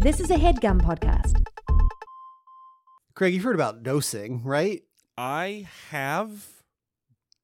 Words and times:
This 0.00 0.20
is 0.20 0.30
a 0.30 0.36
headgum 0.36 0.80
podcast. 0.80 1.44
Craig, 3.14 3.34
you've 3.34 3.42
heard 3.44 3.54
about 3.54 3.82
dosing, 3.82 4.42
right? 4.44 4.82
I 5.16 5.66
have. 5.90 6.30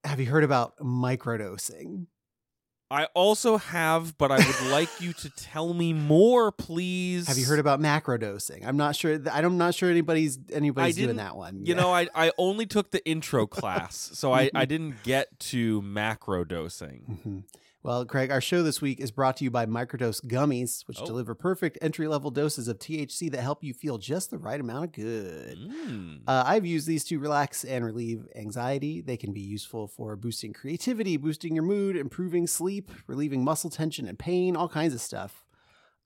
Have 0.04 0.20
you 0.20 0.26
heard 0.26 0.44
about 0.44 0.76
microdosing? 0.78 2.06
I 2.90 3.06
also 3.14 3.56
have, 3.56 4.18
but 4.18 4.30
I 4.30 4.36
would 4.36 4.70
like 4.70 4.88
you 5.00 5.14
to 5.14 5.30
tell 5.30 5.72
me 5.72 5.92
more, 5.94 6.52
please. 6.52 7.26
Have 7.26 7.38
you 7.38 7.46
heard 7.46 7.58
about 7.58 7.80
macrodosing? 7.80 8.66
I'm 8.66 8.76
not 8.76 8.94
sure. 8.96 9.18
I'm 9.32 9.56
not 9.56 9.74
sure 9.74 9.90
anybody's 9.90 10.38
anybody's 10.52 10.96
doing 10.96 11.16
that 11.16 11.34
one. 11.36 11.64
You 11.64 11.74
Yeah. 11.74 11.80
know, 11.80 11.92
I, 11.92 12.08
I 12.14 12.32
only 12.36 12.66
took 12.66 12.90
the 12.90 13.04
intro 13.08 13.46
class, 13.48 14.10
so 14.14 14.32
I, 14.32 14.46
Mm-hmm. 14.48 14.56
I 14.58 14.64
didn't 14.66 15.02
get 15.04 15.28
to 15.40 15.80
macro 15.82 16.44
dosing. 16.44 17.44
Well, 17.84 18.04
Craig, 18.04 18.30
our 18.30 18.40
show 18.40 18.62
this 18.62 18.80
week 18.80 19.00
is 19.00 19.10
brought 19.10 19.38
to 19.38 19.44
you 19.44 19.50
by 19.50 19.66
Microdose 19.66 20.24
Gummies, 20.24 20.86
which 20.86 21.00
Oh. 21.00 21.04
deliver 21.04 21.34
perfect 21.34 21.78
entry 21.82 22.06
level 22.06 22.30
doses 22.30 22.68
of 22.68 22.78
THC 22.78 23.28
that 23.30 23.42
help 23.42 23.64
you 23.64 23.74
feel 23.74 23.98
just 23.98 24.30
the 24.30 24.38
right 24.38 24.60
amount 24.60 24.84
of 24.84 24.92
good. 24.92 25.58
Mm. 25.58 26.20
Uh, 26.24 26.44
I've 26.46 26.64
used 26.64 26.86
these 26.86 27.02
to 27.06 27.18
relax 27.18 27.64
and 27.64 27.84
relieve 27.84 28.28
anxiety. 28.36 29.00
They 29.00 29.16
can 29.16 29.32
be 29.32 29.40
useful 29.40 29.88
for 29.88 30.14
boosting 30.14 30.52
creativity, 30.52 31.16
boosting 31.16 31.56
your 31.56 31.64
mood, 31.64 31.96
improving 31.96 32.46
sleep, 32.46 32.88
relieving 33.08 33.42
muscle 33.42 33.70
tension 33.70 34.06
and 34.06 34.16
pain, 34.16 34.54
all 34.54 34.68
kinds 34.68 34.94
of 34.94 35.00
stuff. 35.00 35.44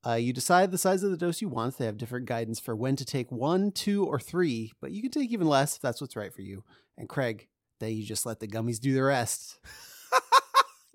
Uh, 0.06 0.14
you 0.14 0.32
decide 0.32 0.70
the 0.70 0.78
size 0.78 1.02
of 1.02 1.10
the 1.10 1.16
dose 1.18 1.42
you 1.42 1.48
want. 1.48 1.76
They 1.76 1.84
have 1.84 1.98
different 1.98 2.24
guidance 2.24 2.58
for 2.58 2.74
when 2.74 2.96
to 2.96 3.04
take 3.04 3.30
one, 3.30 3.70
two, 3.70 4.02
or 4.06 4.18
three, 4.18 4.72
but 4.80 4.92
you 4.92 5.02
can 5.02 5.10
take 5.10 5.30
even 5.30 5.46
less 5.46 5.76
if 5.76 5.82
that's 5.82 6.00
what's 6.00 6.16
right 6.16 6.32
for 6.32 6.42
you. 6.42 6.64
And 6.96 7.06
Craig, 7.06 7.48
then 7.80 7.92
you 7.92 8.02
just 8.02 8.24
let 8.24 8.40
the 8.40 8.48
gummies 8.48 8.80
do 8.80 8.94
the 8.94 9.02
rest. 9.02 9.58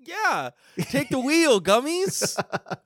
yeah, 0.04 0.50
take 0.90 1.08
the 1.08 1.18
wheel, 1.18 1.60
gummies. 1.60 2.38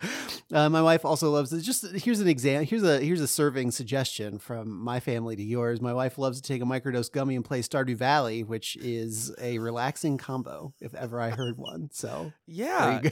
uh, 0.52 0.69
my 0.69 0.83
wife 0.83 1.05
also 1.05 1.30
loves 1.30 1.52
it. 1.52 1.61
Just 1.62 1.87
here's 1.97 2.20
an 2.20 2.29
exam. 2.29 2.65
Here's 2.65 2.83
a 2.83 3.01
here's 3.01 3.20
a 3.20 3.29
serving 3.29 3.70
suggestion 3.70 4.39
from 4.39 4.70
my 4.78 5.00
family 5.00 5.37
to 5.37 5.42
yours. 5.42 5.81
My 5.81 5.92
wife 5.94 6.19
loves 6.19 6.41
to 6.41 6.47
take 6.47 6.62
a 6.62 6.64
microdose 6.64 7.11
gummy 7.11 7.37
and 7.37 7.44
play 7.44 7.61
Stardew 7.62 7.97
Valley, 7.97 8.42
which 8.42 8.77
is 8.77 9.34
a 9.41 9.59
relaxing 9.59 10.19
combo, 10.19 10.72
if 10.81 10.94
ever 10.94 11.20
I 11.20 11.31
heard 11.31 11.56
one. 11.59 11.91
So 11.92 12.33
Yeah, 12.47 13.00
you 13.03 13.11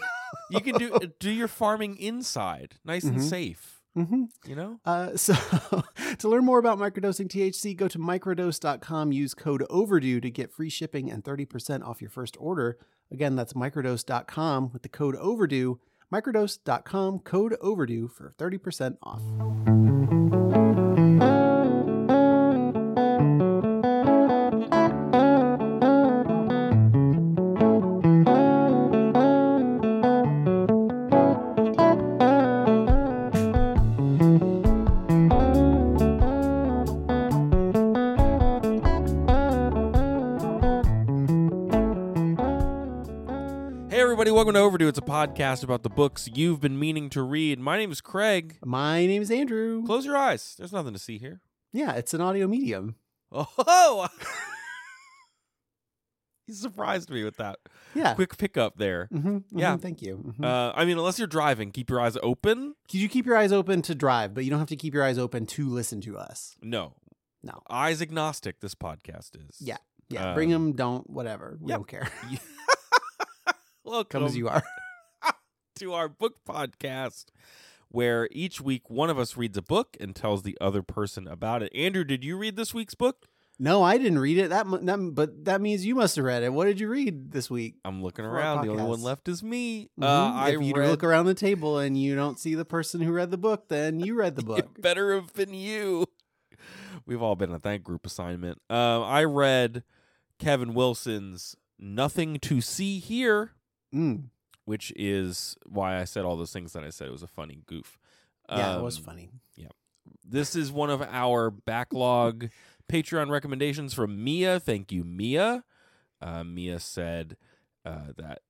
you 0.50 0.60
can 0.60 0.76
do 0.78 0.98
do 1.20 1.30
your 1.30 1.48
farming 1.48 1.96
inside, 1.98 2.74
nice 2.84 3.04
and 3.04 3.18
Mhm. 3.18 3.22
safe. 3.28 3.73
Mhm. 3.96 4.28
You 4.46 4.56
know. 4.56 4.80
Uh, 4.84 5.16
so 5.16 5.34
to 6.18 6.28
learn 6.28 6.44
more 6.44 6.58
about 6.58 6.78
microdosing 6.78 7.28
THC, 7.28 7.76
go 7.76 7.88
to 7.88 7.98
microdose.com. 7.98 9.12
Use 9.12 9.34
code 9.34 9.64
overdue 9.70 10.20
to 10.20 10.30
get 10.30 10.52
free 10.52 10.70
shipping 10.70 11.10
and 11.10 11.22
30% 11.24 11.86
off 11.86 12.00
your 12.00 12.10
first 12.10 12.36
order. 12.40 12.78
Again, 13.10 13.36
that's 13.36 13.52
microdose.com 13.52 14.72
with 14.72 14.82
the 14.82 14.88
code 14.88 15.16
overdue. 15.16 15.78
Microdose.com 16.12 17.20
code 17.20 17.56
overdue 17.60 18.08
for 18.08 18.34
30% 18.38 18.96
off. 19.02 20.23
Welcome 44.44 44.56
to 44.56 44.60
Overdue. 44.60 44.88
It's 44.88 44.98
a 44.98 45.02
podcast 45.02 45.64
about 45.64 45.84
the 45.84 45.88
books 45.88 46.28
you've 46.34 46.60
been 46.60 46.78
meaning 46.78 47.08
to 47.08 47.22
read. 47.22 47.58
My 47.58 47.78
name 47.78 47.90
is 47.90 48.02
Craig. 48.02 48.58
My 48.62 49.06
name 49.06 49.22
is 49.22 49.30
Andrew. 49.30 49.82
Close 49.86 50.04
your 50.04 50.18
eyes. 50.18 50.54
There's 50.58 50.70
nothing 50.70 50.92
to 50.92 50.98
see 50.98 51.16
here. 51.16 51.40
Yeah, 51.72 51.92
it's 51.92 52.12
an 52.12 52.20
audio 52.20 52.46
medium. 52.46 52.96
Oh, 53.32 54.06
you 56.46 56.52
surprised 56.52 57.08
me 57.08 57.24
with 57.24 57.38
that 57.38 57.58
Yeah. 57.94 58.12
quick 58.12 58.36
pickup 58.36 58.76
there. 58.76 59.08
hmm 59.10 59.38
Yeah. 59.50 59.78
Thank 59.78 60.02
you. 60.02 60.34
Mhm. 60.38 60.44
Uh, 60.44 60.74
I 60.76 60.84
mean, 60.84 60.98
unless 60.98 61.18
you're 61.18 61.26
driving, 61.26 61.70
keep 61.70 61.88
your 61.88 62.02
eyes 62.02 62.18
open. 62.22 62.74
Could 62.90 63.00
you 63.00 63.08
keep 63.08 63.24
your 63.24 63.38
eyes 63.38 63.50
open 63.50 63.80
to 63.80 63.94
drive, 63.94 64.34
but 64.34 64.44
you 64.44 64.50
don't 64.50 64.58
have 64.58 64.68
to 64.68 64.76
keep 64.76 64.92
your 64.92 65.04
eyes 65.04 65.16
open 65.16 65.46
to 65.46 65.70
listen 65.70 66.02
to 66.02 66.18
us? 66.18 66.54
No, 66.60 66.92
No. 67.42 67.62
eyes 67.70 68.02
agnostic. 68.02 68.60
This 68.60 68.74
podcast 68.74 69.36
is. 69.36 69.56
Yeah. 69.58 69.78
Yeah. 70.10 70.34
Bring 70.34 70.52
Um, 70.52 70.64
them, 70.66 70.72
don't, 70.76 71.08
whatever. 71.08 71.56
We 71.62 71.70
yep. 71.70 71.78
don't 71.78 71.88
care. 71.88 72.10
Welcome 73.84 74.20
Come 74.20 74.24
as 74.24 74.36
you 74.36 74.48
are. 74.48 74.62
to 75.76 75.92
our 75.92 76.08
book 76.08 76.36
podcast, 76.48 77.26
where 77.88 78.28
each 78.32 78.60
week 78.60 78.88
one 78.88 79.10
of 79.10 79.18
us 79.18 79.36
reads 79.36 79.58
a 79.58 79.62
book 79.62 79.96
and 80.00 80.14
tells 80.16 80.42
the 80.42 80.56
other 80.60 80.82
person 80.82 81.28
about 81.28 81.62
it. 81.62 81.70
Andrew, 81.74 82.04
did 82.04 82.24
you 82.24 82.36
read 82.36 82.56
this 82.56 82.72
week's 82.72 82.94
book? 82.94 83.26
No, 83.58 83.82
I 83.82 83.98
didn't 83.98 84.18
read 84.18 84.38
it. 84.38 84.48
That, 84.50 84.66
that, 84.86 85.10
but 85.14 85.44
that 85.44 85.60
means 85.60 85.84
you 85.86 85.94
must 85.94 86.16
have 86.16 86.24
read 86.24 86.42
it. 86.42 86.52
What 86.52 86.64
did 86.64 86.80
you 86.80 86.88
read 86.88 87.30
this 87.30 87.50
week? 87.50 87.76
I'm 87.84 88.02
looking 88.02 88.24
around. 88.24 88.66
The 88.66 88.72
only 88.72 88.82
one 88.84 89.02
left 89.02 89.28
is 89.28 89.42
me. 89.42 89.90
Uh, 90.00 90.04
Mhm. 90.32 90.34
I 90.34 90.50
if 90.50 90.62
you 90.62 90.74
read. 90.74 90.88
look 90.88 91.04
around 91.04 91.26
the 91.26 91.34
table 91.34 91.78
and 91.78 91.96
you 92.00 92.16
don't 92.16 92.38
see 92.38 92.54
the 92.54 92.64
person 92.64 93.00
who 93.00 93.12
read 93.12 93.30
the 93.30 93.36
book, 93.38 93.68
then 93.68 94.00
you 94.00 94.14
read 94.14 94.34
the 94.36 94.42
book. 94.44 94.58
It 94.58 94.80
better 94.82 95.14
have 95.14 95.32
been 95.34 95.54
you. 95.54 96.06
We've 97.06 97.22
all 97.22 97.36
been 97.36 97.52
a 97.52 97.58
thank 97.60 97.84
group 97.84 98.06
assignment. 98.06 98.60
Um, 98.70 99.02
I 99.02 99.22
read 99.24 99.84
Kevin 100.40 100.72
Wilson's 100.74 101.54
"Nothing 101.78 102.38
to 102.40 102.60
See 102.60 102.98
Here," 102.98 103.52
Mm. 103.94 104.24
which 104.64 104.92
is 104.96 105.56
why 105.66 106.00
I 106.00 106.04
said 106.04 106.24
all 106.24 106.36
those 106.36 106.52
things 106.52 106.72
that 106.72 106.82
I 106.84 106.90
said. 106.90 107.08
It 107.08 107.12
was 107.12 107.22
a 107.22 107.26
funny 107.28 107.60
goof. 107.66 107.98
Yeah, 108.48 108.78
it 108.78 108.82
was 108.82 108.98
Um, 108.98 109.04
funny. 109.04 109.30
This 110.26 110.54
is 110.54 110.70
one 110.70 110.90
of 110.90 111.00
our 111.00 111.50
backlog 111.50 112.50
Patreon 112.92 113.30
recommendations 113.30 113.94
from 113.94 114.22
Mia. 114.22 114.60
Thank 114.60 114.92
you, 114.92 115.02
Mia. 115.04 115.64
Uh, 116.20 116.44
Mia 116.44 116.78
said 116.78 117.36
uh, 117.86 118.12
that 118.16 118.40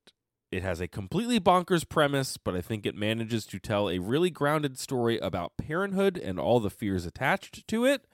it 0.50 0.62
has 0.62 0.80
a 0.80 0.88
completely 0.88 1.38
bonkers 1.40 1.88
premise, 1.88 2.36
but 2.36 2.54
I 2.56 2.60
think 2.60 2.86
it 2.86 2.94
manages 2.96 3.46
to 3.46 3.58
tell 3.60 3.88
a 3.88 3.98
really 4.00 4.30
grounded 4.30 4.78
story 4.78 5.18
about 5.18 5.56
parenthood 5.56 6.16
and 6.18 6.38
all 6.40 6.58
the 6.58 6.70
fears 6.70 7.06
attached 7.06 7.66
to 7.68 7.84
it. 7.84 8.06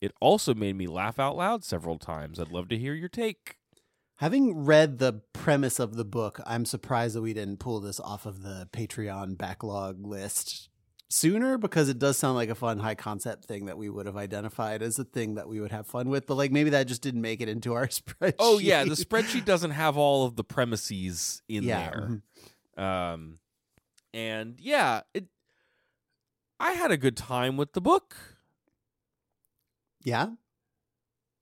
It 0.00 0.12
also 0.20 0.54
made 0.54 0.76
me 0.76 0.86
laugh 0.86 1.18
out 1.18 1.36
loud 1.36 1.64
several 1.64 1.98
times. 1.98 2.38
I'd 2.40 2.52
love 2.52 2.68
to 2.68 2.78
hear 2.78 2.94
your 2.94 3.08
take. 3.10 3.57
Having 4.18 4.64
read 4.64 4.98
the 4.98 5.22
premise 5.32 5.78
of 5.78 5.94
the 5.94 6.04
book, 6.04 6.40
I'm 6.44 6.64
surprised 6.64 7.14
that 7.14 7.22
we 7.22 7.32
didn't 7.32 7.58
pull 7.58 7.78
this 7.78 8.00
off 8.00 8.26
of 8.26 8.42
the 8.42 8.68
Patreon 8.72 9.38
backlog 9.38 10.04
list 10.04 10.68
sooner 11.08 11.56
because 11.56 11.88
it 11.88 12.00
does 12.00 12.18
sound 12.18 12.34
like 12.34 12.50
a 12.50 12.54
fun 12.56 12.80
high 12.80 12.96
concept 12.96 13.44
thing 13.44 13.66
that 13.66 13.78
we 13.78 13.88
would 13.88 14.06
have 14.06 14.16
identified 14.16 14.82
as 14.82 14.98
a 14.98 15.04
thing 15.04 15.36
that 15.36 15.48
we 15.48 15.60
would 15.60 15.70
have 15.70 15.86
fun 15.86 16.08
with. 16.08 16.26
But 16.26 16.34
like 16.34 16.50
maybe 16.50 16.70
that 16.70 16.88
just 16.88 17.00
didn't 17.00 17.22
make 17.22 17.40
it 17.40 17.48
into 17.48 17.74
our 17.74 17.86
spreadsheet. 17.86 18.34
Oh 18.40 18.58
yeah, 18.58 18.82
the 18.82 18.90
spreadsheet 18.90 19.44
doesn't 19.44 19.70
have 19.70 19.96
all 19.96 20.26
of 20.26 20.34
the 20.34 20.44
premises 20.44 21.40
in 21.48 21.62
yeah. 21.62 21.90
there. 21.90 22.20
mhm. 22.76 22.82
Um, 22.82 23.38
and 24.12 24.58
yeah, 24.60 25.02
it. 25.14 25.26
I 26.58 26.72
had 26.72 26.90
a 26.90 26.96
good 26.96 27.16
time 27.16 27.56
with 27.56 27.72
the 27.72 27.80
book. 27.80 28.16
Yeah. 30.02 30.30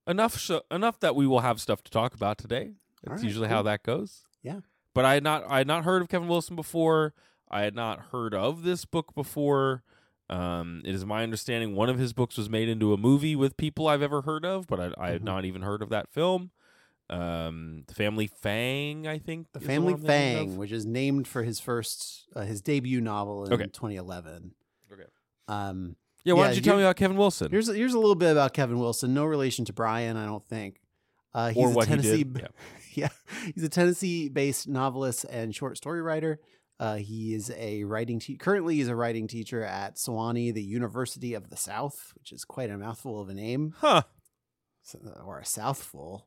Enough, 0.07 0.51
enough 0.71 1.01
that 1.01 1.17
we 1.17 1.27
will 1.27 1.41
have 1.41 1.61
stuff 1.61 1.83
to 1.85 1.91
talk 1.91 2.15
about 2.15 2.39
today. 2.39 2.75
That's 3.03 3.23
right, 3.23 3.25
usually 3.27 3.49
cool. 3.49 3.57
how 3.57 3.63
that 3.63 3.83
goes. 3.83 4.23
Yeah. 4.43 4.61
But 4.95 5.05
I 5.05 5.15
had 5.15 5.23
not, 5.25 5.45
I 5.49 5.59
had 5.59 5.67
not 5.67 5.85
heard 5.85 6.01
of 6.03 6.09
Kevin 6.09 6.29
Wilson 6.29 6.55
before. 6.57 7.13
I 7.51 7.63
had 7.63 7.75
not 7.75 8.01
heard 8.13 8.35
of 8.35 8.63
this 8.63 8.85
book 8.85 9.15
before. 9.15 9.83
Um, 10.31 10.83
it 10.85 10.95
is 10.95 11.05
my 11.05 11.23
understanding 11.23 11.75
one 11.77 11.89
of 11.89 11.99
his 11.99 12.13
books 12.13 12.37
was 12.37 12.49
made 12.51 12.69
into 12.69 12.93
a 12.93 12.97
movie 12.97 13.37
with 13.37 13.57
people 13.57 13.87
I've 13.89 14.03
ever 14.03 14.23
heard 14.23 14.45
of, 14.45 14.67
but 14.67 14.81
I, 14.81 14.91
I 14.99 15.11
had 15.11 15.23
Mhm. 15.23 15.27
not 15.27 15.45
even 15.45 15.63
heard 15.63 15.83
of 15.83 15.89
that 15.91 16.09
film. 16.09 16.51
Um, 17.09 17.85
The 17.87 17.95
Family 17.95 18.27
Fang, 18.27 19.07
I 19.07 19.19
think. 19.19 19.53
The 19.53 19.61
Family 19.61 19.93
one 19.95 20.03
Fang, 20.03 20.57
which 20.57 20.73
is 20.73 20.85
named 20.85 21.29
for 21.29 21.45
his 21.45 21.61
first, 21.61 22.27
uh, 22.35 22.41
his 22.43 22.61
debut 22.61 23.01
novel 23.01 23.45
in 23.47 23.53
Okay. 23.53 23.67
2011. 23.67 24.55
Okay. 24.93 25.05
Um, 25.47 25.95
Yeah, 26.27 26.35
why 26.35 26.47
don't 26.49 26.57
you 26.57 26.63
tell 26.63 26.77
me 26.77 26.83
about 26.83 26.97
Kevin 26.97 27.17
Wilson? 27.17 27.51
here's 27.51 27.69
here's 27.69 27.95
a 27.95 27.99
little 27.99 28.17
bit 28.17 28.33
about 28.33 28.53
Kevin 28.53 28.79
Wilson. 28.81 29.15
No 29.15 29.25
relation 29.25 29.65
to 29.67 29.73
Brian, 29.73 30.17
I 30.17 30.27
don't 30.27 30.45
think. 30.45 30.81
Uh, 31.33 31.49
he's 31.51 31.65
or 31.65 31.69
a 31.69 31.73
what 31.73 31.87
Tennessee, 31.87 32.17
he 32.19 32.25
did. 32.25 32.43
Yeah. 32.43 32.49
yeah, 33.45 33.53
he's 33.55 33.63
a 33.63 33.69
Tennessee-based 33.69 34.67
novelist 34.69 35.25
and 35.31 35.55
short 35.55 35.77
story 35.77 36.03
writer. 36.03 36.41
Uh, 36.81 36.97
he 36.97 37.35
is 37.35 37.51
a 37.57 37.85
writing 37.85 38.19
te- 38.19 38.37
currently 38.37 38.75
he's 38.77 38.89
a 38.89 38.97
writing 38.97 39.29
teacher 39.29 39.63
at 39.63 39.97
Sewanee, 39.97 40.53
the 40.53 40.63
University 40.63 41.35
of 41.35 41.49
the 41.49 41.57
South, 41.57 42.13
which 42.17 42.33
is 42.33 42.45
quite 42.45 42.71
a 42.71 42.77
mouthful 42.77 43.21
of 43.21 43.29
a 43.29 43.35
name, 43.35 43.75
Huh. 43.79 44.03
So- 44.83 44.99
or 45.25 45.39
a 45.39 45.45
southful 45.47 46.27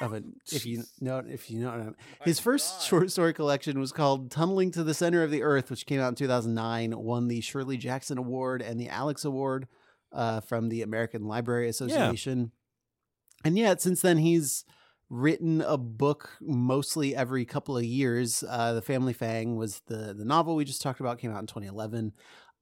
of 0.00 0.12
a. 0.12 0.22
if 0.52 0.66
you 0.66 0.84
know, 1.00 1.22
if 1.26 1.50
you 1.50 1.60
know, 1.60 1.70
what 1.70 1.80
I 1.80 1.84
mean. 1.84 1.94
his 2.24 2.40
first 2.40 2.86
short 2.86 3.10
story 3.10 3.32
collection 3.32 3.78
was 3.78 3.92
called 3.92 4.30
"Tunneling 4.30 4.70
to 4.72 4.84
the 4.84 4.94
Center 4.94 5.22
of 5.22 5.30
the 5.30 5.42
Earth," 5.42 5.70
which 5.70 5.86
came 5.86 6.00
out 6.00 6.08
in 6.08 6.14
2009. 6.14 6.94
Won 6.96 7.28
the 7.28 7.40
Shirley 7.40 7.76
Jackson 7.76 8.18
Award 8.18 8.62
and 8.62 8.80
the 8.80 8.88
Alex 8.88 9.24
Award 9.24 9.68
uh, 10.12 10.40
from 10.40 10.68
the 10.68 10.82
American 10.82 11.26
Library 11.26 11.68
Association. 11.68 12.52
And 13.44 13.56
yet, 13.56 13.80
since 13.80 14.02
then, 14.02 14.18
he's 14.18 14.64
written 15.10 15.62
a 15.62 15.78
book 15.78 16.36
mostly 16.40 17.16
every 17.16 17.44
couple 17.44 17.76
of 17.76 17.84
years. 17.84 18.44
Uh, 18.46 18.74
the 18.74 18.82
Family 18.82 19.12
Fang 19.12 19.56
was 19.56 19.80
the 19.86 20.14
the 20.14 20.24
novel 20.24 20.54
we 20.56 20.64
just 20.64 20.82
talked 20.82 21.00
about. 21.00 21.18
Came 21.18 21.32
out 21.32 21.40
in 21.40 21.46
2011. 21.46 22.12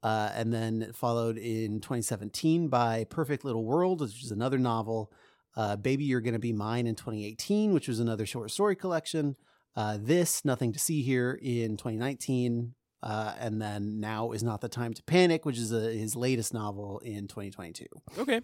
Uh, 0.02 0.30
and 0.36 0.52
then 0.52 0.92
followed 0.92 1.36
in 1.36 1.80
2017 1.80 2.68
by 2.68 3.02
Perfect 3.04 3.44
Little 3.44 3.64
World, 3.64 4.02
which 4.02 4.22
is 4.22 4.30
another 4.30 4.58
novel. 4.58 5.10
Uh, 5.56 5.76
Baby, 5.76 6.04
You're 6.04 6.20
Gonna 6.20 6.38
Be 6.38 6.52
Mine 6.52 6.86
in 6.86 6.94
2018, 6.94 7.72
which 7.72 7.88
was 7.88 8.00
another 8.00 8.26
short 8.26 8.50
story 8.50 8.76
collection. 8.76 9.36
Uh, 9.74 9.98
this, 10.00 10.44
Nothing 10.44 10.72
to 10.72 10.78
See 10.78 11.02
Here 11.02 11.38
in 11.40 11.76
2019. 11.76 12.74
Uh, 13.02 13.34
and 13.38 13.60
then 13.60 14.00
Now 14.00 14.32
is 14.32 14.42
Not 14.42 14.60
the 14.60 14.68
Time 14.68 14.92
to 14.94 15.02
Panic, 15.02 15.44
which 15.44 15.58
is 15.58 15.72
a, 15.72 15.92
his 15.92 16.16
latest 16.16 16.52
novel 16.54 16.98
in 17.00 17.28
2022. 17.28 17.86
Okay. 18.18 18.40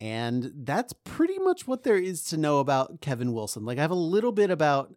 And 0.00 0.52
that's 0.54 0.92
pretty 1.04 1.38
much 1.38 1.66
what 1.66 1.82
there 1.82 1.96
is 1.96 2.22
to 2.24 2.36
know 2.36 2.58
about 2.58 3.00
Kevin 3.00 3.32
Wilson. 3.32 3.64
Like 3.64 3.78
I 3.78 3.82
have 3.82 3.90
a 3.90 3.94
little 3.94 4.32
bit 4.32 4.50
about 4.50 4.94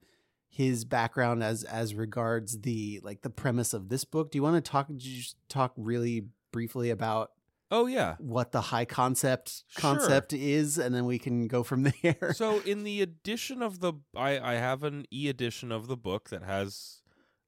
his 0.50 0.86
background 0.86 1.44
as 1.44 1.64
as 1.64 1.94
regards 1.94 2.62
the 2.62 3.00
like 3.04 3.22
the 3.22 3.30
premise 3.30 3.74
of 3.74 3.90
this 3.90 4.04
book. 4.04 4.32
Do 4.32 4.38
you 4.38 4.44
want 4.44 4.64
to 4.64 4.72
talk 4.72 4.88
just 4.98 5.38
talk 5.50 5.74
really 5.78 6.26
briefly 6.52 6.90
about 6.90 7.32
Oh 7.70 7.86
yeah. 7.86 8.16
what 8.20 8.52
the 8.54 8.62
high 8.62 8.86
concept 8.86 9.64
Sure. 9.68 9.82
concept 9.82 10.32
is 10.34 10.78
and 10.78 10.96
then 10.96 11.06
we 11.06 11.20
can 11.20 11.48
go 11.48 11.64
from 11.64 11.84
there. 12.04 12.34
so 12.34 12.60
in 12.62 12.84
the 12.84 13.02
edition 13.02 13.62
of 13.62 13.80
the 13.82 13.94
I 14.16 14.40
I 14.40 14.54
have 14.56 14.84
an 14.84 15.06
e 15.12 15.28
edition 15.30 15.72
of 15.72 15.88
the 15.88 15.98
book 15.98 16.30
that 16.30 16.44
has 16.44 17.02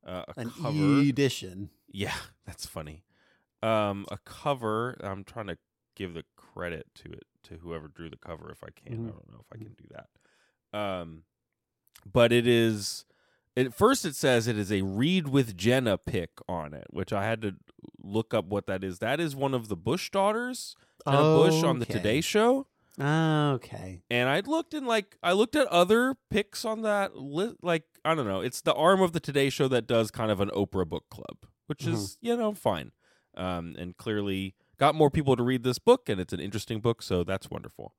uh, 0.05 0.23
a 0.37 0.41
An 0.41 0.49
cover. 0.51 0.75
E 0.75 1.09
edition. 1.09 1.69
Yeah, 1.91 2.13
that's 2.45 2.65
funny. 2.65 3.03
Um, 3.61 4.05
a 4.11 4.17
cover. 4.19 4.97
I'm 5.03 5.23
trying 5.23 5.47
to 5.47 5.57
give 5.95 6.13
the 6.13 6.23
credit 6.37 6.87
to 6.95 7.11
it 7.11 7.23
to 7.43 7.55
whoever 7.55 7.87
drew 7.89 8.09
the 8.09 8.15
cover. 8.17 8.49
If 8.51 8.63
I 8.63 8.69
can, 8.75 8.97
Mhm. 8.97 9.07
I 9.07 9.11
don't 9.11 9.31
know 9.31 9.41
if 9.41 9.53
I 9.53 9.57
can 9.57 9.73
do 9.73 9.85
that. 9.91 10.77
Um, 10.77 11.23
but 12.11 12.31
it 12.31 12.47
is. 12.47 13.05
At 13.57 13.73
first, 13.73 14.05
it 14.05 14.15
says 14.15 14.47
it 14.47 14.57
is 14.57 14.71
a 14.71 14.81
Read 14.83 15.27
with 15.27 15.57
Jenna 15.57 15.97
pick 15.97 16.29
on 16.47 16.73
it, 16.73 16.87
which 16.91 17.11
I 17.11 17.25
had 17.25 17.41
to 17.41 17.55
look 18.01 18.33
up 18.33 18.45
what 18.45 18.65
that 18.67 18.83
is. 18.83 18.99
That 18.99 19.19
is 19.19 19.35
one 19.35 19.53
of 19.53 19.67
the 19.67 19.75
Bush 19.75 20.09
daughters, 20.09 20.75
Jenna 21.07 21.17
Bush 21.21 21.63
on 21.63 21.79
the 21.79 21.85
Okay. 21.85 21.93
Today 21.93 22.21
Show. 22.21 22.67
Okay. 22.99 24.01
And 24.11 24.27
I 24.27 24.41
looked 24.41 24.73
in 24.73 24.85
like 24.85 25.17
I 25.23 25.31
looked 25.31 25.55
at 25.55 25.67
other 25.67 26.15
picks 26.29 26.65
on 26.65 26.81
that 26.81 27.15
list. 27.15 27.57
Like 27.61 27.83
I 28.03 28.13
don't 28.15 28.27
know, 28.27 28.41
it's 28.41 28.61
the 28.61 28.73
arm 28.73 29.01
of 29.01 29.13
the 29.13 29.19
Today 29.19 29.49
Show 29.49 29.67
that 29.69 29.87
does 29.87 30.11
kind 30.11 30.31
of 30.31 30.41
an 30.41 30.49
Oprah 30.49 30.87
book 30.87 31.05
club, 31.09 31.37
which 31.67 31.85
is 31.87 32.17
you 32.21 32.35
know 32.35 32.53
fine, 32.53 32.91
um, 33.37 33.75
and 33.77 33.95
clearly 33.95 34.55
got 34.77 34.95
more 34.95 35.09
people 35.09 35.35
to 35.35 35.43
read 35.43 35.63
this 35.63 35.79
book, 35.79 36.09
and 36.09 36.19
it's 36.19 36.33
an 36.33 36.39
interesting 36.39 36.79
book, 36.81 37.01
so 37.01 37.23
that's 37.23 37.49
wonderful. 37.49 37.93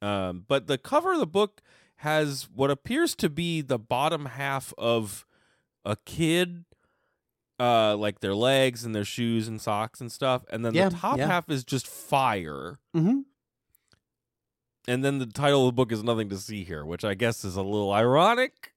Um, 0.00 0.44
but 0.46 0.66
the 0.66 0.78
cover 0.78 1.12
of 1.12 1.18
the 1.18 1.26
book 1.26 1.60
has 1.96 2.48
what 2.54 2.70
appears 2.70 3.14
to 3.16 3.28
be 3.28 3.60
the 3.60 3.78
bottom 3.78 4.26
half 4.26 4.72
of 4.78 5.26
a 5.84 5.96
kid. 6.06 6.64
Uh, 7.60 7.96
like 7.96 8.20
their 8.20 8.34
legs 8.36 8.84
and 8.84 8.94
their 8.94 9.04
shoes 9.04 9.48
and 9.48 9.60
socks 9.60 10.00
and 10.00 10.12
stuff, 10.12 10.42
and 10.50 10.64
then 10.64 10.74
Yeah, 10.74 10.88
the 10.90 10.96
top 10.96 11.18
yeah. 11.18 11.26
half 11.26 11.50
is 11.50 11.64
just 11.64 11.86
fire 11.88 12.78
hmm 12.94 13.20
and 14.86 15.04
then 15.04 15.18
the 15.18 15.26
title 15.26 15.66
of 15.66 15.74
the 15.74 15.76
book 15.76 15.92
is 15.92 16.02
nothing 16.02 16.28
to 16.30 16.36
see 16.38 16.64
here 16.64 16.84
which 16.84 17.04
i 17.04 17.14
guess 17.14 17.44
is 17.44 17.56
a 17.56 17.62
little 17.62 17.92
ironic 17.92 18.72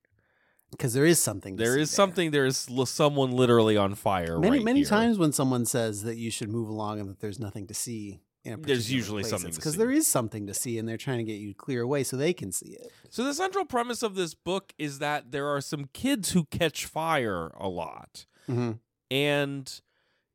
Because 0.71 0.93
there 0.93 1.05
is 1.05 1.21
something. 1.21 1.57
to 1.57 1.63
there 1.63 1.77
is 1.77 1.91
something 1.91 2.31
there 2.31 2.45
is 2.45 2.67
l- 2.69 2.85
someone 2.85 3.31
literally 3.31 3.77
on 3.77 3.95
fire 3.95 4.39
Many 4.39 4.57
right 4.57 4.65
many 4.65 4.79
here. 4.81 4.89
times 4.89 5.17
when 5.17 5.31
someone 5.31 5.65
says 5.65 6.03
that 6.03 6.17
you 6.17 6.31
should 6.31 6.49
move 6.49 6.67
along 6.67 6.99
and 6.99 7.09
that 7.09 7.19
there's 7.19 7.39
nothing 7.39 7.67
to 7.67 7.73
see. 7.73 8.21
There's 8.43 8.91
usually 8.91 9.21
place, 9.21 9.29
something 9.29 9.53
because 9.53 9.77
there 9.77 9.91
is 9.91 10.07
something 10.07 10.47
to 10.47 10.53
see, 10.55 10.79
and 10.79 10.87
they're 10.89 10.97
trying 10.97 11.19
to 11.19 11.23
get 11.23 11.39
you 11.39 11.53
clear 11.53 11.83
away 11.83 12.03
so 12.03 12.17
they 12.17 12.33
can 12.33 12.51
see 12.51 12.69
it. 12.71 12.91
so 13.11 13.23
the 13.23 13.35
central 13.35 13.65
premise 13.65 14.01
of 14.01 14.15
this 14.15 14.33
book 14.33 14.73
is 14.79 14.97
that 14.97 15.31
there 15.31 15.45
are 15.47 15.61
some 15.61 15.85
kids 15.93 16.31
who 16.31 16.45
catch 16.45 16.85
fire 16.87 17.51
a 17.59 17.67
lot 17.69 18.25
Mm-hmm. 18.49 18.71
and 19.09 19.81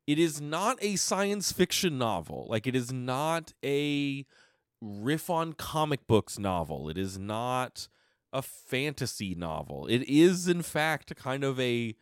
it 0.07 0.17
is 0.17 0.39
not 0.39 0.77
a 0.81 0.95
science 0.95 1.51
fiction 1.51 1.97
novel. 1.97 2.47
Like 2.49 2.65
it 2.65 2.75
is 2.75 2.91
not 2.93 3.53
a 3.63 4.25
riff 4.81 5.29
on 5.29 5.53
comic 5.53 6.07
books 6.07 6.39
novel. 6.39 6.89
It 6.89 6.97
is 6.97 7.19
not 7.19 7.89
a 8.31 8.41
fantasy 8.41 9.35
novel. 9.35 9.85
It 9.87 10.03
is 10.07 10.47
in 10.47 10.61
fact 10.61 11.15
kind 11.15 11.43
of 11.43 11.59
a 11.59 11.95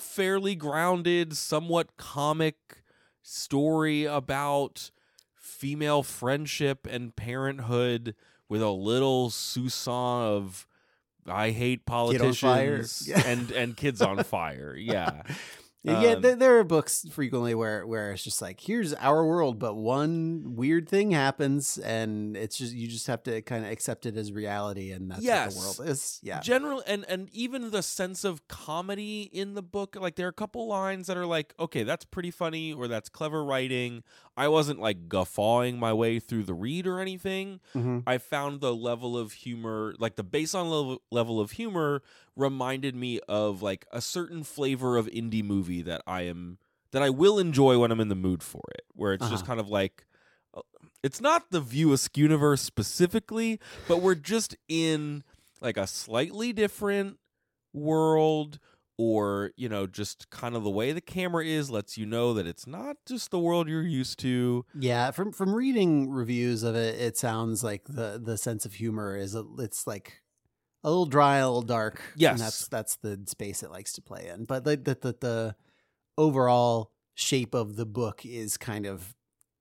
fairly 0.00 0.54
grounded 0.54 1.36
somewhat 1.36 1.96
comic 1.96 2.82
story 3.22 4.04
about 4.04 4.90
female 5.34 6.02
friendship 6.02 6.86
and 6.90 7.14
parenthood 7.14 8.14
with 8.48 8.62
a 8.62 8.70
little 8.70 9.30
sousson 9.30 10.22
of 10.22 10.66
I 11.30 11.50
hate 11.50 11.86
politicians 11.86 13.04
Yeah. 13.08 13.22
and 13.26 13.50
and 13.52 13.76
kids 13.76 14.00
on 14.02 14.22
fire. 14.24 14.74
Yeah. 14.88 15.22
yeah, 15.84 16.14
Um, 16.14 16.22
there, 16.22 16.34
there 16.36 16.58
are 16.58 16.64
books 16.64 17.06
frequently 17.12 17.54
where 17.54 17.86
where 17.86 18.10
it's 18.10 18.24
just 18.24 18.42
like 18.42 18.58
here's 18.60 18.92
our 18.94 19.24
world, 19.24 19.58
but 19.60 19.74
one 19.76 20.56
weird 20.56 20.88
thing 20.88 21.12
happens, 21.12 21.78
and 21.78 22.36
it's 22.36 22.58
just 22.58 22.74
you 22.74 22.88
just 22.88 23.06
have 23.06 23.22
to 23.22 23.42
kind 23.42 23.64
of 23.64 23.70
accept 23.70 24.04
it 24.04 24.16
as 24.16 24.32
reality, 24.32 24.90
and 24.90 25.10
that's 25.10 25.22
Yes. 25.22 25.54
what 25.54 25.76
the 25.76 25.82
world 25.82 25.90
is. 25.92 26.18
Yeah, 26.22 26.40
General 26.40 26.82
and 26.86 27.04
and 27.08 27.28
even 27.32 27.70
the 27.70 27.82
sense 27.82 28.24
of 28.24 28.46
comedy 28.48 29.22
in 29.32 29.54
the 29.54 29.62
book, 29.62 29.96
like 29.98 30.16
there 30.16 30.26
are 30.26 30.30
a 30.30 30.32
couple 30.32 30.66
lines 30.66 31.06
that 31.06 31.16
are 31.16 31.26
like, 31.26 31.54
okay, 31.60 31.84
that's 31.84 32.04
pretty 32.04 32.32
funny 32.32 32.72
or 32.72 32.88
that's 32.88 33.08
clever 33.08 33.44
writing. 33.44 34.02
I 34.38 34.48
wasn't 34.48 34.78
like 34.80 35.08
guffawing 35.08 35.78
my 35.78 35.92
way 35.92 36.20
through 36.20 36.44
the 36.44 36.54
read 36.54 36.86
or 36.86 37.00
anything. 37.00 37.60
Mhm. 37.74 38.04
I 38.06 38.18
found 38.18 38.60
the 38.60 38.74
level 38.74 39.18
of 39.18 39.32
humor, 39.32 39.94
like 39.98 40.14
the 40.16 40.24
baseline 40.24 40.70
level 40.70 41.02
level 41.10 41.40
of 41.40 41.50
humor, 41.52 42.02
reminded 42.36 42.94
me 42.94 43.20
of 43.28 43.60
like 43.62 43.84
a 43.92 44.00
certain 44.00 44.44
flavor 44.44 44.96
of 44.96 45.06
indie 45.08 45.42
movie 45.44 45.82
that 45.82 46.02
I 46.06 46.22
am 46.22 46.58
that 46.92 47.02
I 47.02 47.10
will 47.10 47.38
enjoy 47.38 47.78
when 47.78 47.90
I'm 47.92 48.00
in 48.00 48.08
the 48.08 48.14
mood 48.14 48.42
for 48.42 48.62
it. 48.70 48.86
Where 48.94 49.12
it's 49.12 49.28
just 49.28 49.42
Uh-huh. 49.42 49.48
kind 49.48 49.60
of 49.60 49.68
like, 49.68 50.06
uh, 50.54 50.62
it's 51.02 51.20
not 51.20 51.50
the 51.50 51.60
View 51.60 51.88
Askewniverse 51.88 52.60
specifically, 52.60 53.58
but 53.88 53.98
we're 54.00 54.14
just 54.14 54.56
in 54.68 55.24
like 55.60 55.76
a 55.76 55.86
slightly 55.86 56.52
different 56.52 57.18
world. 57.74 58.58
Or, 59.00 59.52
you 59.56 59.68
know, 59.68 59.86
just 59.86 60.28
kind 60.30 60.56
of 60.56 60.64
the 60.64 60.70
way 60.70 60.92
the 60.92 61.00
camera 61.00 61.44
is 61.44 61.70
lets 61.70 61.96
you 61.96 62.04
know 62.04 62.34
that 62.34 62.48
it's 62.48 62.66
not 62.66 62.96
just 63.06 63.30
the 63.30 63.38
world 63.38 63.68
you're 63.68 63.82
used 63.86 64.18
to. 64.20 64.66
yeah. 64.74 65.12
From 65.12 65.32
from 65.32 65.54
reading 65.54 66.10
reviews 66.10 66.62
of 66.64 66.74
it, 66.74 67.00
it 67.00 67.16
sounds 67.16 67.62
like 67.62 67.84
the 67.84 68.20
the 68.22 68.36
sense 68.36 68.66
of 68.66 68.74
humor 68.74 69.16
is 69.16 69.34
a, 69.36 69.44
it's 69.58 69.86
like 69.86 70.22
a 70.84 70.90
little 70.90 71.06
dry, 71.06 71.38
a 71.38 71.46
little 71.46 71.62
dark. 71.62 72.02
Yes. 72.16 72.32
and 72.32 72.40
that's 72.40 72.68
that's 72.68 72.96
the 72.96 73.22
space 73.26 73.62
it 73.62 73.70
likes 73.70 73.92
to 73.94 74.02
play 74.02 74.28
in. 74.28 74.44
But 74.46 74.64
the 74.64 74.76
the 74.76 74.94
the, 74.94 75.16
the 75.20 75.56
overall 76.16 76.92
shape 77.14 77.54
of 77.54 77.76
the 77.76 77.86
book 77.86 78.24
is 78.26 78.56
kind 78.56 78.86
of 78.86 79.14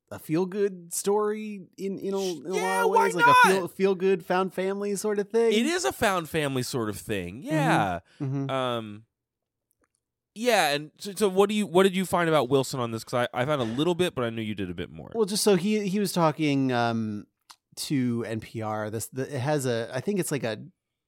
a 0.09 0.19
feel 0.19 0.45
good 0.45 0.93
story 0.93 1.67
in 1.77 1.99
in 1.99 2.13
a, 2.13 2.19
in 2.21 2.45
a 2.47 2.55
Yeah, 2.55 2.83
lot 2.83 2.85
of 2.85 2.91
ways, 2.91 3.15
like 3.15 3.27
a 3.27 3.33
feel 3.35 3.67
feel 3.67 3.95
good 3.95 4.25
found 4.25 4.53
family 4.53 4.95
sort 4.95 5.19
of 5.19 5.29
thing. 5.29 5.51
It 5.53 5.65
is 5.65 5.85
a 5.85 5.91
found 5.93 6.29
family 6.29 6.63
sort 6.63 6.89
of 6.89 6.97
thing. 6.99 7.41
Yeah. 7.43 7.99
Mhm. 8.21 8.49
Um 8.49 9.03
yeah, 10.37 10.69
and 10.69 10.91
so, 10.97 11.11
so 11.15 11.29
what 11.29 11.49
do 11.49 11.55
you 11.55 11.65
what 11.65 11.83
did 11.83 11.95
you 11.95 12.05
find 12.05 12.29
about 12.29 12.49
Wilson 12.49 12.79
on 12.79 12.91
this? 12.91 13.03
Because 13.03 13.27
I, 13.33 13.41
I 13.41 13.45
found 13.45 13.61
a 13.61 13.65
little 13.65 13.95
bit, 13.95 14.15
but 14.15 14.23
I 14.23 14.29
knew 14.29 14.41
you 14.41 14.55
did 14.55 14.69
a 14.69 14.73
bit 14.73 14.91
more. 14.91 15.11
Well, 15.13 15.25
just 15.25 15.43
so 15.43 15.55
he 15.55 15.87
he 15.87 15.99
was 15.99 16.11
talking 16.11 16.71
um 16.71 17.25
to 17.77 18.23
NPR. 18.27 18.91
This 18.91 19.07
the, 19.07 19.23
it 19.33 19.39
has 19.39 19.65
a 19.65 19.89
I 19.93 20.01
think 20.01 20.19
it's 20.19 20.31
like 20.31 20.43
a 20.43 20.57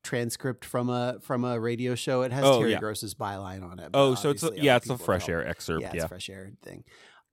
transcript 0.03 0.65
from 0.65 0.89
a 0.89 1.17
from 1.21 1.43
a 1.43 1.59
radio 1.59 1.95
show. 1.95 2.21
It 2.21 2.31
has 2.31 2.43
Oh, 2.45 2.59
Terry 2.59 2.71
yeah. 2.71 2.79
Gross's 2.79 3.13
byline 3.13 3.63
on 3.69 3.79
it. 3.79 3.89
oh, 3.93 4.15
so 4.15 4.29
it's 4.29 4.43
a, 4.43 4.51
yeah, 4.55 4.77
it's 4.77 4.89
a 4.89 4.97
fresh 4.97 5.27
air 5.29 5.45
excerpt. 5.45 5.81
Yeah, 5.83 5.91
Yeah, 5.93 6.07
fresh 6.07 6.29
air 6.29 6.51
thing. 6.63 6.83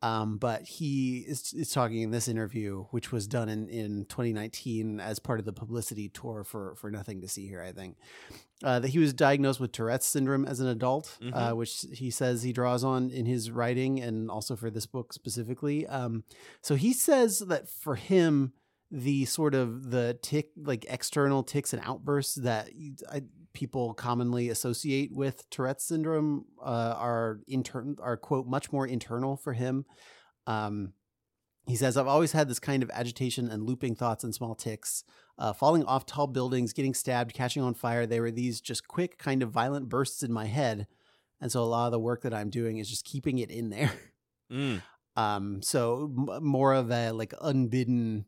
Um, 0.02 0.36
but 0.36 0.62
he 0.62 1.24
is, 1.26 1.54
is 1.54 1.70
talking 1.72 2.02
in 2.02 2.10
this 2.10 2.28
interview, 2.28 2.84
which 2.90 3.10
was 3.12 3.26
done 3.26 3.48
in, 3.48 3.68
in 3.68 4.04
2019 4.04 5.00
as 5.00 5.18
part 5.18 5.38
of 5.38 5.46
the 5.46 5.52
publicity 5.54 6.08
tour 6.10 6.44
for 6.44 6.74
for 6.76 6.90
Nothing 6.90 7.22
to 7.22 7.28
See 7.28 7.46
Here. 7.46 7.62
I 7.62 7.72
think 7.72 7.96
uh, 8.62 8.78
that 8.80 8.88
he 8.88 8.98
was 8.98 9.14
diagnosed 9.14 9.58
with 9.58 9.72
Tourette's 9.72 10.06
syndrome 10.06 10.44
as 10.44 10.60
an 10.60 10.66
adult, 10.68 11.16
uh, 11.32 11.50
Mhm. 11.52 11.56
which 11.56 11.86
he 11.92 12.10
says 12.10 12.42
he 12.42 12.52
draws 12.52 12.84
on 12.84 13.10
in 13.10 13.24
his 13.24 13.50
writing 13.50 13.98
and 14.00 14.30
also 14.30 14.54
for 14.54 14.70
this 14.70 14.86
book 14.86 15.12
specifically. 15.14 15.86
Um, 15.86 16.24
so 16.60 16.74
he 16.74 16.92
says 16.92 17.38
that 17.40 17.66
for 17.68 17.94
him, 17.94 18.52
the 18.90 19.24
sort 19.24 19.54
of 19.54 19.90
the 19.90 20.16
tick, 20.22 20.50
like 20.56 20.84
external 20.88 21.42
ticks 21.42 21.72
and 21.72 21.82
outbursts 21.84 22.36
that 22.36 22.68
I, 23.10 23.22
people 23.56 23.94
commonly 23.94 24.50
associate 24.50 25.10
with 25.14 25.48
Tourette's 25.48 25.82
syndrome 25.82 26.44
uh, 26.62 26.94
are 26.98 27.40
intern 27.48 27.96
are 28.02 28.18
quote 28.18 28.46
much 28.46 28.70
more 28.70 28.86
internal 28.86 29.34
for 29.34 29.54
him. 29.54 29.86
Um, 30.46 30.92
he 31.66 31.74
says, 31.74 31.96
"I've 31.96 32.06
always 32.06 32.32
had 32.32 32.48
this 32.48 32.58
kind 32.58 32.82
of 32.82 32.90
agitation 32.90 33.48
and 33.48 33.64
looping 33.64 33.94
thoughts 33.94 34.24
and 34.24 34.34
small 34.34 34.54
ticks, 34.54 35.04
uh, 35.38 35.54
falling 35.54 35.84
off 35.84 36.04
tall 36.04 36.26
buildings, 36.26 36.74
getting 36.74 36.92
stabbed, 36.92 37.32
catching 37.32 37.62
on 37.62 37.72
fire. 37.72 38.04
They 38.04 38.20
were 38.20 38.30
these 38.30 38.60
just 38.60 38.86
quick, 38.86 39.16
kind 39.16 39.42
of 39.42 39.50
violent 39.50 39.88
bursts 39.88 40.22
in 40.22 40.30
my 40.30 40.44
head, 40.44 40.86
and 41.40 41.50
so 41.50 41.62
a 41.62 41.64
lot 41.64 41.86
of 41.86 41.92
the 41.92 41.98
work 41.98 42.20
that 42.22 42.34
I'm 42.34 42.50
doing 42.50 42.76
is 42.76 42.90
just 42.90 43.06
keeping 43.06 43.38
it 43.38 43.50
in 43.50 43.70
there." 43.70 43.92
Mm. 44.52 44.82
Um, 45.18 45.62
so 45.62 46.12
m- 46.14 46.44
more 46.44 46.74
of 46.74 46.90
a 46.90 47.10
like 47.10 47.32
unbidden 47.40 48.26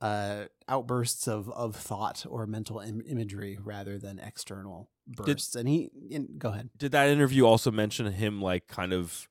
uh 0.00 0.44
outbursts 0.68 1.26
of 1.26 1.48
of 1.50 1.74
thought 1.76 2.26
or 2.28 2.46
mental 2.46 2.80
Im- 2.80 3.02
imagery 3.06 3.58
rather 3.62 3.98
than 3.98 4.18
external 4.18 4.90
bursts. 5.06 5.54
and 5.54 5.68
he 5.68 5.90
and, 6.12 6.38
go 6.38 6.50
ahead. 6.50 6.70
Did 6.76 6.92
that 6.92 7.08
interview 7.08 7.44
also 7.46 7.70
mention 7.70 8.12
him 8.12 8.42
like 8.42 8.66
kind 8.66 8.92
of 8.92 9.28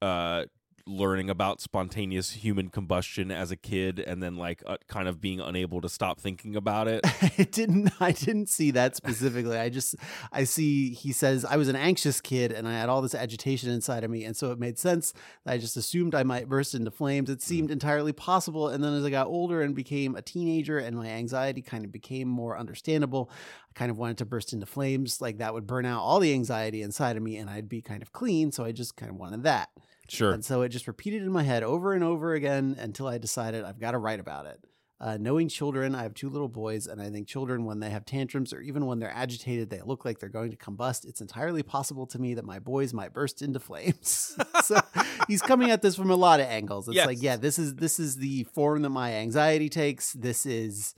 uh 0.00 0.46
learning 0.86 1.30
about 1.30 1.60
spontaneous 1.60 2.30
human 2.32 2.68
combustion 2.68 3.30
as 3.30 3.50
a 3.50 3.56
kid 3.56 3.98
and 3.98 4.22
then 4.22 4.36
like 4.36 4.62
uh, 4.66 4.76
kind 4.88 5.08
of 5.08 5.20
being 5.20 5.40
unable 5.40 5.80
to 5.80 5.88
stop 5.88 6.20
thinking 6.20 6.56
about 6.56 6.88
it. 6.88 7.00
I 7.38 7.44
didn't 7.44 7.92
I 8.00 8.12
didn't 8.12 8.48
see 8.48 8.70
that 8.72 8.96
specifically. 8.96 9.56
I 9.56 9.68
just 9.68 9.94
I 10.32 10.44
see 10.44 10.90
he 10.90 11.12
says 11.12 11.44
I 11.44 11.56
was 11.56 11.68
an 11.68 11.76
anxious 11.76 12.20
kid 12.20 12.52
and 12.52 12.66
I 12.66 12.72
had 12.72 12.88
all 12.88 13.02
this 13.02 13.14
agitation 13.14 13.70
inside 13.70 14.04
of 14.04 14.10
me 14.10 14.24
and 14.24 14.36
so 14.36 14.50
it 14.50 14.58
made 14.58 14.78
sense. 14.78 15.12
I 15.46 15.58
just 15.58 15.76
assumed 15.76 16.14
I 16.14 16.22
might 16.22 16.48
burst 16.48 16.74
into 16.74 16.90
flames. 16.90 17.30
It 17.30 17.42
seemed 17.42 17.70
entirely 17.70 18.12
possible 18.12 18.68
and 18.68 18.82
then 18.82 18.94
as 18.94 19.04
I 19.04 19.10
got 19.10 19.26
older 19.26 19.62
and 19.62 19.74
became 19.74 20.16
a 20.16 20.22
teenager 20.22 20.78
and 20.78 20.96
my 20.96 21.08
anxiety 21.08 21.62
kind 21.62 21.84
of 21.84 21.92
became 21.92 22.28
more 22.28 22.58
understandable, 22.58 23.30
I 23.70 23.72
kind 23.74 23.90
of 23.90 23.98
wanted 23.98 24.18
to 24.18 24.26
burst 24.26 24.52
into 24.52 24.66
flames 24.66 25.20
like 25.20 25.38
that 25.38 25.54
would 25.54 25.66
burn 25.66 25.86
out 25.86 26.02
all 26.02 26.18
the 26.18 26.32
anxiety 26.32 26.82
inside 26.82 27.16
of 27.16 27.22
me 27.22 27.36
and 27.36 27.48
I'd 27.48 27.68
be 27.68 27.80
kind 27.80 28.02
of 28.02 28.12
clean, 28.12 28.52
so 28.52 28.64
I 28.64 28.72
just 28.72 28.96
kind 28.96 29.10
of 29.10 29.16
wanted 29.16 29.44
that. 29.44 29.70
Sure. 30.12 30.32
And 30.32 30.44
so 30.44 30.62
it 30.62 30.68
just 30.68 30.86
repeated 30.86 31.22
in 31.22 31.32
my 31.32 31.42
head 31.42 31.62
over 31.62 31.92
and 31.94 32.04
over 32.04 32.34
again 32.34 32.76
until 32.78 33.06
I 33.06 33.18
decided 33.18 33.64
I've 33.64 33.80
got 33.80 33.92
to 33.92 33.98
write 33.98 34.20
about 34.20 34.46
it. 34.46 34.60
Uh, 35.00 35.16
knowing 35.18 35.48
children, 35.48 35.96
I 35.96 36.02
have 36.04 36.14
two 36.14 36.28
little 36.28 36.48
boys, 36.48 36.86
and 36.86 37.02
I 37.02 37.10
think 37.10 37.26
children, 37.26 37.64
when 37.64 37.80
they 37.80 37.90
have 37.90 38.04
tantrums 38.04 38.52
or 38.52 38.60
even 38.60 38.86
when 38.86 39.00
they're 39.00 39.10
agitated, 39.10 39.68
they 39.68 39.80
look 39.84 40.04
like 40.04 40.20
they're 40.20 40.28
going 40.28 40.52
to 40.52 40.56
combust. 40.56 41.06
It's 41.06 41.20
entirely 41.20 41.64
possible 41.64 42.06
to 42.06 42.20
me 42.20 42.34
that 42.34 42.44
my 42.44 42.60
boys 42.60 42.94
might 42.94 43.12
burst 43.12 43.42
into 43.42 43.58
flames. 43.58 44.36
so 44.62 44.78
he's 45.26 45.42
coming 45.42 45.70
at 45.72 45.82
this 45.82 45.96
from 45.96 46.10
a 46.12 46.14
lot 46.14 46.38
of 46.38 46.46
angles. 46.46 46.86
It's 46.86 46.94
Yes. 46.96 47.06
like, 47.06 47.20
yeah, 47.20 47.36
this 47.36 47.58
is 47.58 47.74
this 47.76 47.98
is 47.98 48.16
the 48.16 48.44
form 48.44 48.82
that 48.82 48.90
my 48.90 49.14
anxiety 49.14 49.68
takes. 49.68 50.12
This 50.12 50.46
is 50.46 50.94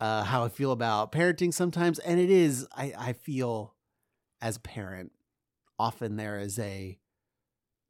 uh, 0.00 0.22
how 0.22 0.44
I 0.44 0.48
feel 0.48 0.72
about 0.72 1.12
parenting 1.12 1.52
sometimes, 1.52 1.98
and 1.98 2.18
it 2.18 2.30
is. 2.30 2.66
I 2.74 2.94
I 2.96 3.12
feel 3.12 3.74
as 4.40 4.56
a 4.56 4.60
parent, 4.60 5.12
often 5.78 6.16
there 6.16 6.38
is 6.38 6.58
a 6.58 6.98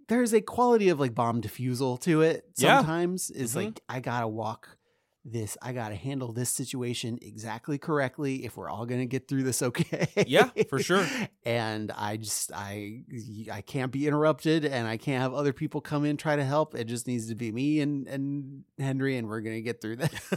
there's 0.08 0.32
a 0.32 0.40
quality 0.40 0.88
of 0.88 1.00
like 1.00 1.14
bomb 1.14 1.40
diffusal 1.40 1.96
to 1.98 2.20
it 2.22 2.44
Yeah. 2.56 2.78
sometimes 2.78 3.30
is 3.30 3.52
Mhm. 3.52 3.56
like 3.56 3.80
i 3.88 4.00
gotta 4.00 4.28
walk 4.28 4.76
this 5.28 5.58
i 5.60 5.72
gotta 5.72 5.96
handle 5.96 6.32
this 6.32 6.50
situation 6.50 7.18
exactly 7.20 7.78
correctly 7.78 8.44
if 8.44 8.56
we're 8.56 8.68
all 8.70 8.86
gonna 8.86 9.06
get 9.06 9.26
through 9.26 9.42
this 9.42 9.60
okay 9.68 10.06
Yeah, 10.26 10.50
for 10.68 10.78
sure. 10.78 11.04
and 11.44 11.90
i 11.90 12.16
just 12.16 12.52
i 12.54 13.02
i 13.50 13.60
can't 13.62 13.90
be 13.90 14.06
interrupted 14.06 14.64
and 14.64 14.86
i 14.86 14.96
can't 14.96 15.20
have 15.22 15.34
other 15.34 15.52
people 15.52 15.80
come 15.80 16.04
in 16.04 16.16
try 16.16 16.36
to 16.36 16.44
help 16.44 16.76
it 16.76 16.84
just 16.84 17.08
needs 17.08 17.26
to 17.28 17.34
be 17.34 17.50
me 17.50 17.80
and 17.80 18.06
and 18.06 18.62
henry 18.78 19.16
and 19.16 19.26
we're 19.26 19.40
gonna 19.40 19.60
get 19.62 19.80
through 19.80 19.96
this 19.96 20.30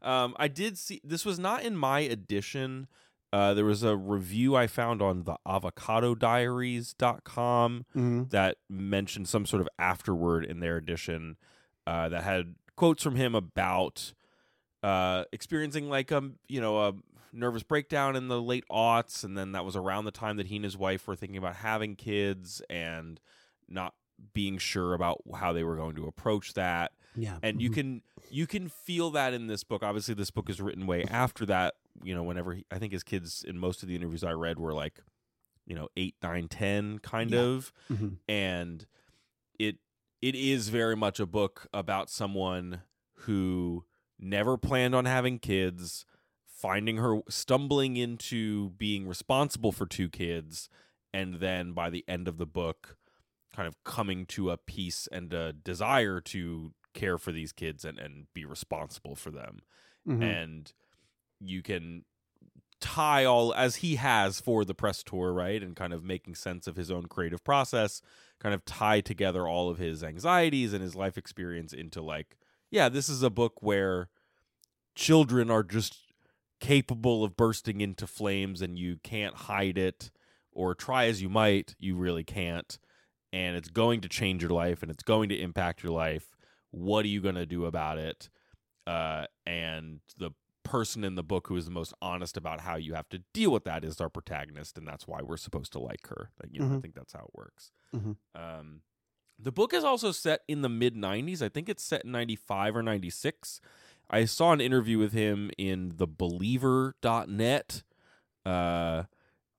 um, 0.00 0.34
I 0.38 0.46
did 0.48 0.78
see 0.78 1.00
this 1.04 1.24
was 1.26 1.38
not 1.40 1.62
in 1.64 1.76
my 1.76 2.00
edition. 2.00 2.86
Uh, 3.32 3.54
there 3.54 3.64
was 3.64 3.82
a 3.82 3.96
review 3.96 4.54
I 4.56 4.66
found 4.66 5.00
on 5.02 5.24
the 5.24 5.36
avocadodiaries.com 5.46 7.84
Mhm. 7.94 8.30
that 8.30 8.56
mentioned 8.68 9.28
some 9.28 9.46
sort 9.46 9.60
of 9.60 9.68
afterword 9.78 10.44
in 10.44 10.60
their 10.60 10.76
edition 10.76 11.36
uh, 11.86 12.08
that 12.08 12.22
had 12.22 12.54
quotes 12.76 13.02
from 13.02 13.16
him 13.16 13.34
about 13.34 14.12
uh, 14.82 15.24
experiencing 15.32 15.88
like 15.90 16.10
a 16.12 16.30
you 16.46 16.60
know 16.60 16.86
a 16.88 16.94
nervous 17.32 17.62
breakdown 17.64 18.14
in 18.16 18.28
the 18.28 18.40
late 18.40 18.64
aughts, 18.70 19.24
and 19.24 19.36
then 19.36 19.52
that 19.52 19.64
was 19.64 19.74
around 19.76 20.04
the 20.04 20.10
time 20.10 20.36
that 20.36 20.46
he 20.46 20.56
and 20.56 20.64
his 20.64 20.76
wife 20.76 21.06
were 21.08 21.16
thinking 21.16 21.36
about 21.36 21.56
having 21.56 21.96
kids 21.96 22.62
and 22.70 23.20
not 23.68 23.94
being 24.32 24.56
sure 24.58 24.94
about 24.94 25.20
how 25.36 25.52
they 25.52 25.64
were 25.64 25.76
going 25.76 25.94
to 25.96 26.06
approach 26.06 26.54
that 26.54 26.92
yeah 27.18 27.38
and 27.42 27.60
you 27.60 27.70
Mhm. 27.70 27.74
can 27.74 28.02
you 28.30 28.46
can 28.46 28.68
feel 28.68 29.10
that 29.10 29.32
in 29.34 29.46
this 29.46 29.64
book 29.64 29.82
obviously 29.82 30.14
this 30.14 30.30
book 30.30 30.48
is 30.50 30.60
written 30.60 30.86
way 30.86 31.04
after 31.04 31.44
that 31.46 31.74
you 32.02 32.14
know 32.14 32.22
whenever 32.22 32.54
he, 32.54 32.64
i 32.70 32.78
think 32.78 32.92
his 32.92 33.02
kids 33.02 33.44
in 33.46 33.58
most 33.58 33.82
of 33.82 33.88
the 33.88 33.96
interviews 33.96 34.22
i 34.24 34.32
read 34.32 34.58
were 34.58 34.72
like 34.74 35.00
you 35.66 35.74
know 35.74 35.88
8 35.96 36.14
9 36.22 36.48
10 36.48 36.98
kind 37.00 37.32
Yeah. 37.32 37.40
of 37.40 37.72
Mhm. 37.90 38.18
and 38.28 38.86
it 39.58 39.76
it 40.22 40.34
is 40.34 40.68
very 40.68 40.96
much 40.96 41.20
a 41.20 41.26
book 41.26 41.66
about 41.72 42.10
someone 42.10 42.82
who 43.22 43.84
never 44.18 44.56
planned 44.56 44.94
on 44.94 45.04
having 45.04 45.38
kids 45.38 46.04
finding 46.46 46.96
her 46.96 47.20
stumbling 47.28 47.96
into 47.96 48.70
being 48.70 49.06
responsible 49.06 49.70
for 49.72 49.86
two 49.86 50.08
kids 50.08 50.68
and 51.14 51.36
then 51.36 51.72
by 51.72 51.88
the 51.88 52.04
end 52.08 52.26
of 52.28 52.36
the 52.38 52.46
book 52.46 52.96
kind 53.54 53.66
of 53.68 53.82
coming 53.84 54.26
to 54.26 54.50
a 54.50 54.56
peace 54.56 55.08
and 55.12 55.32
a 55.32 55.52
desire 55.52 56.20
to 56.20 56.72
care 56.94 57.18
for 57.18 57.32
these 57.32 57.52
kids 57.52 57.84
and, 57.84 57.98
and 57.98 58.26
be 58.34 58.44
responsible 58.44 59.14
for 59.14 59.30
them. 59.30 59.60
Mhm. 60.06 60.22
and 60.22 60.72
you 61.40 61.60
can 61.62 62.04
tie 62.80 63.24
all 63.24 63.52
as 63.54 63.76
he 63.76 63.96
has 63.96 64.40
for 64.40 64.64
the 64.64 64.74
press 64.74 65.02
tour 65.02 65.32
right 65.32 65.62
and 65.62 65.76
kind 65.76 65.92
of 65.92 66.02
making 66.04 66.34
sense 66.34 66.66
of 66.66 66.76
his 66.76 66.90
own 66.90 67.06
creative 67.06 67.42
process 67.44 68.00
kind 68.38 68.54
of 68.54 68.64
tie 68.64 69.00
together 69.00 69.46
all 69.46 69.68
of 69.68 69.78
his 69.78 70.02
anxieties 70.02 70.72
and 70.72 70.82
his 70.82 70.94
life 70.94 71.18
experience 71.18 71.72
into 71.72 72.00
like 72.00 72.38
yeah 72.70 72.88
this 72.88 73.08
is 73.08 73.22
a 73.22 73.28
book 73.30 73.60
where 73.60 74.08
children 74.94 75.50
are 75.50 75.62
just 75.62 75.98
capable 76.60 77.22
of 77.24 77.36
bursting 77.36 77.80
into 77.80 78.06
flames 78.06 78.62
and 78.62 78.78
you 78.78 78.96
can't 79.02 79.34
hide 79.34 79.78
it 79.78 80.10
or 80.52 80.74
try 80.74 81.06
as 81.06 81.22
you 81.22 81.28
might 81.28 81.74
you 81.78 81.94
really 81.96 82.24
can't. 82.24 82.78
And 83.32 83.56
it's 83.56 83.68
going 83.68 84.00
to 84.00 84.08
change 84.08 84.42
your 84.42 84.50
life 84.50 84.82
and 84.82 84.90
it's 84.90 85.02
going 85.02 85.28
to 85.28 85.38
impact 85.38 85.82
your 85.82 85.92
life 85.92 86.30
what 86.70 87.04
are 87.04 87.08
you 87.08 87.20
going 87.20 87.34
to 87.34 87.46
do 87.46 87.64
about 87.64 87.98
it 87.98 88.28
uh, 88.86 89.26
and 89.46 90.00
the 90.16 90.30
person 90.64 91.02
in 91.04 91.14
the 91.14 91.22
book 91.22 91.48
who 91.48 91.56
is 91.56 91.64
the 91.64 91.70
most 91.70 91.94
honest 92.02 92.36
about 92.36 92.60
how 92.60 92.76
you 92.76 92.92
have 92.94 93.08
to 93.08 93.20
deal 93.32 93.50
with 93.50 93.64
that 93.64 93.84
is 93.84 94.00
our 94.00 94.10
protagonist 94.10 94.76
and 94.76 94.86
that's 94.86 95.06
why 95.08 95.20
we're 95.22 95.36
supposed 95.38 95.72
to 95.72 95.78
like 95.78 96.06
her. 96.08 96.30
Like, 96.42 96.52
you 96.52 96.60
know 96.60 96.76
i 96.76 96.80
think 96.80 96.94
that's 96.94 97.12
how 97.14 97.20
it 97.20 97.30
works. 97.34 97.70
Mhm. 97.94 98.16
um, 98.34 98.82
the 99.38 99.52
book 99.52 99.72
is 99.72 99.84
also 99.84 100.10
set 100.12 100.40
in 100.48 100.62
the 100.62 100.68
mid 100.68 100.94
90s 100.94 101.40
i 101.42 101.48
think 101.48 101.68
it's 101.68 101.82
set 101.82 102.04
in 102.04 102.10
95 102.12 102.76
or 102.76 102.82
96 102.82 103.60
i 104.10 104.24
saw 104.24 104.52
an 104.52 104.60
interview 104.60 104.98
with 104.98 105.12
him 105.12 105.50
in 105.56 105.92
the 105.96 106.06
believer.net 106.06 107.82
uh, 108.44 109.04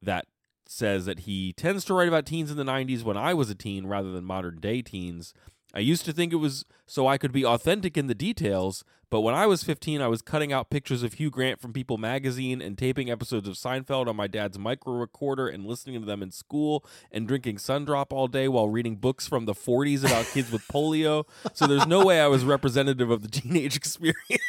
that 0.01 0.25
says 0.67 1.05
that 1.05 1.21
he 1.21 1.53
tends 1.53 1.83
to 1.85 1.93
write 1.93 2.07
about 2.07 2.25
teens 2.25 2.51
in 2.51 2.57
the 2.57 2.63
90s 2.63 3.03
when 3.03 3.17
I 3.17 3.33
was 3.33 3.49
a 3.49 3.55
teen 3.55 3.87
rather 3.87 4.11
than 4.11 4.23
modern 4.23 4.59
day 4.59 4.81
teens. 4.83 5.33
I 5.73 5.79
used 5.79 6.05
to 6.05 6.13
think 6.13 6.33
it 6.33 6.37
was 6.37 6.65
so 6.87 7.07
I 7.07 7.17
could 7.17 7.31
be 7.31 7.45
authentic 7.45 7.95
in 7.97 8.07
the 8.07 8.15
details, 8.15 8.83
but 9.11 9.21
when 9.21 9.35
I 9.35 9.45
was 9.45 9.63
15, 9.63 10.01
I 10.01 10.07
was 10.07 10.21
cutting 10.21 10.51
out 10.51 10.69
pictures 10.69 11.03
of 11.03 11.13
Hugh 11.13 11.29
Grant 11.29 11.59
from 11.59 11.73
People 11.73 11.97
magazine 11.97 12.61
and 12.61 12.77
taping 12.77 13.09
episodes 13.09 13.47
of 13.47 13.55
Seinfeld 13.55 14.07
on 14.07 14.15
my 14.15 14.27
dad's 14.27 14.57
micro 14.57 14.93
recorder 14.93 15.47
and 15.47 15.65
listening 15.65 15.99
to 15.99 16.05
them 16.05 16.21
in 16.23 16.31
school 16.31 16.85
and 17.11 17.27
drinking 17.27 17.57
Sundrop 17.57 18.07
all 18.11 18.27
day 18.27 18.47
while 18.47 18.69
reading 18.69 18.95
books 18.95 19.27
from 19.27 19.45
the 19.45 19.53
40s 19.53 20.05
about 20.05 20.25
kids 20.27 20.51
with 20.51 20.67
polio. 20.67 21.25
So 21.53 21.65
there's 21.67 21.87
no 21.87 22.05
way 22.05 22.21
I 22.21 22.27
was 22.27 22.43
representative 22.43 23.09
of 23.09 23.21
the 23.21 23.29
teenage 23.29 23.75
experience. 23.77 24.43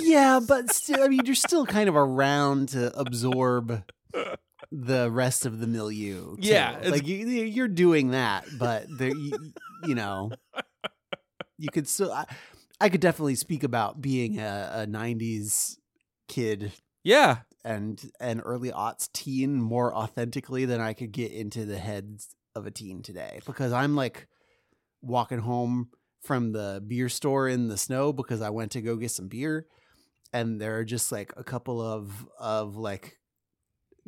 yeah, 0.00 0.40
but 0.46 0.72
still, 0.72 1.02
I 1.02 1.08
mean, 1.08 1.20
you're 1.24 1.34
still 1.34 1.66
kind 1.66 1.88
of 1.88 1.96
around 1.96 2.70
to 2.70 2.96
absorb 2.98 3.84
the 4.70 5.10
rest 5.10 5.46
of 5.46 5.60
the 5.60 5.66
milieu. 5.66 6.36
too. 6.36 6.48
Yeah, 6.48 6.78
like 6.84 7.06
you, 7.06 7.26
you're 7.26 7.68
doing 7.68 8.10
that, 8.10 8.46
but 8.58 8.86
there, 8.88 9.14
you, 9.14 9.52
you 9.84 9.94
know, 9.94 10.30
you 11.58 11.68
could 11.70 11.88
still. 11.88 12.12
I, 12.12 12.26
I 12.80 12.88
could 12.88 13.00
definitely 13.00 13.34
speak 13.34 13.64
about 13.64 14.00
being 14.00 14.38
a, 14.38 14.84
a 14.84 14.86
'90s 14.86 15.76
kid 16.28 16.72
yeah. 17.02 17.38
and 17.64 18.00
an 18.20 18.40
early 18.40 18.70
aughts 18.70 19.10
teen 19.12 19.60
more 19.60 19.94
authentically 19.94 20.64
than 20.64 20.80
I 20.80 20.92
could 20.92 21.12
get 21.12 21.32
into 21.32 21.64
the 21.64 21.78
heads 21.78 22.34
of 22.54 22.66
a 22.66 22.70
teen 22.70 23.02
today 23.02 23.40
because 23.46 23.72
I'm 23.72 23.96
like 23.96 24.28
walking 25.00 25.38
home 25.38 25.88
from 26.22 26.52
the 26.52 26.82
beer 26.86 27.08
store 27.08 27.48
in 27.48 27.68
the 27.68 27.76
snow 27.76 28.12
because 28.12 28.42
I 28.42 28.50
went 28.50 28.72
to 28.72 28.82
go 28.82 28.96
get 28.96 29.10
some 29.10 29.28
beer 29.28 29.66
and 30.32 30.60
there 30.60 30.78
are 30.78 30.84
just 30.84 31.10
like 31.10 31.32
a 31.36 31.44
couple 31.44 31.80
of 31.80 32.26
of 32.38 32.76
like 32.76 33.18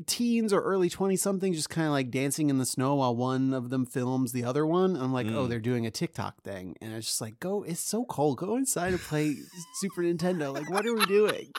teens 0.07 0.52
or 0.52 0.61
early 0.62 0.88
20 0.88 1.16
something 1.16 1.52
just 1.52 1.69
kind 1.71 1.87
of 1.87 1.92
like 1.92 2.11
dancing 2.11 2.49
in 2.50 2.59
the 2.59 2.64
snow 2.66 2.95
while 2.97 3.14
one 3.14 3.52
of 3.52 3.71
them 3.71 3.85
films 3.85 4.33
the 4.33 4.45
other 4.45 4.64
one 4.66 4.97
i'm 4.97 5.12
like 5.12 5.26
oh 5.26 5.45
Mm. 5.45 5.49
they're 5.49 5.59
doing 5.61 5.87
a 5.87 5.90
tiktok 5.90 6.42
thing 6.42 6.76
and 6.80 6.92
it's 6.95 7.07
just 7.07 7.21
like 7.21 7.38
go 7.40 7.62
it's 7.64 7.80
so 7.80 8.04
cold 8.04 8.38
go 8.38 8.57
inside 8.57 8.92
and 8.92 9.00
play 9.00 9.35
super 9.80 10.02
nintendo 10.02 10.54
like 10.54 10.71
what 10.71 10.87
are 10.87 10.95
we 10.95 11.04
doing 11.07 11.50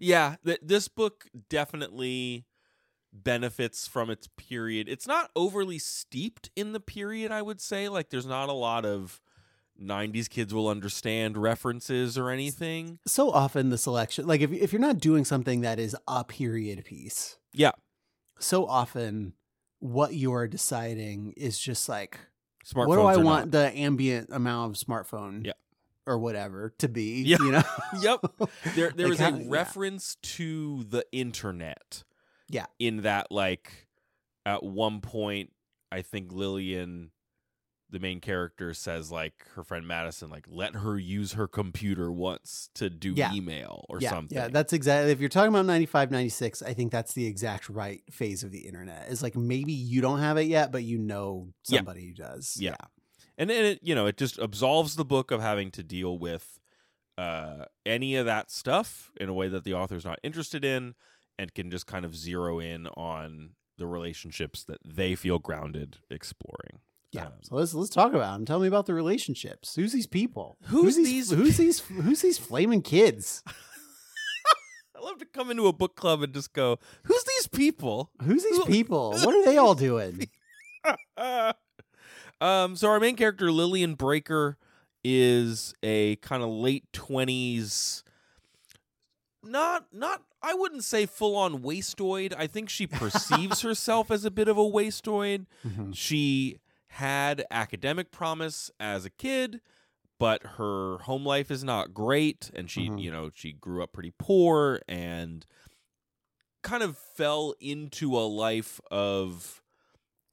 Yeah, 0.00 0.36
th- 0.44 0.60
this 0.62 0.86
book 0.86 1.24
definitely 1.48 2.46
benefits 3.12 3.88
from 3.88 4.08
its 4.08 4.28
period. 4.36 4.88
It's 4.88 5.06
not 5.06 5.30
overly 5.34 5.80
steeped 5.80 6.50
in 6.54 6.72
the 6.72 6.78
period, 6.78 7.32
I 7.32 7.42
would 7.42 7.60
say. 7.60 7.88
Like 7.88 8.10
there's 8.10 8.24
not 8.26 8.48
a 8.48 8.52
lot 8.52 8.84
of 8.86 9.20
90s 9.80 10.28
kids 10.28 10.52
will 10.52 10.68
understand 10.68 11.36
references 11.38 12.18
or 12.18 12.30
anything. 12.30 12.98
so 13.06 13.30
often 13.30 13.70
the 13.70 13.78
selection 13.78 14.26
like 14.26 14.40
if, 14.42 14.52
if 14.52 14.72
you're 14.72 14.80
not 14.80 14.98
doing 14.98 15.24
something 15.24 15.62
that 15.62 15.78
is 15.78 15.96
a 16.06 16.22
period 16.24 16.84
piece 16.84 17.38
Yeah. 17.52 17.72
so 18.38 18.66
often 18.66 19.32
what 19.78 20.12
you 20.14 20.32
are 20.34 20.46
deciding 20.46 21.32
is 21.36 21.58
just 21.58 21.88
like 21.88 22.18
Smartphones 22.66 22.86
what 22.88 22.96
do 22.96 23.02
i 23.02 23.16
want 23.16 23.46
not. 23.46 23.50
the 23.52 23.76
ambient 23.78 24.28
amount 24.32 24.76
of 24.76 24.86
smartphone 24.86 25.46
Yeah. 25.46 25.52
or 26.06 26.18
whatever 26.18 26.74
to 26.78 26.88
be 26.88 27.22
Yeah. 27.22 27.38
you 27.40 27.52
know 27.52 27.62
Yep. 28.02 28.20
There 28.74 28.90
there 28.94 29.06
Like 29.06 29.08
was 29.08 29.18
how- 29.20 29.34
a 29.34 29.38
yeah. 29.38 29.44
reference 29.48 30.16
to 30.22 30.84
the 30.84 31.04
internet. 31.12 32.04
Yeah. 32.50 32.66
In 32.78 33.02
that 33.02 33.30
like 33.32 33.86
at 34.44 34.62
one 34.62 35.00
point 35.00 35.52
I 35.92 36.02
think 36.02 36.32
Lillian, 36.32 37.10
the 37.90 37.98
main 37.98 38.20
character, 38.20 38.72
says 38.74 39.10
like 39.10 39.46
her 39.54 39.64
friend 39.64 39.86
Madison, 39.86 40.30
like 40.30 40.44
let 40.48 40.76
her 40.76 40.98
use 40.98 41.32
her 41.32 41.46
computer 41.48 42.10
once 42.12 42.70
to 42.74 42.88
do 42.90 43.12
Yeah. 43.16 43.32
email 43.34 43.84
or 43.88 43.98
yeah, 44.00 44.10
something. 44.10 44.36
Yeah, 44.36 44.48
that's 44.48 44.72
exactly. 44.72 45.10
If 45.12 45.20
you're 45.20 45.28
talking 45.28 45.48
about 45.48 45.66
95, 45.66 46.10
96, 46.10 46.62
I 46.62 46.72
think 46.74 46.92
that's 46.92 47.12
the 47.14 47.26
exact 47.26 47.68
right 47.68 48.02
phase 48.10 48.42
of 48.42 48.52
the 48.52 48.60
internet. 48.60 49.08
Is 49.08 49.22
like 49.22 49.36
maybe 49.36 49.72
you 49.72 50.00
don't 50.00 50.20
have 50.20 50.36
it 50.36 50.46
yet, 50.46 50.70
but 50.72 50.82
you 50.84 50.98
know 50.98 51.52
Yeah. 51.68 51.78
somebody 51.78 52.06
who 52.06 52.14
does. 52.14 52.56
Yeah. 52.58 52.76
and 53.38 53.48
then 53.48 53.64
it 53.64 53.80
you 53.82 53.94
know 53.94 54.06
it 54.06 54.16
just 54.18 54.38
absolves 54.38 54.96
the 54.96 55.04
book 55.04 55.30
of 55.30 55.40
having 55.40 55.70
to 55.72 55.82
deal 55.82 56.18
with 56.18 56.58
uh, 57.18 57.64
any 57.84 58.16
of 58.16 58.24
that 58.26 58.50
stuff 58.50 59.10
in 59.20 59.28
a 59.28 59.32
way 59.34 59.48
that 59.48 59.64
the 59.64 59.74
author's 59.74 60.04
not 60.04 60.18
interested 60.22 60.64
in, 60.64 60.94
and 61.38 61.52
can 61.54 61.70
just 61.70 61.86
kind 61.86 62.04
of 62.04 62.14
zero 62.16 62.58
in 62.58 62.86
on 62.88 63.50
the 63.78 63.86
relationships 63.86 64.62
that 64.64 64.78
they 64.84 65.14
feel 65.14 65.38
grounded 65.38 65.98
exploring. 66.10 66.80
Yeah. 67.12 67.26
Um, 67.26 67.32
so 67.42 67.56
let's 67.56 67.74
let's 67.74 67.90
talk 67.90 68.12
about 68.12 68.32
them. 68.34 68.44
Tell 68.46 68.60
me 68.60 68.68
about 68.68 68.86
the 68.86 68.94
relationships. 68.94 69.74
Who's 69.74 69.92
these 69.92 70.06
people? 70.06 70.58
Who's 70.66 70.96
these? 70.96 71.06
these- 71.06 71.30
Who's 71.30 71.56
these? 71.56 71.80
Who's 71.80 72.22
these 72.22 72.38
flaming 72.38 72.82
kids? 72.82 73.42
I 74.96 75.02
love 75.02 75.18
to 75.18 75.24
come 75.24 75.50
into 75.50 75.66
a 75.66 75.72
book 75.72 75.96
club 75.96 76.22
and 76.22 76.32
just 76.34 76.52
go, 76.52 76.78
"Who's 77.04 77.24
these 77.24 77.46
people?" 77.48 78.10
Who's 78.22 78.44
these 78.44 78.62
people? 78.66 79.12
What 79.12 79.34
are 79.34 79.44
they 79.44 79.56
all 79.56 79.74
doing? 79.74 80.28
um, 82.40 82.76
so 82.76 82.88
our 82.88 83.00
main 83.00 83.16
character 83.16 83.50
Lillian 83.50 83.94
Breaker 83.94 84.56
is 85.02 85.74
a 85.82 86.16
kind 86.16 86.42
of 86.42 86.50
late 86.50 86.84
twenties, 86.92 88.04
not 89.42 89.86
not 89.92 90.22
I 90.42 90.54
wouldn't 90.54 90.84
say 90.84 91.06
full 91.06 91.36
on 91.36 91.62
wastoid. 91.62 92.34
I 92.36 92.46
think 92.46 92.68
she 92.68 92.86
perceives 92.86 93.62
herself 93.62 94.10
as 94.10 94.24
a 94.24 94.30
bit 94.30 94.48
of 94.48 94.56
a 94.58 94.62
wastoid. 94.62 95.46
Mhm. 95.66 95.94
She 95.94 96.58
had 96.94 97.44
academic 97.50 98.10
promise 98.10 98.70
as 98.80 99.04
a 99.04 99.10
kid, 99.10 99.60
but 100.18 100.42
her 100.58 100.98
home 100.98 101.24
life 101.24 101.50
is 101.50 101.62
not 101.64 101.94
great, 101.94 102.50
and 102.54 102.70
she 102.70 102.88
Mhm. 102.88 103.00
you 103.02 103.10
know 103.10 103.30
she 103.34 103.52
grew 103.52 103.82
up 103.82 103.92
pretty 103.92 104.12
poor 104.18 104.80
and 104.88 105.46
kind 106.62 106.82
of 106.82 106.98
fell 106.98 107.54
into 107.60 108.16
a 108.18 108.26
life 108.26 108.80
of 108.90 109.62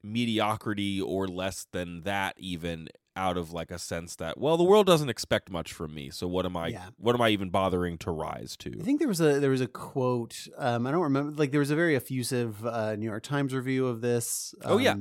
mediocrity 0.04 1.02
or 1.02 1.28
less 1.28 1.68
than 1.72 2.02
that 2.04 2.36
even 2.38 2.88
out 3.16 3.36
of 3.36 3.52
like 3.52 3.72
a 3.72 3.80
sense 3.80 4.16
that 4.18 4.38
well 4.38 4.58
the 4.58 4.64
world 4.64 4.86
doesn't 4.86 5.10
expect 5.10 5.50
much 5.50 5.74
from 5.74 5.94
me 5.94 6.10
so 6.12 6.28
what 6.28 6.46
am 6.46 6.56
i 6.56 6.68
Yeah. 6.68 6.90
what 6.98 7.16
am 7.16 7.22
i 7.22 7.30
even 7.30 7.50
bothering 7.50 7.98
to 8.00 8.12
rise 8.12 8.56
to? 8.58 8.72
I 8.80 8.84
think 8.84 9.00
there 9.00 9.08
was 9.08 9.20
a 9.20 9.40
there 9.40 9.50
was 9.50 9.62
a 9.62 9.68
quote. 9.68 10.48
Um, 10.58 10.86
I 10.86 10.92
don't 10.92 11.02
remember. 11.02 11.32
Like 11.32 11.52
there 11.52 11.60
was 11.60 11.72
a 11.72 11.76
very 11.76 11.96
effusive 11.96 12.64
uh, 12.66 12.96
New 12.96 13.06
York 13.08 13.24
Times 13.24 13.54
review 13.56 13.88
of 13.88 14.02
this. 14.02 14.54
Um, 14.64 14.74
Oh, 14.74 14.78
yeah. 14.78 14.96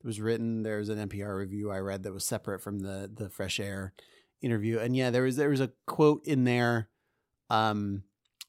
It 0.00 0.06
was 0.06 0.20
written. 0.20 0.62
There 0.62 0.78
was 0.78 0.88
an 0.88 1.08
NPR 1.08 1.36
review 1.36 1.70
I 1.70 1.78
read 1.78 2.02
that 2.04 2.12
was 2.12 2.24
separate 2.24 2.60
from 2.60 2.80
the 2.80 3.10
the 3.12 3.28
Fresh 3.28 3.60
Air 3.60 3.92
interview, 4.42 4.78
and 4.78 4.96
yeah, 4.96 5.10
there 5.10 5.22
was 5.22 5.36
there 5.36 5.50
was 5.50 5.60
a 5.60 5.70
quote 5.86 6.24
in 6.26 6.44
there, 6.44 6.88
um, 7.50 8.02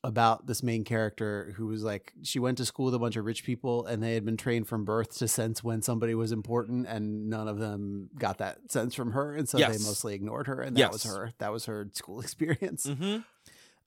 about 0.03 0.47
this 0.47 0.63
main 0.63 0.83
character 0.83 1.53
who 1.57 1.67
was 1.67 1.83
like 1.83 2.13
she 2.23 2.39
went 2.39 2.57
to 2.57 2.65
school 2.65 2.85
with 2.85 2.95
a 2.95 2.99
bunch 2.99 3.15
of 3.15 3.23
rich 3.25 3.43
people 3.43 3.85
and 3.85 4.01
they 4.01 4.15
had 4.15 4.25
been 4.25 4.37
trained 4.37 4.67
from 4.67 4.83
birth 4.83 5.15
to 5.19 5.27
sense 5.27 5.63
when 5.63 5.79
somebody 5.81 6.15
was 6.15 6.31
important 6.31 6.87
and 6.87 7.29
none 7.29 7.47
of 7.47 7.59
them 7.59 8.09
got 8.17 8.39
that 8.39 8.57
sense 8.71 8.95
from 8.95 9.11
her 9.11 9.35
and 9.35 9.47
so 9.47 9.59
Yes. 9.59 9.77
they 9.77 9.83
mostly 9.87 10.15
ignored 10.15 10.47
her 10.47 10.59
and 10.59 10.75
that 10.77 10.91
was 10.91 11.03
her 11.03 11.33
that 11.37 11.51
was 11.51 11.65
her 11.65 11.87
school 11.93 12.19
experience 12.27 12.87
Mm-hmm. 12.87 13.19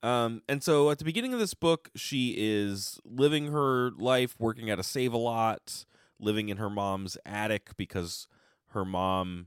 Um, 0.06 0.42
and 0.48 0.62
so 0.62 0.90
at 0.90 0.98
the 0.98 1.04
beginning 1.04 1.32
of 1.32 1.40
this 1.40 1.54
book, 1.54 1.88
she 1.96 2.34
is 2.36 3.00
living 3.06 3.46
her 3.52 3.90
life, 3.96 4.34
working 4.38 4.68
at 4.68 4.78
a 4.78 4.82
save 4.82 5.14
a 5.14 5.16
lot, 5.16 5.86
living 6.20 6.48
in 6.48 6.56
her 6.58 6.70
mom's 6.70 7.16
attic 7.24 7.76
because 7.76 8.26
her 8.68 8.84
mom 8.84 9.46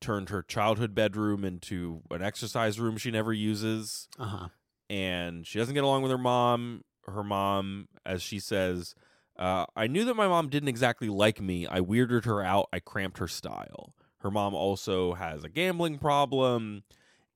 turned 0.00 0.28
her 0.28 0.42
childhood 0.42 0.94
bedroom 0.94 1.44
into 1.44 2.02
an 2.10 2.22
exercise 2.22 2.78
room 2.78 2.96
she 2.96 3.10
never 3.10 3.32
uses. 3.32 4.08
uh-huh 4.18 4.48
And 4.90 5.46
she 5.46 5.58
doesn't 5.58 5.74
get 5.74 5.84
along 5.84 6.02
with 6.02 6.10
her 6.10 6.18
mom. 6.18 6.82
Her 7.06 7.24
mom, 7.24 7.88
as 8.04 8.22
she 8.22 8.38
says, 8.38 8.94
uh, 9.38 9.66
I 9.74 9.86
knew 9.86 10.04
that 10.04 10.14
my 10.14 10.28
mom 10.28 10.48
didn't 10.48 10.68
exactly 10.68 11.08
like 11.08 11.40
me. 11.40 11.66
I 11.66 11.80
weirded 11.80 12.24
her 12.26 12.42
out. 12.42 12.68
I 12.72 12.80
cramped 12.80 13.18
her 13.18 13.28
style. 13.28 13.94
Her 14.18 14.30
mom 14.30 14.54
also 14.54 15.14
has 15.14 15.42
a 15.42 15.48
gambling 15.48 15.98
problem 15.98 16.82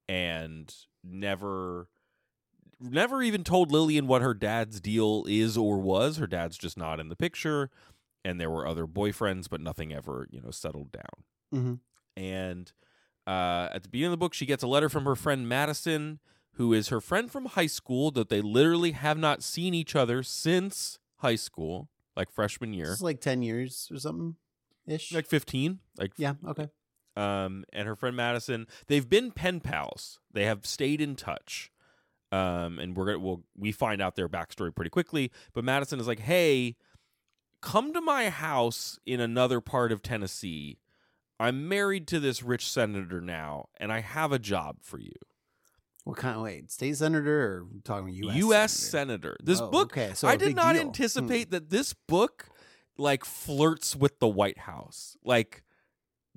and 0.08 0.72
never 1.02 1.88
never 2.78 3.22
even 3.22 3.42
told 3.42 3.72
Lillian 3.72 4.06
what 4.06 4.22
her 4.22 4.34
dad's 4.34 4.80
deal 4.80 5.24
is 5.26 5.56
or 5.56 5.78
was. 5.78 6.18
Her 6.18 6.26
dad's 6.26 6.58
just 6.58 6.76
not 6.76 7.00
in 7.00 7.08
the 7.08 7.16
picture 7.16 7.70
and 8.26 8.40
there 8.40 8.50
were 8.50 8.66
other 8.66 8.86
boyfriends 8.86 9.48
but 9.48 9.60
nothing 9.60 9.92
ever, 9.92 10.26
you 10.30 10.40
know, 10.40 10.50
settled 10.50 10.92
down. 10.92 11.24
mm-hmm. 11.54 11.74
And 12.20 12.72
uh, 13.26 13.68
at 13.72 13.82
the 13.82 13.88
beginning 13.88 14.12
of 14.12 14.18
the 14.18 14.24
book 14.24 14.34
she 14.34 14.46
gets 14.46 14.62
a 14.62 14.66
letter 14.66 14.88
from 14.88 15.04
her 15.04 15.16
friend 15.16 15.48
Madison 15.48 16.18
who 16.56 16.72
is 16.72 16.88
her 16.88 17.00
friend 17.00 17.30
from 17.30 17.46
high 17.46 17.66
school 17.66 18.10
that 18.10 18.28
they 18.28 18.40
literally 18.40 18.92
have 18.92 19.18
not 19.18 19.42
seen 19.42 19.74
each 19.74 19.94
other 19.94 20.22
since 20.22 20.98
high 21.16 21.34
school, 21.36 21.90
like 22.16 22.30
freshman 22.30 22.72
year. 22.72 22.92
It's 22.92 23.02
like 23.02 23.20
10 23.20 23.42
years 23.42 23.88
or 23.92 23.98
something 23.98 24.36
ish. 24.86 25.12
Like 25.12 25.26
15, 25.26 25.80
like 25.98 26.12
yeah, 26.16 26.34
okay. 26.48 26.68
um, 27.14 27.64
and 27.72 27.86
her 27.86 27.94
friend 27.94 28.16
Madison. 28.16 28.66
They've 28.86 29.08
been 29.08 29.32
pen 29.32 29.60
pals. 29.60 30.18
They 30.32 30.44
have 30.44 30.64
stayed 30.66 31.00
in 31.00 31.14
touch. 31.14 31.70
Um, 32.32 32.80
and 32.80 32.96
we're 32.96 33.06
gonna 33.06 33.18
we'll, 33.20 33.44
we 33.56 33.70
find 33.70 34.02
out 34.02 34.16
their 34.16 34.28
backstory 34.28 34.74
pretty 34.74 34.90
quickly. 34.90 35.30
But 35.52 35.62
Madison 35.62 36.00
is 36.00 36.08
like, 36.08 36.18
"Hey, 36.18 36.76
come 37.60 37.92
to 37.92 38.00
my 38.00 38.28
house 38.30 38.98
in 39.06 39.20
another 39.20 39.60
part 39.60 39.92
of 39.92 40.02
Tennessee. 40.02 40.78
I'm 41.38 41.68
married 41.68 42.06
to 42.08 42.20
this 42.20 42.42
rich 42.42 42.68
senator 42.70 43.20
now, 43.20 43.66
and 43.78 43.92
I 43.92 44.00
have 44.00 44.32
a 44.32 44.38
job 44.38 44.78
for 44.82 44.98
you, 44.98 45.12
What 46.04 46.16
kind 46.16 46.36
of 46.36 46.42
wait, 46.42 46.70
state 46.70 46.96
senator 46.96 47.42
or 47.42 47.66
talking 47.84 48.08
US? 48.14 48.36
U.S. 48.36 48.72
senator? 48.72 49.34
senator. 49.34 49.36
This 49.42 49.60
Oh, 49.60 49.70
book, 49.70 49.92
okay, 49.92 50.14
so 50.14 50.28
I 50.28 50.36
did 50.36 50.56
not 50.56 50.72
deal. 50.72 50.82
Hmm. 50.82 50.88
anticipate 50.88 51.50
that 51.50 51.68
this 51.70 51.92
book 51.92 52.48
like 52.96 53.24
flirts 53.26 53.94
with 53.94 54.18
the 54.20 54.28
White 54.28 54.60
House, 54.60 55.16
like 55.22 55.62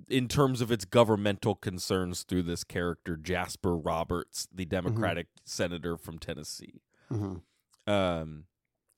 in 0.10 0.28
terms 0.28 0.60
of 0.60 0.72
its 0.72 0.84
governmental 0.86 1.56
concerns 1.56 2.24
through 2.24 2.44
this 2.44 2.64
character 2.66 3.16
Jasper 3.16 3.78
Roberts, 3.78 4.48
the 4.54 4.66
Mm-hmm. 4.66 4.70
Democratic 4.70 5.28
senator 5.46 5.96
from 5.98 6.20
Tennessee. 6.20 6.82
Mhm. 7.12 7.42
Um, 7.88 8.46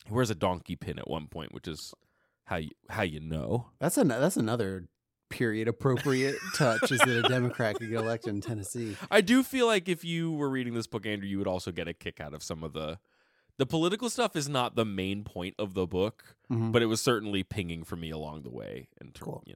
he 0.08 0.14
wears 0.14 0.32
a 0.32 0.36
donkey 0.36 0.76
pin 0.76 0.98
at 0.98 1.08
one 1.08 1.28
point, 1.28 1.54
which 1.54 1.68
is 1.68 1.94
how 2.52 2.58
you 2.58 2.70
how 2.90 3.04
you 3.04 3.20
know. 3.22 3.68
That's 3.80 3.98
an 3.98 4.10
that's 4.10 4.36
another 4.38 4.88
period 5.30 5.70
appropriate 5.70 6.36
touch 6.56 6.92
is 6.92 7.00
that 7.00 7.08
a 7.26 7.30
Democrat 7.30 7.78
could 7.78 7.90
get 7.90 8.00
elected 8.00 8.34
in 8.36 8.42
Tennessee. 8.42 8.98
I 9.10 9.22
do 9.22 9.44
feel 9.44 9.66
like 9.66 9.88
if 9.88 10.04
you 10.04 10.34
were 10.34 10.50
reading 10.50 10.74
this 10.74 10.88
book, 10.88 11.06
Andrew, 11.06 11.28
you 11.30 11.38
would 11.38 11.48
also 11.48 11.72
get 11.72 11.88
a 11.88 11.94
kick 11.94 12.20
out 12.20 12.34
of 12.34 12.44
some 12.44 12.64
of 12.64 12.74
the 12.74 13.00
the 13.58 13.66
political 13.66 14.10
stuff. 14.10 14.36
Is 14.36 14.50
not 14.50 14.76
the 14.76 14.84
main 14.84 15.24
point 15.24 15.56
of 15.58 15.74
the 15.74 15.88
book. 15.88 16.36
Mhm. 16.52 16.74
but 16.74 16.82
it 16.82 16.88
was 16.88 17.00
certainly 17.00 17.44
pinging 17.44 17.84
for 17.86 17.96
me 17.96 18.10
along 18.10 18.44
the 18.44 18.50
way 18.50 18.90
terms 19.00 19.14
Cool. 19.22 19.44
you 19.48 19.54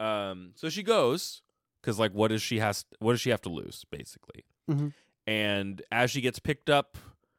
know 0.00 0.06
um 0.06 0.52
so 0.54 0.70
she 0.70 0.82
goes 0.82 1.42
because 1.82 1.98
like 1.98 2.12
what 2.12 2.28
does 2.28 2.40
she 2.42 2.58
has 2.60 2.86
what 3.00 3.12
does 3.12 3.20
she 3.20 3.28
have 3.28 3.42
to 3.42 3.50
lose 3.50 3.84
basically 3.90 4.46
Mhm. 4.70 4.94
and 5.26 5.82
as 5.92 6.10
she 6.10 6.22
gets 6.22 6.38
picked 6.38 6.70
up 6.70 6.96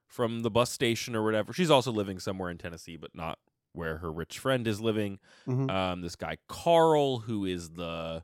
from 0.08 0.41
the 0.41 0.52
bus 0.52 0.71
station 0.71 1.15
or 1.15 1.24
whatever 1.24 1.52
she's 1.52 1.71
also 1.71 1.91
living 1.91 2.19
somewhere 2.19 2.52
in 2.52 2.60
tennessee 2.60 2.95
but 2.95 3.15
not 3.15 3.39
where 3.75 3.97
her 3.97 4.11
rich 4.11 4.39
friend 4.39 4.67
is 4.67 4.79
living 4.81 5.19
Mhm. 5.47 5.69
um 5.69 6.01
this 6.01 6.15
guy 6.15 6.38
carl 6.47 7.19
who 7.19 7.45
is 7.45 7.71
the 7.71 8.23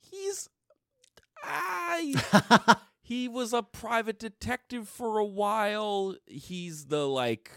he's 0.00 0.48
I 1.44 2.76
he 3.02 3.28
was 3.28 3.52
a 3.52 3.62
private 3.62 4.18
detective 4.18 4.88
for 4.88 5.18
a 5.18 5.24
while. 5.24 6.14
He's 6.26 6.86
the 6.86 7.06
like 7.08 7.50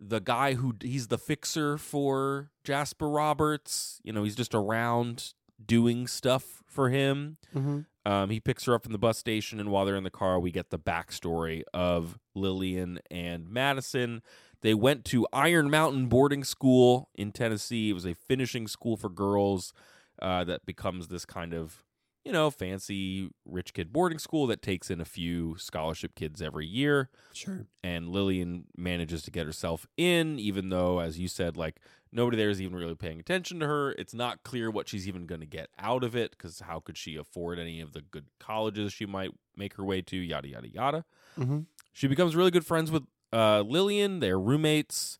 the 0.00 0.20
guy 0.20 0.54
who 0.54 0.74
he's 0.80 1.08
the 1.08 1.18
fixer 1.18 1.76
for 1.78 2.50
Jasper 2.64 3.08
Roberts. 3.08 4.00
You 4.04 4.12
know, 4.12 4.22
he's 4.22 4.36
just 4.36 4.54
around 4.54 5.34
doing 5.64 6.06
stuff 6.06 6.62
for 6.66 6.90
him. 6.90 7.38
Mhm. 7.54 7.86
Um, 8.06 8.30
he 8.30 8.38
picks 8.40 8.64
her 8.64 8.74
up 8.74 8.84
from 8.84 8.92
the 8.92 8.98
bus 8.98 9.18
station, 9.18 9.58
and 9.60 9.70
while 9.70 9.84
they're 9.84 9.96
in 9.96 10.04
the 10.04 10.10
car, 10.10 10.38
we 10.40 10.50
get 10.52 10.70
the 10.70 10.78
backstory 10.78 11.62
of 11.74 12.18
Lillian 12.34 13.00
and 13.10 13.48
Madison. 13.50 14.22
They 14.60 14.74
went 14.74 15.04
to 15.06 15.26
Iron 15.32 15.70
Mountain 15.70 16.06
Boarding 16.08 16.44
School 16.44 17.08
in 17.14 17.32
Tennessee. 17.32 17.90
It 17.90 17.94
was 17.94 18.06
a 18.06 18.14
finishing 18.14 18.66
school 18.66 18.96
for 18.96 19.08
girls 19.08 19.72
uh, 20.20 20.44
that 20.44 20.66
becomes 20.66 21.08
this 21.08 21.24
kind 21.24 21.54
of, 21.54 21.84
you 22.24 22.32
know, 22.32 22.50
fancy 22.50 23.30
rich 23.44 23.72
kid 23.72 23.92
boarding 23.92 24.18
school 24.18 24.46
that 24.48 24.60
takes 24.60 24.90
in 24.90 25.00
a 25.00 25.04
few 25.04 25.56
scholarship 25.58 26.14
kids 26.16 26.42
every 26.42 26.66
year 26.66 27.08
Sure. 27.32 27.66
and 27.84 28.08
Lillian 28.08 28.64
manages 28.76 29.22
to 29.22 29.30
get 29.30 29.46
herself 29.46 29.86
in, 29.96 30.38
even 30.40 30.70
though, 30.70 30.98
as 30.98 31.18
you 31.20 31.28
said, 31.28 31.56
like 31.56 31.76
nobody 32.10 32.36
there 32.36 32.50
is 32.50 32.60
even 32.60 32.76
really 32.76 32.96
paying 32.96 33.20
attention 33.20 33.60
to 33.60 33.66
her. 33.66 33.92
It's 33.92 34.12
not 34.14 34.42
clear 34.42 34.70
what 34.72 34.88
she's 34.88 35.06
even 35.06 35.26
going 35.26 35.40
to 35.40 35.46
get 35.46 35.68
out 35.78 36.02
of 36.02 36.16
it 36.16 36.32
because 36.32 36.60
how 36.60 36.80
could 36.80 36.98
she 36.98 37.14
afford 37.14 37.60
any 37.60 37.80
of 37.80 37.92
the 37.92 38.00
good 38.02 38.26
colleges 38.40 38.92
she 38.92 39.06
might 39.06 39.30
make 39.56 39.74
her 39.74 39.84
way 39.84 40.02
to? 40.02 40.16
Yada 40.16 40.48
yada 40.48 40.68
yada. 40.68 41.04
Mhm. 41.38 41.66
She 41.92 42.08
becomes 42.08 42.34
really 42.34 42.50
good 42.50 42.66
friends 42.66 42.90
with 42.90 43.04
uh, 43.32 43.60
Lillian. 43.60 44.20
They're 44.20 44.38
roommates, 44.38 45.18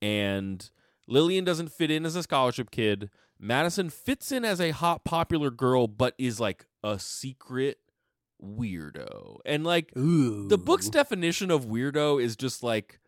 and 0.00 0.68
Lillian 1.06 1.44
doesn't 1.44 1.72
fit 1.72 1.90
in 1.90 2.04
as 2.06 2.16
a 2.16 2.22
scholarship 2.22 2.70
kid. 2.70 3.10
Madison 3.38 3.90
fits 3.90 4.30
in 4.30 4.44
as 4.44 4.60
a 4.60 4.70
hot, 4.70 5.04
popular 5.04 5.50
girl, 5.50 5.88
but 5.88 6.14
is 6.18 6.38
like 6.38 6.66
a 6.84 6.98
secret 6.98 7.78
weirdo. 8.42 9.38
And 9.44 9.64
like 9.64 9.96
Ooh. 9.96 10.48
the 10.48 10.58
book's 10.58 10.88
definition 10.88 11.50
of 11.50 11.66
weirdo 11.66 12.22
is 12.22 12.36
just 12.36 12.62
like 12.62 12.98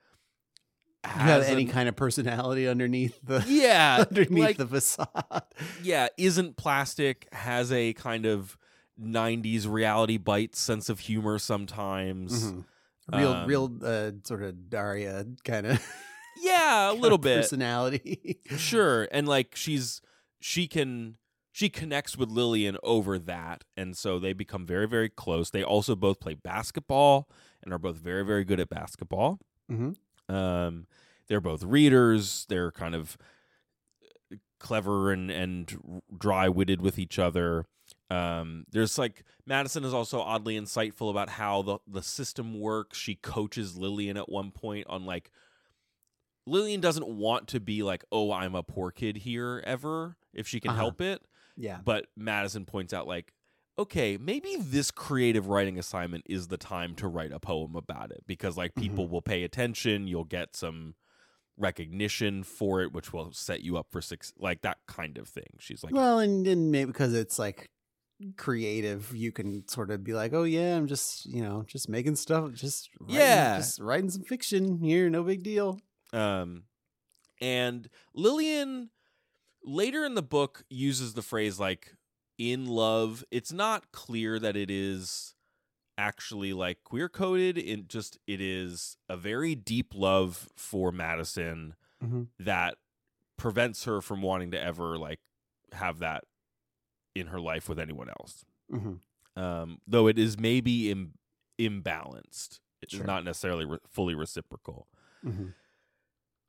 you 1.04 1.11
have 1.11 1.42
has 1.42 1.48
any 1.48 1.64
an- 1.64 1.68
kind 1.70 1.88
of 1.88 1.96
personality 1.96 2.66
underneath 2.66 3.18
the 3.22 3.44
yeah, 3.48 4.04
underneath 4.09 4.42
like, 4.44 4.57
the 4.57 4.66
facade. 4.66 5.42
yeah, 5.83 6.09
isn't 6.16 6.57
plastic, 6.57 7.28
has 7.33 7.70
a 7.70 7.92
kind 7.92 8.26
of 8.26 8.57
90s 9.00 9.68
reality 9.70 10.16
bites 10.18 10.59
sense 10.61 10.88
of 10.88 11.00
humor 11.00 11.38
sometimes. 11.38 12.52
Mhm. 12.52 12.64
Real, 13.12 13.32
Um, 13.32 13.46
real, 13.48 13.78
uh, 13.82 14.12
sort 14.24 14.42
of 14.42 14.70
Daria 14.70 15.26
kind 15.44 15.66
of 15.66 15.86
Yeah, 16.38 16.90
a 16.90 16.94
little 17.02 17.18
bit. 17.18 17.42
personality. 17.42 18.40
Sure. 18.56 19.08
And 19.12 19.28
like 19.28 19.54
she's 19.56 20.00
she 20.40 20.66
can 20.66 21.16
she 21.52 21.68
connects 21.68 22.16
with 22.16 22.28
Lillian 22.30 22.76
over 22.82 23.18
that 23.18 23.62
and 23.76 23.96
so 23.96 24.18
they 24.18 24.32
become 24.32 24.66
very 24.66 24.88
very 24.88 25.08
close. 25.08 25.50
They 25.50 25.62
also 25.62 25.94
both 25.94 26.18
play 26.20 26.34
basketball 26.34 27.28
and 27.62 27.72
are 27.72 27.78
both 27.78 27.96
very 27.96 28.24
very 28.24 28.44
good 28.44 28.58
at 28.60 28.68
basketball. 28.70 29.38
Mhm. 29.70 29.96
Um 30.28 30.86
they're 31.28 31.40
both 31.40 31.62
readers. 31.62 32.46
They're 32.48 32.72
kind 32.72 32.94
of 32.94 33.16
clever 34.58 35.12
and 35.12 35.30
and 35.30 36.02
dry-witted 36.16 36.80
with 36.80 36.98
each 36.98 37.18
other. 37.18 37.66
Um 38.14 38.64
there's 38.70 38.98
like 38.98 39.24
Madison 39.46 39.85
is 39.85 39.92
also 39.94 40.20
oddly 40.20 40.59
insightful 40.59 41.11
about 41.11 41.29
how 41.29 41.62
the 41.62 41.79
the 41.87 42.03
system 42.03 42.61
works. 42.61 42.98
She 42.98 43.14
coaches 43.14 43.77
Lillian 43.77 44.16
at 44.16 44.29
one 44.29 44.50
point 44.53 44.87
on 44.88 45.05
like 45.05 45.31
Lillian 46.46 46.81
doesn't 46.81 47.07
want 47.09 47.48
to 47.48 47.61
be 47.61 47.83
like, 47.83 48.05
"Oh, 48.12 48.31
I'm 48.31 48.55
a 48.55 48.62
poor 48.62 48.90
kid 48.90 49.16
here 49.18 49.62
ever 49.66 50.16
if 50.35 50.46
she 50.46 50.61
can 50.61 50.70
Uh-huh. 50.72 50.81
help 50.81 51.00
it." 51.00 51.22
yeah. 51.57 51.81
But 51.85 52.07
Madison 52.16 52.66
points 52.66 52.92
out 52.92 53.07
like, 53.07 53.33
"Okay, 53.79 54.18
maybe 54.18 54.57
this 54.59 54.90
creative 54.90 55.46
writing 55.48 55.79
assignment 55.79 56.24
is 56.29 56.48
the 56.48 56.59
time 56.59 56.94
to 56.96 57.09
write 57.09 57.33
a 57.33 57.40
poem 57.40 57.74
about 57.77 58.11
it 58.11 58.24
because 58.27 58.57
like 58.59 58.74
people 58.74 59.09
will 59.09 59.22
pay 59.22 59.42
attention, 59.42 60.07
you'll 60.07 60.24
get 60.24 60.55
some 60.55 60.94
recognition 61.57 62.42
for 62.42 62.83
it 62.83 62.92
which 62.92 63.12
will 63.12 63.33
set 63.33 63.62
you 63.62 63.77
up 63.77 63.87
for 63.90 64.03
six 64.03 64.33
like 64.38 64.61
that 64.62 64.79
kind 64.87 65.16
of 65.16 65.27
thing." 65.29 65.57
She's 65.59 65.83
like, 65.83 65.94
well, 65.94 66.18
and, 66.18 66.46
and 66.46 66.70
maybe 66.70 66.88
because 66.92 67.14
it's 67.14 67.38
like 67.38 67.70
creative, 68.37 69.14
you 69.14 69.33
can 69.33 69.66
sort 69.68 69.90
of 69.90 70.03
be 70.05 70.14
like, 70.14 70.33
oh 70.33 70.44
yeah, 70.44 70.77
I'm 70.77 70.87
just 70.87 71.27
you 71.27 71.42
know 71.42 71.64
just 71.66 71.88
making 71.88 72.16
stuff, 72.16 72.53
just 72.53 72.90
writing, 73.00 73.16
Yeah. 73.16 73.57
just 73.59 73.81
writing 73.81 74.11
some 74.11 74.22
fiction 74.22 74.79
here, 74.79 75.11
no 75.11 75.22
big 75.22 75.42
deal. 75.42 75.81
Um, 76.12 76.64
and 77.40 77.88
Lillian 78.14 78.90
later 79.64 80.05
in 80.05 80.14
the 80.14 80.22
book 80.22 80.64
uses 80.70 81.14
the 81.14 81.22
phrase 81.22 81.59
like 81.59 81.94
in 82.38 82.66
love. 82.66 83.24
It's 83.31 83.53
not 83.53 83.90
clear 83.92 84.38
that 84.38 84.57
it 84.57 84.70
is 84.70 85.35
actually 85.96 86.53
like 86.53 86.83
queer 86.85 87.09
coded. 87.09 87.57
In 87.59 87.87
just 87.88 88.18
it 88.27 88.40
is 88.40 88.96
a 89.09 89.16
very 89.16 89.55
deep 89.55 89.92
love 89.94 90.48
for 90.57 90.90
Madison 90.92 91.74
Mhm. 92.03 92.29
that 92.38 92.77
prevents 93.37 93.85
her 93.85 94.00
from 94.00 94.22
wanting 94.22 94.50
to 94.53 94.61
ever 94.61 94.96
like 94.98 95.20
have 95.72 95.98
that 96.00 96.24
in 97.14 97.29
her 97.29 97.40
life 97.40 97.68
with 97.68 97.79
anyone 97.79 98.09
else. 98.09 98.44
Mhm. 98.70 99.00
Um, 99.37 99.81
though 99.87 100.07
it 100.09 100.18
is 100.18 100.38
maybe 100.38 100.90
Im- 100.90 101.14
imbalanced. 101.59 102.61
It's 102.83 102.94
Sure. 102.94 103.05
not 103.05 103.24
necessarily 103.24 103.64
re- 103.64 103.79
fully 103.90 104.14
reciprocal. 104.14 104.87
Mhm. 105.24 105.55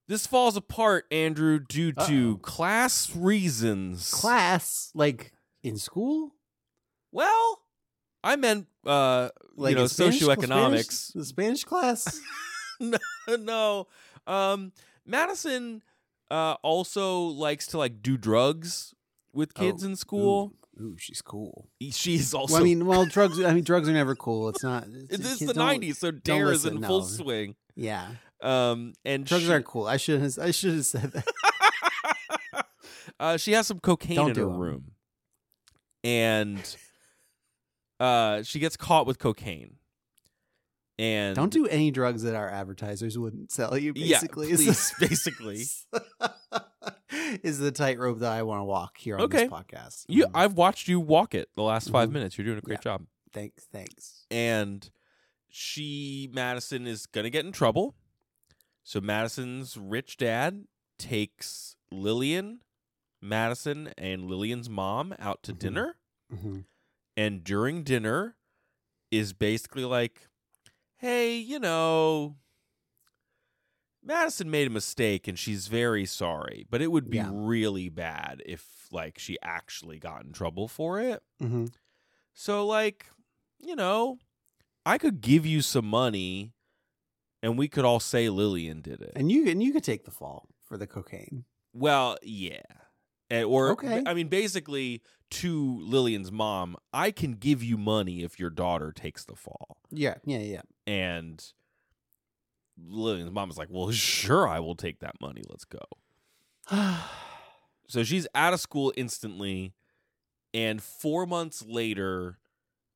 This 0.08 0.28
falls 0.28 0.56
apart, 0.56 1.06
Andrew, 1.12 1.60
due 1.60 1.92
to 1.94 2.32
Uh-oh. 2.34 2.38
class 2.38 3.16
reasons. 3.16 4.12
Class 4.12 4.92
like 4.94 5.34
in 5.64 5.78
school, 5.78 6.36
Well, 7.12 7.62
I 8.24 8.36
meant 8.36 8.68
uh 8.86 9.30
like 9.56 9.72
you 9.72 9.76
know 9.78 9.88
Spanish- 9.88 10.20
socioeconomics. 10.22 10.92
Spanish- 10.92 11.08
the 11.10 11.26
Spanish 11.26 11.64
class. 11.64 12.20
no, 12.80 12.98
no. 13.40 13.88
Um 14.28 14.74
Madison 15.06 15.82
uh 16.32 16.54
also 16.64 17.22
likes 17.22 17.68
to 17.68 17.78
like 17.78 18.02
do 18.02 18.18
drugs 18.18 18.94
with 19.36 19.54
kids 19.54 19.84
Oh, 19.84 19.88
in 19.88 19.96
school. 19.96 20.54
Ooh, 20.80 20.84
ooh, 20.84 20.96
she's 20.98 21.22
cool. 21.22 21.70
She's 21.92 22.34
also 22.34 22.54
well, 22.54 22.62
I 22.62 22.66
mean, 22.66 22.86
well, 22.86 23.06
drugs. 23.16 23.40
I 23.44 23.54
mean, 23.54 23.64
drugs 23.64 23.88
are 23.88 23.94
never 23.94 24.16
cool. 24.16 24.50
It's 24.50 24.64
not. 24.64 24.86
it's, 25.10 25.42
it's 25.42 25.46
the 25.46 25.54
90s, 25.54 25.98
so 25.98 26.12
dare 26.12 26.52
is 26.52 26.66
in 26.66 26.82
full 26.82 27.04
swing. 27.04 27.56
Yeah, 27.76 28.08
Um 28.42 28.94
and 29.04 29.26
drugs 29.26 29.44
she, 29.46 29.52
aren't 29.52 29.66
cool. 29.66 29.86
I 29.86 29.98
should. 29.98 30.22
have 30.22 30.40
I 30.40 30.52
should 30.52 30.74
have 30.76 30.86
said 30.86 31.12
that. 31.12 32.66
uh, 33.20 33.38
she 33.38 33.52
has 33.52 33.68
some 33.68 33.80
cocaine 33.80 34.16
Don't 34.16 34.30
in 34.32 34.36
her 34.38 34.42
do 34.44 34.50
'em. 34.52 34.58
room, 34.58 34.92
and 36.04 36.76
uh, 38.00 38.44
she 38.44 38.60
gets 38.60 38.78
caught 38.78 39.06
with 39.08 39.20
cocaine. 39.20 39.76
And 40.98 41.36
Don't 41.36 41.52
do 41.52 41.68
any 41.68 41.92
drugs 41.92 42.24
that 42.24 42.36
our 42.36 42.48
advertisers 42.50 43.18
wouldn't 43.18 43.52
sell 43.52 43.78
you. 43.78 43.94
Basically, 43.94 44.48
yeah, 44.50 44.56
please, 44.56 44.94
basically. 45.00 45.64
Is 47.12 47.60
the 47.60 47.72
tightrope 47.72 48.20
that 48.20 48.32
I 48.32 48.44
want 48.44 48.60
to 48.62 48.64
walk 48.66 48.98
here 48.98 49.16
on 49.16 49.22
Okay. 49.24 49.44
this 49.44 49.52
podcast. 49.52 50.06
You, 50.08 50.26
Mhm. 50.26 50.32
I've 50.34 50.54
watched 50.54 50.88
you 50.88 51.00
walk 51.00 51.34
it 51.36 51.50
the 51.56 51.62
last 51.64 51.90
5 51.90 52.10
Mhm. 52.10 52.14
minutes. 52.14 52.38
You're 52.38 52.46
doing 52.46 52.58
a 52.58 52.62
great 52.62 52.82
job. 52.82 53.06
thanks, 53.32 53.66
thanks. 53.66 54.26
And 54.32 54.90
she, 55.50 56.30
Madison, 56.32 56.88
is 56.88 57.06
gonna 57.06 57.30
get 57.30 57.46
in 57.46 57.52
trouble. 57.52 57.96
So 58.84 59.02
Madison's 59.02 59.76
rich 59.78 60.16
dad 60.18 60.68
takes 60.98 61.76
Lillian, 61.92 62.62
Madison, 63.22 63.92
and 63.98 64.26
Lillian's 64.30 64.70
mom 64.70 65.14
out 65.20 65.44
to 65.44 65.54
Mhm. 65.54 65.60
dinner. 65.60 65.98
hmm 66.30 66.62
and 67.18 67.44
during 67.46 67.84
dinner 67.84 68.36
is 69.12 69.32
basically 69.32 69.86
like, 69.86 70.28
hey, 70.98 71.38
you 71.38 71.60
know, 71.60 72.36
Madison 74.06 74.50
made 74.52 74.68
a 74.68 74.70
mistake 74.70 75.28
and 75.28 75.38
she's 75.38 75.68
very 75.68 76.06
sorry, 76.06 76.66
but 76.70 76.82
it 76.82 76.92
would 76.92 77.10
be 77.10 77.18
Yeah. 77.18 77.30
really 77.34 77.90
bad 77.90 78.42
if 78.46 78.88
like 78.92 79.18
she 79.18 79.38
actually 79.42 79.98
got 80.00 80.24
in 80.24 80.32
trouble 80.32 80.68
for 80.68 81.00
it. 81.02 81.24
hmm 81.40 81.66
So 82.34 82.66
like, 82.66 83.08
you 83.60 83.76
know, 83.76 84.20
I 84.86 84.98
could 85.00 85.22
give 85.22 85.46
you 85.46 85.62
some 85.62 85.86
money 85.86 86.54
and 87.42 87.58
we 87.58 87.68
could 87.68 87.84
all 87.86 88.00
say 88.00 88.30
Lillian 88.30 88.82
did 88.82 89.02
it. 89.02 89.14
And 89.16 89.32
you 89.32 89.50
and 89.50 89.62
you 89.64 89.74
could 89.74 89.84
take 89.84 90.06
the 90.06 90.12
fall 90.12 90.48
for 90.64 90.78
the 90.78 90.88
cocaine. 90.88 91.46
Well, 91.74 92.18
yeah. 92.22 92.62
Eh, 93.32 93.44
Or 93.44 93.72
Okay. 93.72 94.04
I 94.06 94.14
mean 94.14 94.28
basically 94.28 95.02
to 95.32 95.80
Lillian's 95.82 96.32
mom, 96.32 96.78
I 96.94 97.10
can 97.12 97.34
give 97.34 97.64
you 97.64 97.78
money 97.78 98.22
if 98.24 98.40
your 98.40 98.52
daughter 98.52 98.92
takes 98.92 99.26
the 99.26 99.36
fall. 99.36 99.78
Yeah, 99.90 100.16
yeah, 100.26 100.38
yeah. 100.40 100.62
And 100.86 101.44
Lillian's 102.78 103.32
mom 103.32 103.50
is 103.50 103.58
like, 103.58 103.70
"Well, 103.72 103.92
sure, 103.92 104.48
I 104.48 104.60
will 104.60 104.76
take 104.76 105.00
that 105.00 105.16
money. 105.22 105.42
Let's 105.50 105.66
go." 105.66 105.80
So 107.88 108.04
she's 108.04 108.26
out 108.34 108.52
of 108.52 108.60
school 108.60 108.92
instantly, 108.98 109.76
and 110.56 110.82
four 110.82 111.28
months 111.28 111.64
later, 111.64 112.40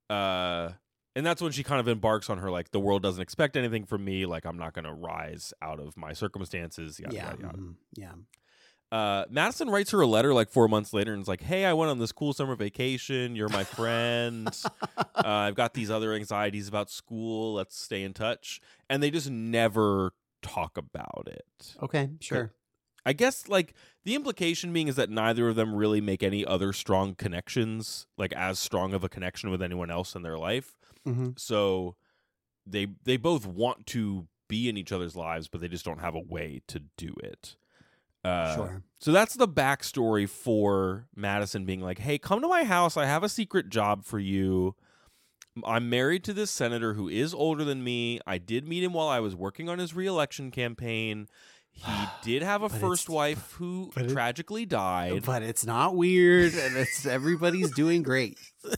uh, 0.09 0.69
and 1.15 1.23
that's 1.23 1.43
when 1.43 1.51
she 1.51 1.61
kind 1.61 1.79
of 1.79 1.87
embarks 1.87 2.27
on 2.27 2.39
her 2.39 2.49
like, 2.49 2.71
"The 2.71 2.79
world 2.79 3.03
doesn't 3.03 3.21
expect 3.21 3.55
anything 3.55 3.85
from 3.85 4.03
me. 4.03 4.25
Like, 4.25 4.45
I'm 4.45 4.57
not 4.57 4.73
going 4.73 4.85
to 4.85 4.93
rise 4.93 5.53
out 5.61 5.79
of 5.79 5.95
my 5.95 6.13
circumstances." 6.13 6.99
Yada 6.99 7.15
yeah, 7.15 7.25
yada 7.25 7.41
yada. 7.43 7.57
mhm, 7.59 7.75
yeah. 7.95 8.13
Uh, 8.91 9.25
Madison 9.29 9.69
writes 9.69 9.91
her 9.91 10.01
a 10.01 10.07
letter 10.07 10.33
like 10.33 10.49
four 10.49 10.67
months 10.67 10.93
later 10.93 11.13
and 11.13 11.21
is 11.21 11.27
like, 11.27 11.41
"Hey, 11.41 11.65
I 11.65 11.73
went 11.73 11.91
on 11.91 11.99
this 11.99 12.11
cool 12.11 12.33
summer 12.33 12.55
vacation. 12.55 13.35
You're 13.35 13.49
my 13.49 13.63
friend. 13.63 14.47
uh, 14.97 15.03
I've 15.23 15.55
got 15.55 15.73
these 15.73 15.91
other 15.91 16.13
anxieties 16.13 16.67
about 16.67 16.89
school. 16.89 17.53
Let's 17.53 17.79
stay 17.79 18.03
in 18.03 18.13
touch." 18.13 18.59
And 18.89 19.03
they 19.03 19.11
just 19.11 19.29
never 19.29 20.13
talk 20.41 20.77
about 20.77 21.27
it. 21.27 21.75
okay, 21.83 22.09
sure. 22.19 22.53
I 23.05 23.13
guess 23.13 23.47
like 23.47 23.73
the 24.03 24.15
implication 24.15 24.73
being 24.73 24.87
is 24.87 24.95
that 24.97 25.09
neither 25.09 25.47
of 25.49 25.55
them 25.55 25.73
really 25.73 26.01
make 26.01 26.21
any 26.21 26.45
other 26.45 26.73
strong 26.73 27.15
connections, 27.15 28.07
like 28.17 28.33
as 28.33 28.59
strong 28.59 28.93
of 28.93 29.03
a 29.03 29.09
connection 29.09 29.49
with 29.49 29.61
anyone 29.61 29.89
else 29.89 30.15
in 30.15 30.21
their 30.21 30.37
life. 30.37 30.75
hmm 31.05 31.29
So 31.37 31.95
they 32.65 32.87
they 33.03 33.17
both 33.17 33.45
want 33.45 33.87
to 33.87 34.27
be 34.47 34.67
in 34.67 34.77
each 34.77 34.91
other's 34.91 35.15
lives, 35.15 35.47
but 35.47 35.61
they 35.61 35.67
just 35.67 35.85
don't 35.85 36.01
have 36.01 36.15
a 36.15 36.19
way 36.19 36.61
to 36.67 36.81
do 36.97 37.13
it. 37.23 37.55
Uh, 38.23 38.55
sure. 38.55 38.83
so 38.99 39.11
that's 39.11 39.35
the 39.35 39.47
backstory 39.47 40.27
for 40.27 41.07
Madison 41.15 41.65
being 41.65 41.79
like, 41.81 41.99
"Hey, 41.99 42.17
come 42.17 42.41
to 42.41 42.47
my 42.47 42.63
house. 42.65 42.97
I 42.97 43.05
have 43.05 43.23
a 43.23 43.29
secret 43.29 43.69
job 43.69 44.03
for 44.03 44.19
you. 44.19 44.75
I'm 45.65 45.89
married 45.89 46.23
to 46.25 46.33
this 46.33 46.51
senator 46.51 46.93
who 46.93 47.07
is 47.09 47.33
older 47.33 47.63
than 47.63 47.83
me. 47.83 48.19
I 48.27 48.37
did 48.37 48.67
meet 48.67 48.83
him 48.83 48.93
while 48.93 49.07
I 49.07 49.19
was 49.19 49.35
working 49.35 49.67
on 49.69 49.79
his 49.79 49.93
reelection 49.95 50.51
campaign. 50.51 51.27
He 51.71 51.91
did 52.23 52.43
have 52.43 52.61
a 52.61 52.69
But 52.69 52.79
first 52.79 53.09
wife 53.09 53.53
who 53.53 53.91
it- 53.95 54.09
tragically 54.09 54.65
died. 54.65 55.23
But 55.25 55.43
it's 55.43 55.65
not 55.65 55.95
weird, 55.95 56.53
and 56.53 56.75
it's 56.77 57.05
everybody's 57.05 57.71
doing 57.71 58.03
great. 58.03 58.37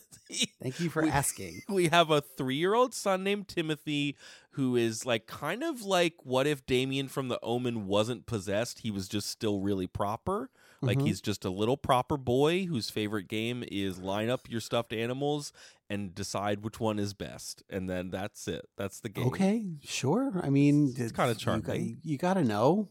Thank 0.61 0.79
you 0.79 0.89
for 0.89 1.03
We- 1.03 1.09
asking. 1.09 1.61
we 1.67 1.87
have 1.89 2.09
a 2.11 2.21
three 2.21 2.55
year 2.57 2.73
old 2.73 2.93
son 2.93 3.23
named 3.23 3.47
Timothy 3.47 4.15
who 4.51 4.75
is 4.75 5.05
like 5.05 5.27
kind 5.27 5.63
of 5.63 5.81
like 5.83 6.15
what 6.23 6.45
if 6.47 6.65
Damien 6.65 7.07
from 7.07 7.27
the 7.29 7.39
Omen 7.41 7.87
wasn't 7.87 8.25
possessed? 8.25 8.79
He 8.79 8.91
was 8.91 9.07
just 9.07 9.27
still 9.29 9.59
really 9.61 9.87
proper. 9.87 10.49
Like 10.83 10.97
Mhm. 10.97 11.07
he's 11.07 11.21
just 11.21 11.45
a 11.45 11.49
little 11.51 11.77
proper 11.77 12.17
boy 12.17 12.65
whose 12.65 12.89
favorite 12.89 13.27
game 13.27 13.63
is 13.71 13.99
line 13.99 14.29
up 14.29 14.49
your 14.49 14.59
stuffed 14.61 14.93
animals 14.93 15.53
and 15.89 16.15
decide 16.15 16.63
which 16.63 16.79
one 16.79 16.97
is 16.97 17.13
best, 17.13 17.61
and 17.69 17.87
then 17.89 18.09
that's 18.09 18.47
it. 18.47 18.67
That's 18.77 18.99
the 18.99 19.09
game. 19.09 19.27
Okay, 19.27 19.65
sure. 19.83 20.39
I 20.43 20.49
mean, 20.49 20.93
It's 20.97 21.11
kinda 21.11 21.33
you 21.33 21.35
charming. 21.35 21.99
You, 22.03 22.17
got 22.17 22.33
to 22.35 22.43
know, 22.43 22.89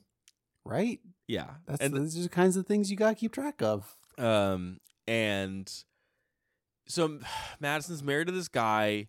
right? 0.64 1.00
Yeah. 1.26 1.54
That's 1.66 1.80
and 1.82 1.94
those 1.94 2.16
are 2.18 2.22
the 2.22 2.28
kinds 2.28 2.56
of 2.56 2.66
things 2.66 2.90
you 2.90 2.96
got 2.96 3.08
to 3.10 3.14
keep 3.16 3.32
track 3.32 3.60
of. 3.62 3.96
um 4.18 4.78
and 5.08 5.72
so 6.86 7.18
Madison's 7.60 8.02
married 8.02 8.26
to 8.28 8.32
this 8.32 8.48
guy. 8.48 9.08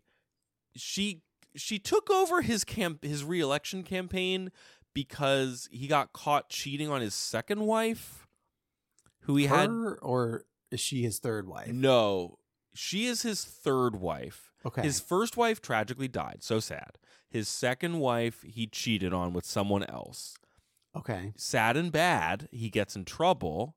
She 0.75 1.21
she 1.55 1.79
took 1.79 2.09
over 2.09 2.41
his 2.41 2.63
camp 2.63 3.03
his 3.03 3.23
reelection 3.23 3.83
campaign 3.83 4.51
because 4.93 5.69
he 5.71 5.87
got 5.87 6.13
caught 6.13 6.49
cheating 6.49 6.89
on 6.89 7.01
his 7.01 7.13
second 7.15 7.61
wife, 7.61 8.27
who 9.21 9.35
he 9.37 9.45
had 9.47 9.69
or 10.01 10.43
is 10.71 10.79
she 10.79 11.01
his 11.03 11.19
third 11.19 11.47
wife? 11.47 11.67
no. 11.69 12.37
She 12.73 13.05
is 13.05 13.23
his 13.23 13.43
third 13.43 13.97
wife. 13.97 14.53
Okay. 14.65 14.81
His 14.83 15.01
first 15.01 15.35
wife 15.35 15.61
tragically 15.61 16.07
died. 16.07 16.37
So 16.39 16.61
sad. 16.61 16.97
His 17.29 17.49
second 17.49 17.99
wife 17.99 18.43
he 18.43 18.65
cheated 18.65 19.13
on 19.13 19.33
with 19.33 19.45
someone 19.45 19.83
else. 19.83 20.37
okay. 20.95 21.33
Sad 21.35 21.75
and 21.75 21.91
bad. 21.91 22.47
He 22.51 22.69
gets 22.69 22.95
in 22.95 23.03
trouble 23.03 23.75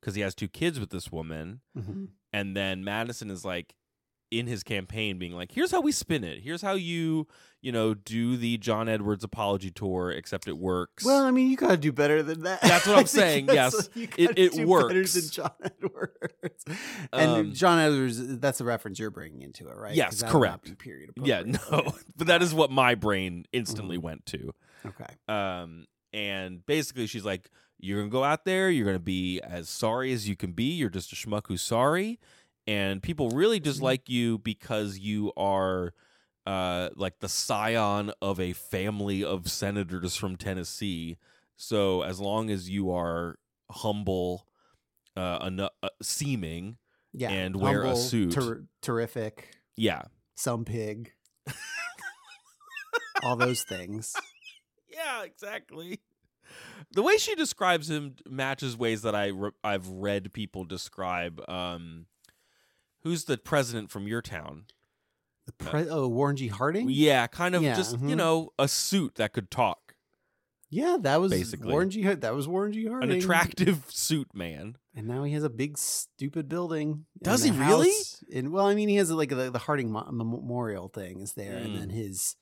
because 0.00 0.14
he 0.14 0.20
has 0.20 0.32
two 0.32 0.46
kids 0.46 0.78
with 0.78 0.90
this 0.90 1.10
woman. 1.10 1.60
hmm 1.76 2.04
And 2.32 2.56
then 2.56 2.84
Madison 2.84 3.32
is 3.32 3.44
like 3.44 3.74
in 4.38 4.46
his 4.46 4.62
campaign 4.62 5.18
being 5.18 5.32
like, 5.32 5.52
here's 5.52 5.70
how 5.70 5.80
we 5.80 5.92
spin 5.92 6.24
it. 6.24 6.40
Here's 6.42 6.62
how 6.62 6.74
you, 6.74 7.26
you 7.60 7.72
know, 7.72 7.94
do 7.94 8.36
the 8.36 8.58
John 8.58 8.88
Edwards 8.88 9.24
apology 9.24 9.70
tour, 9.70 10.10
except 10.10 10.46
it 10.48 10.56
works. 10.58 11.04
Well, 11.04 11.24
I 11.24 11.30
mean, 11.30 11.50
you 11.50 11.56
got 11.56 11.70
to 11.70 11.76
do 11.76 11.92
better 11.92 12.22
than 12.22 12.42
that. 12.44 12.60
That's 12.62 12.86
what 12.86 12.98
I'm 12.98 13.06
saying, 13.06 13.46
yes. 13.48 13.88
It- 13.94 14.10
it 14.18 14.52
do 14.52 14.58
Better 14.58 14.66
works. 14.66 15.14
than 15.14 15.30
John 15.30 15.52
Edwards. 15.62 16.64
And 17.12 17.30
Um, 17.30 17.52
John 17.54 17.78
Edwards, 17.78 18.38
that's 18.38 18.60
a 18.60 18.64
reference 18.64 18.98
you're 18.98 19.10
bringing 19.10 19.42
into 19.42 19.68
it, 19.68 19.76
right? 19.76 19.94
Yes, 19.94 20.10
'Cause 20.10 20.20
that 20.20 20.34
would 20.34 20.46
not 20.48 20.62
correct. 20.64 20.78
Period. 20.78 21.10
yeah, 21.22 21.42
no, 21.44 21.58
Okay. 21.72 21.90
but 22.16 22.26
that 22.28 22.42
is 22.42 22.52
what 22.54 22.70
my 22.70 22.94
brain 22.94 23.44
instantly 23.52 23.98
Mhm. 23.98 24.02
went 24.02 24.26
to. 24.26 24.52
Okay. 24.84 25.06
Um, 25.28 25.86
and 26.12 26.64
basically, 26.66 27.06
she's 27.06 27.24
like, 27.24 27.50
"You're 27.78 27.98
gonna 28.00 28.10
go 28.10 28.24
out 28.24 28.44
there. 28.44 28.70
You're 28.70 28.86
gonna 28.86 28.98
be 28.98 29.40
as 29.40 29.68
sorry 29.68 30.12
as 30.12 30.28
you 30.28 30.34
can 30.36 30.52
be. 30.52 30.64
You're 30.74 30.88
just 30.90 31.12
a 31.12 31.16
schmuck 31.16 31.42
who's 31.48 31.62
sorry, 31.62 32.18
and 32.66 33.02
people 33.02 33.30
really 33.30 33.60
just 33.60 33.80
Mhm. 33.80 33.84
like 33.84 34.08
you 34.08 34.38
because 34.38 34.98
you 34.98 35.32
are." 35.36 35.92
Uh, 36.46 36.90
like 36.94 37.18
the 37.18 37.28
scion 37.28 38.12
of 38.22 38.38
a 38.38 38.52
family 38.52 39.24
of 39.24 39.50
senators 39.50 40.14
from 40.14 40.36
Tennessee. 40.36 41.16
So 41.56 42.02
as 42.02 42.20
long 42.20 42.50
as 42.50 42.70
you 42.70 42.92
are 42.92 43.40
humble, 43.68 44.46
uh, 45.16 45.38
eno- 45.42 45.70
uh 45.82 45.88
seeming, 46.00 46.78
Yeah. 47.12 47.30
And 47.32 47.56
wear 47.56 47.82
a 47.82 47.96
suit. 47.96 48.30
ter- 48.30 48.64
terrific. 48.80 49.56
yeah, 49.76 50.02
Some 50.36 50.64
pig. 50.64 51.14
All 53.24 53.34
those 53.34 53.62
things. 53.64 54.14
Yeah, 54.88 55.24
exactly. 55.24 56.00
The 56.92 57.02
way 57.02 57.16
she 57.18 57.34
describes 57.34 57.90
him 57.90 58.14
matches 58.28 58.76
ways 58.76 59.02
that 59.02 59.16
I 59.16 59.26
re- 59.28 59.50
I've 59.64 59.88
read 59.88 60.32
people 60.32 60.64
describe. 60.64 61.42
Um, 61.50 62.06
who's 63.06 63.24
the 63.24 63.38
president 63.38 63.90
from 63.90 64.06
your 64.08 64.20
town? 64.22 64.64
The 65.46 65.52
pre- 65.52 65.88
oh, 65.88 66.08
Warren 66.08 66.34
G. 66.36 66.48
Harding. 66.48 66.88
Yeah, 66.90 67.26
kind 67.28 67.54
of 67.54 67.62
Yeah, 67.62 67.76
just 67.76 67.92
you 67.92 67.98
mhm. 67.98 68.16
know 68.16 68.50
a 68.58 68.66
suit 68.66 69.14
that 69.14 69.32
could 69.32 69.48
talk, 69.50 69.94
Yeah, 70.70 70.96
that 71.02 71.20
was 71.20 71.30
Basically. 71.30 71.70
Warren 71.70 71.88
G. 71.90 72.02
That 72.02 72.34
was 72.34 72.48
Warren 72.48 72.72
G. 72.72 72.86
Harding. 72.86 73.10
an 73.12 73.16
attractive 73.16 73.84
suit 73.88 74.34
man. 74.34 74.76
And 74.96 75.06
now 75.06 75.22
he 75.22 75.32
has 75.34 75.44
a 75.44 75.48
big 75.50 75.78
stupid 75.78 76.48
building. 76.48 77.06
Does 77.22 77.44
he 77.44 77.52
really? 77.52 77.92
In, 78.28 78.50
well, 78.50 78.66
I 78.66 78.74
mean, 78.74 78.88
he 78.88 78.96
has 78.96 79.10
like 79.12 79.28
the, 79.28 79.50
the 79.52 79.58
Harding 79.60 79.92
Mo- 79.92 80.08
Memorial 80.10 80.88
thing 80.88 81.20
is 81.20 81.34
there, 81.34 81.56
and 81.58 81.74
Mm. 81.74 81.78
then 81.78 81.90
his 81.90 82.34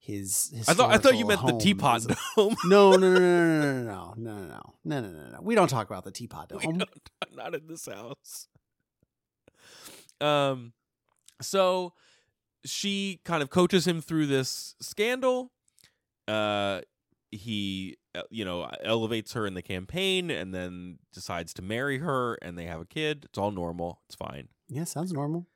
his. 0.00 0.52
I 0.66 0.74
thought 0.74 0.90
I 0.90 0.98
thought 0.98 1.16
you 1.16 1.24
meant 1.26 1.46
the 1.46 1.58
teapot 1.58 2.02
dome. 2.36 2.56
No, 2.64 2.96
no, 2.96 2.98
no, 3.12 3.20
no, 3.20 3.20
no, 3.20 3.82
no, 3.82 3.82
no, 3.82 4.14
no, 4.16 4.34
no, 4.34 4.46
no, 4.46 4.74
no, 4.84 5.00
no, 5.00 5.08
no, 5.12 5.30
no. 5.30 5.38
We 5.42 5.54
don't 5.54 5.68
talk 5.70 5.88
about 5.88 6.02
the 6.02 6.10
teapot 6.10 6.50
We 6.52 6.58
dome. 6.66 6.78
don't- 6.78 6.90
not 7.36 7.54
in 7.54 7.68
this 7.68 7.86
house. 7.86 8.48
Um, 10.22 10.72
so 11.40 11.92
she 12.64 13.20
kind 13.24 13.42
of 13.42 13.50
coaches 13.50 13.86
him 13.86 14.00
through 14.00 14.26
this 14.26 14.74
scandal. 14.80 15.52
Uh, 16.28 16.82
he, 17.30 17.96
uh, 18.14 18.22
you 18.30 18.44
know, 18.44 18.70
elevates 18.84 19.32
her 19.32 19.46
in 19.46 19.54
the 19.54 19.62
campaign, 19.62 20.30
and 20.30 20.54
then 20.54 20.98
decides 21.12 21.52
to 21.54 21.62
marry 21.62 21.98
her, 21.98 22.34
and 22.42 22.56
they 22.56 22.66
have 22.66 22.80
a 22.80 22.86
kid. 22.86 23.24
It's 23.24 23.38
all 23.38 23.50
normal. 23.50 24.00
It's 24.08 24.16
fine. 24.16 24.48
Yeah, 24.68 24.84
sounds 24.84 25.12
normal. 25.12 25.46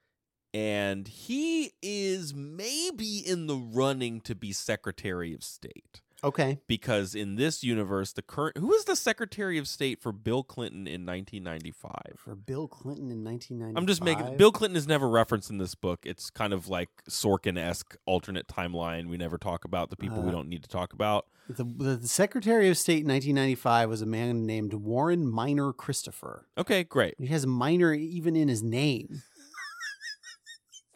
And 0.53 1.07
he 1.07 1.73
is 1.83 2.35
maybe 2.35 3.19
in 3.19 3.47
the 3.47 3.57
running 3.57 4.23
to 4.23 4.35
be 4.35 4.53
Secretary 4.53 5.35
of 5.35 5.45
State 5.45 6.01
Okay. 6.25 6.59
because 6.67 7.15
in 7.15 7.37
this 7.37 7.63
universe, 7.63 8.13
the 8.13 8.23
current 8.23 8.57
who 8.57 8.73
is 8.75 8.85
the 8.85 8.97
Secretary 8.97 9.59
of 9.59 9.69
State 9.69 10.01
for 10.01 10.13
Bill 10.13 10.43
Clinton 10.43 10.87
in 10.87 11.05
1995. 11.07 11.93
For 12.19 12.35
Bill 12.35 12.67
Clinton 12.67 13.11
in 13.11 13.23
1995. 13.23 13.81
I'm 13.81 13.87
just 13.87 14.03
making 14.03 14.37
Bill 14.37 14.51
Clinton 14.51 14.77
is 14.77 14.87
never 14.89 15.09
referenced 15.09 15.51
in 15.51 15.59
this 15.59 15.75
book. 15.75 16.01
It's 16.05 16.31
kind 16.31 16.53
of 16.53 16.69
like 16.69 16.89
Sorkin 17.09 17.59
esque 17.59 17.97
alternate 18.07 18.49
timeline. 18.49 19.09
We 19.09 19.17
never 19.19 19.37
talk 19.39 19.65
about 19.65 19.91
the 19.91 19.97
people 19.97 20.23
we 20.23 20.29
Uh, 20.31 20.33
don't 20.33 20.49
need 20.49 20.63
to 20.63 20.69
talk 20.69 20.93
about. 20.93 21.27
The, 21.49 21.63
the, 21.65 21.97
the 21.97 22.09
Secretary 22.09 22.69
of 22.71 22.77
State 22.77 23.03
in 23.03 23.09
1995 23.09 23.89
was 23.89 24.03
a 24.03 24.07
man 24.07 24.47
named 24.47 24.75
Warren 24.75 25.29
Minor 25.29 25.73
Christopher. 25.73 26.47
Okay, 26.59 26.83
great. 26.83 27.15
He 27.19 27.27
has 27.29 27.47
minor 27.47 27.93
even 27.95 28.35
in 28.35 28.49
his 28.49 28.63
name 28.65 29.23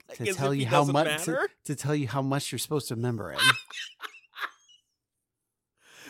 to 0.14 0.32
tell 0.32 0.52
you 0.52 0.66
how 0.66 0.82
much 0.84 1.24
to, 1.24 1.46
to 1.66 1.76
tell 1.76 1.94
you 1.94 2.08
how 2.08 2.22
much 2.22 2.50
you're 2.50 2.58
supposed 2.58 2.88
to 2.88 2.96
remember 2.96 3.30
it. 3.32 3.38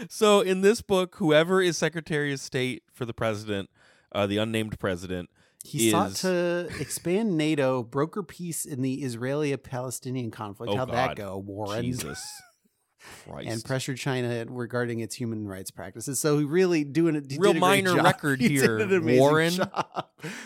So 0.08 0.40
in 0.40 0.60
this 0.62 0.82
book, 0.82 1.16
whoever 1.16 1.60
is 1.60 1.76
Secretary 1.76 2.32
of 2.32 2.40
State 2.40 2.82
for 2.92 3.04
the 3.04 3.14
president, 3.14 3.70
uh, 4.12 4.26
the 4.26 4.38
unnamed 4.38 4.78
president, 4.78 5.30
He 5.64 5.90
sought 5.90 6.14
to 6.16 6.68
expand 6.80 7.36
NATO, 7.36 7.82
broker 7.82 8.22
peace 8.22 8.64
in 8.64 8.82
the 8.82 9.02
Israeli-Palestinian 9.02 10.30
conflict. 10.30 10.72
Oh, 10.72 10.76
How'd 10.76 10.88
God. 10.88 10.96
that 10.96 11.16
go, 11.16 11.38
Warren? 11.38 11.82
Jesus 11.82 12.24
Christ, 13.26 13.48
and 13.48 13.64
pressured 13.64 13.96
China 13.96 14.44
regarding 14.48 15.00
its 15.00 15.14
human 15.14 15.46
rights 15.46 15.70
practices. 15.70 16.20
So 16.20 16.38
he 16.38 16.44
really 16.44 16.84
doing 16.84 17.16
a 17.16 17.20
Real 17.20 17.28
did 17.28 17.38
a 17.38 17.38
great 17.38 17.60
minor 17.60 17.94
job. 17.96 18.04
record 18.04 18.40
He 18.40 18.48
here, 18.48 19.00
Warren. 19.18 19.54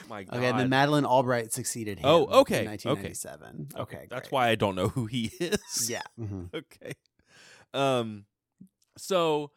my 0.09 0.23
God. 0.25 0.37
Okay, 0.37 0.47
and 0.47 0.59
then 0.59 0.69
Madeleine 0.69 1.05
Albright 1.05 1.53
succeeded 1.53 1.99
him. 1.99 2.07
Oh, 2.07 2.27
okay, 2.40 2.61
in 2.61 2.69
okay. 2.69 3.01
1997. 3.09 3.69
Okay, 3.77 4.07
that's 4.09 4.31
why 4.31 4.49
I 4.49 4.55
don't 4.55 4.75
know 4.77 4.88
who 4.88 5.07
he 5.07 5.33
is. 5.40 5.90
Yeah. 5.90 6.03
mhm. 6.19 6.55
okay. 6.55 6.93
Um, 7.73 8.25
so 8.96 9.50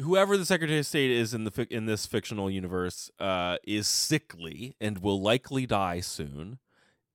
whoever 0.00 0.36
the 0.36 0.44
Secretary 0.46 0.78
of 0.78 0.86
State 0.86 1.10
is 1.10 1.34
in 1.34 1.44
the 1.44 1.50
fic- 1.50 1.70
in 1.70 1.86
this 1.86 2.06
fictional 2.06 2.50
universe, 2.50 3.10
uh, 3.18 3.56
is 3.64 3.86
sickly 3.88 4.74
and 4.80 4.98
will 4.98 5.20
likely 5.20 5.66
die 5.66 6.00
soon, 6.00 6.58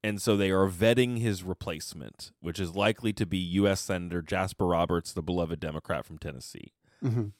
and 0.04 0.22
so 0.22 0.38
they 0.38 0.52
are 0.52 0.68
vetting 0.70 1.20
his 1.20 1.44
replacement, 1.44 2.32
which 2.40 2.60
is 2.60 2.76
likely 2.76 3.12
to 3.14 3.26
be 3.26 3.38
U.S. 3.38 3.82
Senator 3.82 4.22
Jasper 4.22 4.66
Roberts, 4.68 5.12
the 5.12 5.24
beloved 5.24 5.60
Democrat 5.60 6.06
from 6.06 6.18
Tennessee. 6.18 6.74
Mhm. 7.04 7.34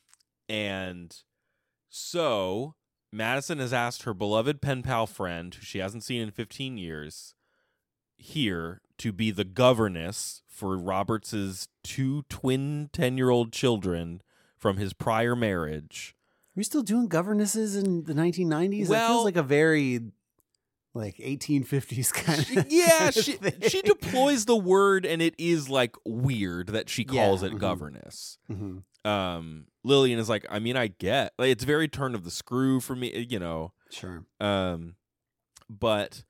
And 0.50 1.16
so 1.90 2.76
Madison 3.12 3.60
has 3.60 3.74
asked 3.74 4.04
her 4.04 4.14
beloved 4.14 4.62
pen 4.62 4.84
pal 4.84 5.08
friend, 5.08 5.54
who 5.54 5.62
she 5.62 5.80
hasn't 5.80 6.04
seen 6.04 6.22
in 6.22 6.32
15 6.32 6.78
years, 6.78 7.36
here 8.18 8.82
to 9.00 9.12
be 9.12 9.32
the 9.32 9.44
governess 9.44 10.42
for 10.48 10.78
Roberts's 10.78 11.68
two 11.84 12.24
twin 12.30 12.90
10 12.94 13.18
year 13.18 13.30
old 13.30 13.52
children 13.52 14.22
from 14.58 14.78
his 14.78 14.94
prior 14.94 15.36
marriage. 15.36 16.16
Are 16.18 16.58
we 16.58 16.64
still 16.64 16.82
doing 16.84 17.08
governesses 17.08 17.76
in 17.76 18.04
the 18.06 18.14
1990s? 18.14 18.88
that 18.88 19.08
feels 19.08 19.24
like 19.26 19.36
a 19.38 19.44
very 19.44 20.02
like 20.96 21.18
1850s 21.18 22.12
kind 22.12 22.40
of 22.58 22.72
yeah, 22.72 22.98
kind 22.98 23.08
of 23.18 23.24
she, 23.24 23.34
thing. 23.34 23.70
she 23.70 23.82
deploys 23.84 24.46
the 24.46 24.56
word, 24.56 25.06
and 25.06 25.22
it 25.22 25.36
is 25.38 25.70
like 25.70 25.96
weird 26.06 26.68
that 26.70 26.90
she 26.90 27.06
Yeah, 27.08 27.26
calls 27.26 27.44
it 27.44 27.52
mhm. 27.54 27.60
governess. 27.60 28.40
Mhm. 28.50 28.82
Um, 29.08 29.68
Lillian 29.84 30.18
is 30.18 30.28
like, 30.28 30.46
I 30.50 30.58
mean, 30.60 30.76
I 30.76 30.88
get, 30.88 31.34
like, 31.38 31.50
it's 31.50 31.64
very 31.64 31.88
turn 31.88 32.16
of 32.16 32.24
the 32.24 32.32
screw 32.32 32.80
for 32.82 32.96
me, 32.96 33.28
you 33.30 33.38
know. 33.40 33.72
Sure. 33.92 34.26
Um, 34.42 34.96
but 35.70 36.24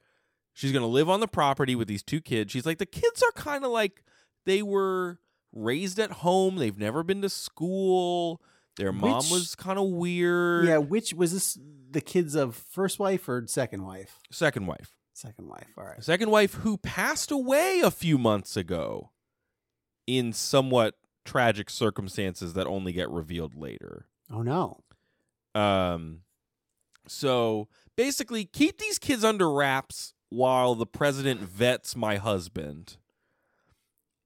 she's 0.58 0.72
gonna 0.72 0.88
live 0.88 1.08
on 1.08 1.20
the 1.20 1.28
property 1.28 1.76
with 1.76 1.88
these 1.88 2.02
two 2.04 2.20
kids. 2.20 2.52
She's 2.52 2.66
like, 2.66 2.80
the 2.80 2.86
kids 2.88 3.22
are 3.22 3.32
kind 3.32 3.64
of 3.64 3.70
like 3.72 4.04
they 4.46 4.64
were 4.64 5.20
raised 5.54 6.00
at 6.00 6.12
home. 6.12 6.56
They've 6.56 6.78
never 6.78 7.04
been 7.04 7.22
to 7.22 7.30
school. 7.30 8.42
Their 8.78 8.92
mom 8.92 9.18
Which- 9.18 9.32
was 9.32 9.56
kind 9.56 9.78
of 9.80 9.86
weird. 9.90 10.66
Yeah, 10.66 10.78
which 10.78 11.14
was 11.14 11.32
this 11.34 11.58
the 11.92 12.02
kids 12.02 12.36
of 12.36 12.56
first 12.56 13.00
wife 13.00 13.30
or 13.30 13.44
second 13.48 13.84
wife? 13.86 14.20
Second 14.32 14.66
wife. 14.68 14.96
Second 15.14 15.48
wife. 15.48 15.68
All 15.78 15.84
right. 15.86 16.04
Second 16.04 16.30
wife 16.32 16.56
who 16.56 16.78
passed 16.78 17.32
away 17.32 17.80
a 17.84 17.90
few 17.92 18.18
months 18.18 18.56
ago 18.58 19.12
in 20.06 20.32
somewhat 20.34 20.96
tragic 21.26 21.70
circumstances 21.70 22.54
that 22.54 22.68
only 22.68 22.94
get 22.94 23.10
revealed 23.10 23.56
later. 23.56 24.08
Oh 24.32 24.42
no. 24.42 24.82
Um 25.56 26.22
So 27.08 27.68
basically, 27.96 28.46
keep 28.46 28.78
these 28.78 29.00
kids 29.00 29.24
under 29.24 29.52
wraps 29.52 30.14
while 30.30 30.76
the 30.76 30.86
president 30.86 31.42
vets 31.42 31.96
my 31.96 32.18
husband, 32.18 32.98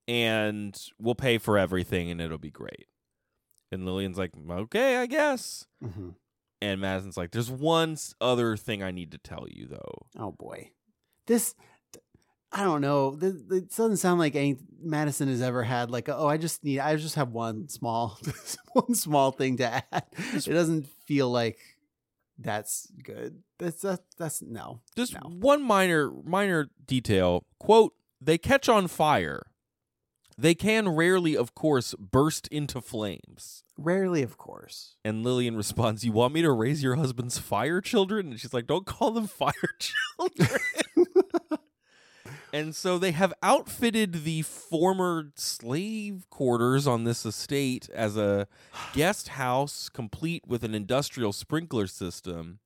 and 0.08 0.80
we'll 1.00 1.16
pay 1.16 1.38
for 1.38 1.58
everything, 1.58 2.10
and 2.10 2.20
it'll 2.20 2.38
be 2.38 2.52
great. 2.52 2.88
And 3.72 3.86
Lillian's 3.86 4.18
like, 4.18 4.32
okay, 4.50 4.98
I 4.98 5.06
guess. 5.06 5.66
hmm 5.82 6.10
And 6.62 6.82
Madison's 6.82 7.18
like, 7.18 7.32
there's 7.32 7.50
one 7.52 7.98
other 8.20 8.58
thing 8.58 8.84
I 8.84 8.92
need 8.92 9.12
to 9.12 9.18
tell 9.18 9.48
you, 9.50 9.68
though. 9.68 10.08
Oh 10.18 10.32
boy, 10.32 10.72
this. 11.28 11.56
I 12.54 12.64
don't 12.64 12.82
know. 12.82 13.16
This, 13.16 13.36
it 13.50 13.70
doesn't 13.70 13.96
sound 13.98 14.20
like 14.20 14.36
any 14.36 14.58
Madison 14.82 15.30
has 15.30 15.42
ever 15.42 15.64
had 15.64 15.90
like, 15.90 16.10
oh, 16.10 16.28
I 16.28 16.36
just 16.36 16.66
need, 16.66 16.80
I 16.80 16.98
just 16.98 17.16
have 17.16 17.30
one 17.30 17.70
small, 17.70 18.20
one 18.74 18.94
small 18.94 19.32
thing 19.32 19.56
to 19.58 19.68
add. 19.94 20.04
It 20.34 20.44
doesn't 20.44 20.86
feel 21.06 21.32
like 21.32 21.60
that's 22.38 22.88
good. 23.04 23.44
That's 23.60 23.82
that, 23.82 24.02
that's 24.17 24.41
no. 24.41 24.82
Just 24.96 25.13
No. 25.13 25.30
one 25.30 25.62
minor 25.63 26.12
minor 26.24 26.70
detail. 26.86 27.46
Quote, 27.60 27.94
they 28.20 28.38
catch 28.38 28.67
on 28.70 28.88
fire. 28.88 29.44
They 30.38 30.56
can 30.56 30.89
rarely, 30.89 31.36
of 31.38 31.54
course, 31.54 31.94
burst 32.00 32.48
into 32.48 32.82
flames. 32.82 33.63
Rarely, 33.78 34.24
of 34.24 34.38
course. 34.38 34.96
And 35.06 35.24
Lillian 35.24 35.56
responds, 35.56 36.04
You 36.04 36.13
want 36.13 36.34
me 36.34 36.41
to 36.41 36.52
raise 36.52 36.82
your 36.82 36.96
husband's 36.96 37.38
fire 37.38 37.80
children? 37.82 38.28
And 38.32 38.39
she's 38.39 38.54
like, 38.54 38.65
Don't 38.65 38.86
call 38.86 39.12
them 39.12 39.28
fire 39.28 39.54
children. 39.80 40.50
and 42.54 42.76
so 42.76 42.98
they 42.98 43.12
have 43.12 43.34
outfitted 43.42 44.24
the 44.24 44.42
former 44.44 45.32
slave 45.36 46.26
quarters 46.30 46.88
on 46.88 47.04
this 47.04 47.26
estate 47.26 47.90
as 47.94 48.18
a 48.18 48.48
guest 48.94 49.30
house 49.30 49.90
complete 49.90 50.44
with 50.48 50.64
an 50.64 50.76
industrial 50.76 51.34
sprinkler 51.34 51.88
system. 51.88 52.60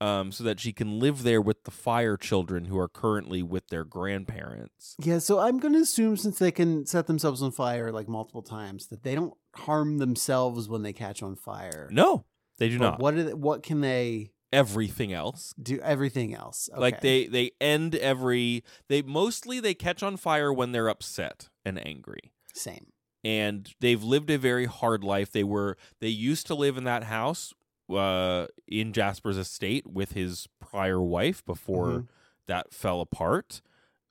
Um, 0.00 0.32
so 0.32 0.42
that 0.42 0.58
she 0.58 0.72
can 0.72 0.98
live 0.98 1.22
there 1.22 1.40
with 1.40 1.62
the 1.62 1.70
fire 1.70 2.16
children 2.16 2.64
who 2.64 2.76
are 2.76 2.88
currently 2.88 3.40
with 3.40 3.68
their 3.68 3.84
grandparents. 3.84 4.96
Yeah, 4.98 5.18
so 5.18 5.38
I'm 5.38 5.60
going 5.60 5.74
to 5.74 5.80
assume 5.80 6.16
since 6.16 6.40
they 6.40 6.50
can 6.50 6.86
set 6.86 7.06
themselves 7.06 7.40
on 7.40 7.52
fire 7.52 7.92
like 7.92 8.08
multiple 8.08 8.42
times 8.42 8.88
that 8.88 9.04
they 9.04 9.14
don't 9.14 9.34
harm 9.54 9.98
themselves 9.98 10.68
when 10.68 10.82
they 10.82 10.92
catch 10.92 11.22
on 11.22 11.36
fire. 11.36 11.88
No, 11.92 12.24
they 12.58 12.68
do 12.68 12.80
But 12.80 12.84
not. 12.84 12.98
What 12.98 13.14
they, 13.14 13.32
what 13.32 13.62
can 13.62 13.80
they 13.80 14.32
Everything 14.52 15.12
else. 15.12 15.54
do? 15.60 15.78
Everything 15.80 16.34
else. 16.34 16.68
Like 16.76 17.00
they 17.00 17.26
they 17.26 17.52
end 17.60 17.94
every 17.94 18.62
they 18.88 19.00
mostly 19.02 19.60
they 19.60 19.74
catch 19.74 20.02
on 20.02 20.16
fire 20.16 20.52
when 20.52 20.72
they're 20.72 20.88
upset 20.88 21.48
and 21.64 21.84
angry. 21.86 22.32
same. 22.54 22.86
And 23.24 23.72
they've 23.80 24.02
lived 24.02 24.30
a 24.30 24.36
very 24.38 24.66
hard 24.66 25.04
life. 25.04 25.30
They 25.30 25.44
were 25.44 25.76
they 26.00 26.08
used 26.08 26.46
to 26.48 26.54
live 26.54 26.76
in 26.76 26.84
that 26.84 27.04
house 27.04 27.54
uh 27.88 28.46
in 28.66 28.92
Jasper's 28.92 29.36
estate 29.38 29.86
with 29.86 30.12
his 30.12 30.46
prior 30.60 31.00
wife 31.00 31.44
before 31.44 31.86
Mhm. 31.88 32.08
that 32.46 32.72
fell 32.74 33.00
apart. 33.00 33.62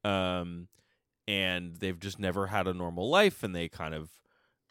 Um 0.04 0.70
and 1.28 1.76
they've 1.78 2.00
just 2.00 2.20
never 2.20 2.48
had 2.48 2.68
a 2.68 2.74
normal 2.74 3.10
life 3.10 3.44
and 3.44 3.56
they 3.56 3.70
kind 3.70 3.94
of 3.94 4.10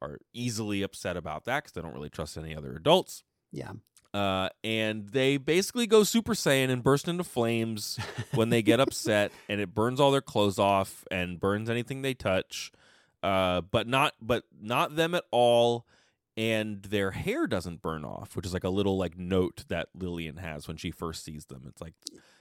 are 0.02 0.18
easily 0.33 0.83
upset 0.83 1.16
about 1.16 1.44
that 1.44 1.64
cuz 1.64 1.72
they 1.72 1.80
don't 1.83 1.94
really 1.94 2.11
trust 2.11 2.37
any 2.38 2.56
other 2.56 2.74
adults. 2.74 3.22
Yeah. 3.52 3.72
Uh, 4.12 4.48
and 4.64 5.08
they 5.10 5.36
basically 5.36 5.86
go 5.86 6.02
Super 6.02 6.34
Saiyan 6.34 6.68
and 6.68 6.82
burst 6.82 7.06
into 7.06 7.22
flames 7.22 7.98
when 8.34 8.50
they 8.50 8.60
get 8.62 8.80
upset, 8.80 9.30
and 9.48 9.60
it 9.60 9.74
burns 9.74 10.00
all 10.00 10.10
their 10.10 10.20
clothes 10.20 10.58
off 10.58 11.04
and 11.10 11.38
burns 11.38 11.70
anything 11.70 12.02
they 12.02 12.14
touch. 12.14 12.72
Uh, 13.22 13.60
but 13.60 13.86
not 13.86 14.14
but 14.20 14.44
not 14.60 14.96
them 14.96 15.14
at 15.14 15.24
all. 15.30 15.86
And 16.36 16.82
their 16.84 17.10
hair 17.10 17.46
doesn't 17.46 17.82
burn 17.82 18.04
off, 18.04 18.34
which 18.34 18.46
is 18.46 18.54
like 18.54 18.64
a 18.64 18.70
little 18.70 18.96
like 18.96 19.18
note 19.18 19.64
that 19.68 19.88
Lillian 19.94 20.38
has 20.38 20.66
when 20.66 20.78
she 20.78 20.90
first 20.90 21.22
sees 21.24 21.44
them. 21.46 21.64
It's 21.68 21.82
like 21.82 21.92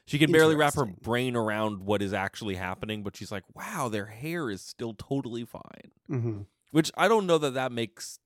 she 0.05 0.17
can 0.17 0.32
barely 0.32 0.55
wrap 0.55 0.75
her 0.75 0.86
brain 0.86 1.36
around 1.36 1.84
what 1.84 2.01
is 2.01 2.13
actually 2.13 2.55
happening, 2.55 3.03
but 3.03 3.17
she's 3.17 3.32
like, 3.32 3.43
"Wow, 3.53 3.89
their 3.89 4.05
hair 4.05 4.49
is 4.49 4.62
still 4.62 4.93
totally 4.93 5.43
fine." 5.43 5.91
hmm 6.08 6.41
Which 6.71 6.91
I 6.95 7.08
don't 7.08 7.27
know 7.27 7.38
that 7.39 7.55
that 7.55 7.71
makes 7.71 8.19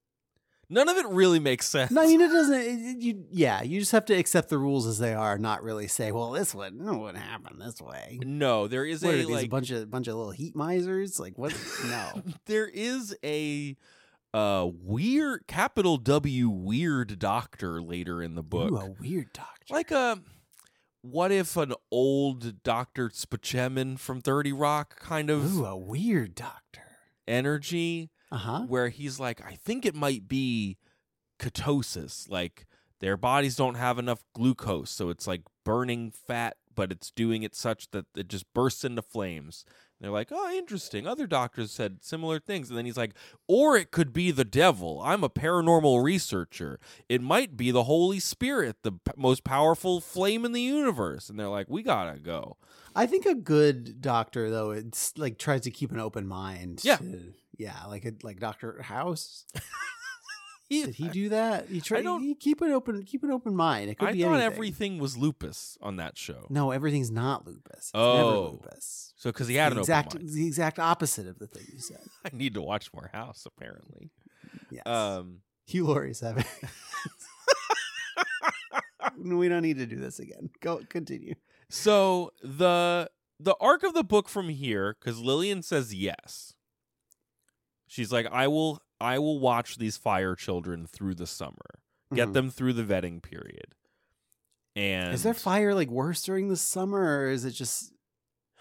none 0.74 0.90
of 0.90 0.98
it 0.98 1.06
really 1.08 1.40
makes 1.40 1.68
sense. 1.68 1.92
No, 1.92 2.02
I 2.02 2.08
mean 2.08 2.20
it 2.20 2.30
doesn't. 2.30 2.60
It, 2.60 3.02
you 3.02 3.26
yeah, 3.32 3.62
you 3.62 3.80
just 3.80 3.92
have 3.92 4.06
to 4.06 4.14
accept 4.14 4.50
the 4.50 4.58
rules 4.58 4.86
as 4.88 4.98
they 4.98 5.14
are, 5.14 5.38
not 5.38 5.64
really 5.64 5.88
say, 5.88 6.12
well, 6.12 6.32
this 6.32 6.54
would 6.54 6.74
no 6.74 6.98
wouldn't 6.98 7.24
happen 7.24 7.60
this 7.60 7.80
way. 7.82 8.20
no, 8.24 8.68
there 8.68 8.86
is 8.86 9.04
What 9.04 9.16
are 9.16 9.20
a 9.20 9.26
these, 9.26 9.44
a 9.44 9.48
bunch 9.48 9.72
of 9.72 9.90
bunch 9.90 10.08
of 10.08 10.16
little 10.16 10.32
heat 10.32 10.56
misers? 10.56 11.20
Like 11.20 11.38
what? 11.38 11.56
No. 11.86 12.24
there 12.48 12.68
is 12.68 13.16
a 13.24 13.78
uh 14.34 14.68
weird 14.82 15.46
capital 15.48 15.98
W 15.98 16.50
weird 16.50 17.20
doctor 17.20 17.82
later 17.82 18.22
in 18.22 18.36
the 18.36 18.44
book. 18.44 18.72
Ooh, 18.72 18.78
a 18.78 18.90
weird 19.00 19.32
doctor. 19.34 19.74
like 19.74 19.92
a 19.92 20.20
what 21.02 21.32
if 21.32 21.58
an 21.58 21.74
old 21.92 22.64
Dr. 22.64 23.12
Spaceman 23.14 23.98
from 23.98 24.22
30 24.22 24.54
Rock 24.54 25.00
kind 25.02 25.30
of 25.30 25.58
Ooh, 25.58 25.66
a 25.66 25.76
weird 25.78 26.34
doctor. 26.34 26.82
energy 27.28 28.10
Uh 28.34 28.38
huh. 28.38 28.60
where 28.68 28.90
he's 28.90 29.20
like 29.20 29.40
I 29.46 29.54
think 29.64 29.86
it 29.86 29.94
might 29.96 30.28
be 30.28 30.78
ketosis 31.40 32.30
like 32.30 32.66
their 33.00 33.18
bodies 33.18 33.56
don't 33.56 33.76
have 33.76 34.00
enough 34.00 34.24
glucose 34.34 34.90
so 34.90 35.10
it's 35.10 35.28
like 35.28 35.42
burning 35.66 36.12
fat 36.12 36.56
but 36.74 36.92
it's 36.92 37.12
doing 37.12 37.44
it 37.44 37.54
such 37.56 37.92
that 37.92 38.06
it 38.16 38.28
just 38.28 38.52
bursts 38.54 38.84
into 38.84 39.02
flames 39.02 39.66
they're 40.00 40.12
like 40.12 40.30
oh 40.32 40.52
interesting 40.52 41.06
other 41.06 41.28
doctors 41.28 41.72
said 41.72 41.98
similar 42.02 42.40
things 42.40 42.70
and 42.70 42.78
then 42.78 42.86
he's 42.86 42.98
like 42.98 43.14
or 43.48 43.76
it 43.78 43.92
could 43.92 44.14
be 44.14 44.32
the 44.32 44.46
devil 44.46 45.02
i'm 45.04 45.24
a 45.24 45.30
paranormal 45.30 46.04
researcher 46.04 46.80
it 47.10 47.22
might 47.22 47.58
be 47.58 47.72
the 47.72 47.84
holy 47.84 48.20
spirit 48.20 48.78
the 48.84 48.92
p- 48.94 49.12
most 49.18 49.44
powerful 49.44 50.00
flame 50.02 50.46
in 50.46 50.52
the 50.54 50.62
universe 50.62 51.30
and 51.30 51.40
they're 51.40 51.48
like 51.50 51.70
we 51.70 51.84
gotta 51.84 52.18
go 52.20 52.58
I 52.96 53.08
think 53.08 53.26
a 53.26 53.34
good 53.34 54.02
doctor 54.02 54.52
though, 54.52 54.70
it's 54.70 55.18
like 55.18 55.40
tries 55.40 55.62
to 55.62 55.72
keep 55.72 55.92
an 55.92 56.00
open 56.00 56.28
mind. 56.28 56.82
Yeah. 56.84 56.98
to- 56.98 57.34
yeah, 57.58 57.86
like 57.88 58.06
a 58.06 58.14
like 58.24 58.40
Doctor 58.40 58.82
House. 58.82 59.46
He- 60.70 60.86
Did 60.86 60.96
he 60.96 61.10
do 61.10 61.30
that? 61.30 61.68
He 61.68 61.82
tried. 61.82 62.04
don't- 62.04 62.24
He 62.24 62.34
keep 62.36 62.62
an 62.62 62.72
open 62.72 63.04
keep 63.04 63.22
an 63.24 63.32
open 63.32 63.54
mind. 63.54 63.90
It 63.92 64.00
could 64.00 64.10
i 64.10 64.14
be 64.14 64.22
thought 64.24 64.30
anything. 64.36 64.54
everything 64.54 64.98
was 64.98 65.18
lupus 65.18 65.78
on 65.82 65.98
that 65.98 66.18
show 66.18 66.48
No, 66.50 66.72
everything's 66.72 67.12
not 67.12 67.46
lupus. 67.46 67.90
It's 67.90 67.94
never 67.94 68.08
Oh. 68.08 68.60
lupus. 68.64 69.14
so 69.18 69.30
because 69.30 69.48
he 69.50 69.56
had 69.56 69.74
the 69.74 69.76
an 69.76 69.80
exact 69.82 70.16
open 70.16 70.26
mind 70.26 70.36
the 70.36 70.48
exact 70.48 70.80
opposite 70.80 71.28
of 71.28 71.38
the 71.38 71.46
thing 71.48 71.64
you 71.72 71.80
said. 71.80 72.00
i 72.26 72.30
need 72.36 72.54
to 72.56 72.62
watch 72.62 72.92
more 72.94 73.10
house 73.14 73.46
apparently 73.46 74.10
Yes. 74.72 74.88
um 74.88 75.42
Hugh 75.68 75.86
Laurie's 75.86 76.22
having. 76.22 76.46
we 79.18 79.50
don't 79.50 79.62
need 79.62 79.78
to 79.78 79.86
do 79.86 79.98
this 79.98 80.20
again. 80.20 80.50
Go 80.62 80.82
continue. 80.90 81.36
So 81.70 82.32
the 82.42 83.10
the 83.40 83.56
arc 83.60 83.84
of 83.84 83.94
the 83.94 84.04
book 84.04 84.30
from 84.30 84.50
here, 84.50 84.96
because 85.00 85.20
Lillian 85.20 85.62
says 85.62 85.94
yes. 85.94 86.54
She's 87.94 88.12
like, 88.12 88.26
I 88.32 88.48
will 88.48 88.82
I 89.00 89.20
will 89.20 89.40
watch 89.40 89.78
these 89.78 89.98
fire 89.98 90.34
children 90.36 90.88
through 90.88 91.14
the 91.14 91.28
summer. 91.28 91.82
Get 92.12 92.30
Mhm. 92.30 92.34
them 92.34 92.50
through 92.50 92.74
the 92.74 92.84
vetting 92.84 93.22
period. 93.22 93.76
And 94.76 95.14
Is 95.14 95.22
there 95.22 95.36
fire 95.36 95.76
like 95.76 95.90
worse 95.92 96.24
during 96.24 96.48
the 96.48 96.58
summer, 96.58 97.20
or 97.20 97.30
is 97.30 97.46
it 97.46 97.52
just 97.52 97.94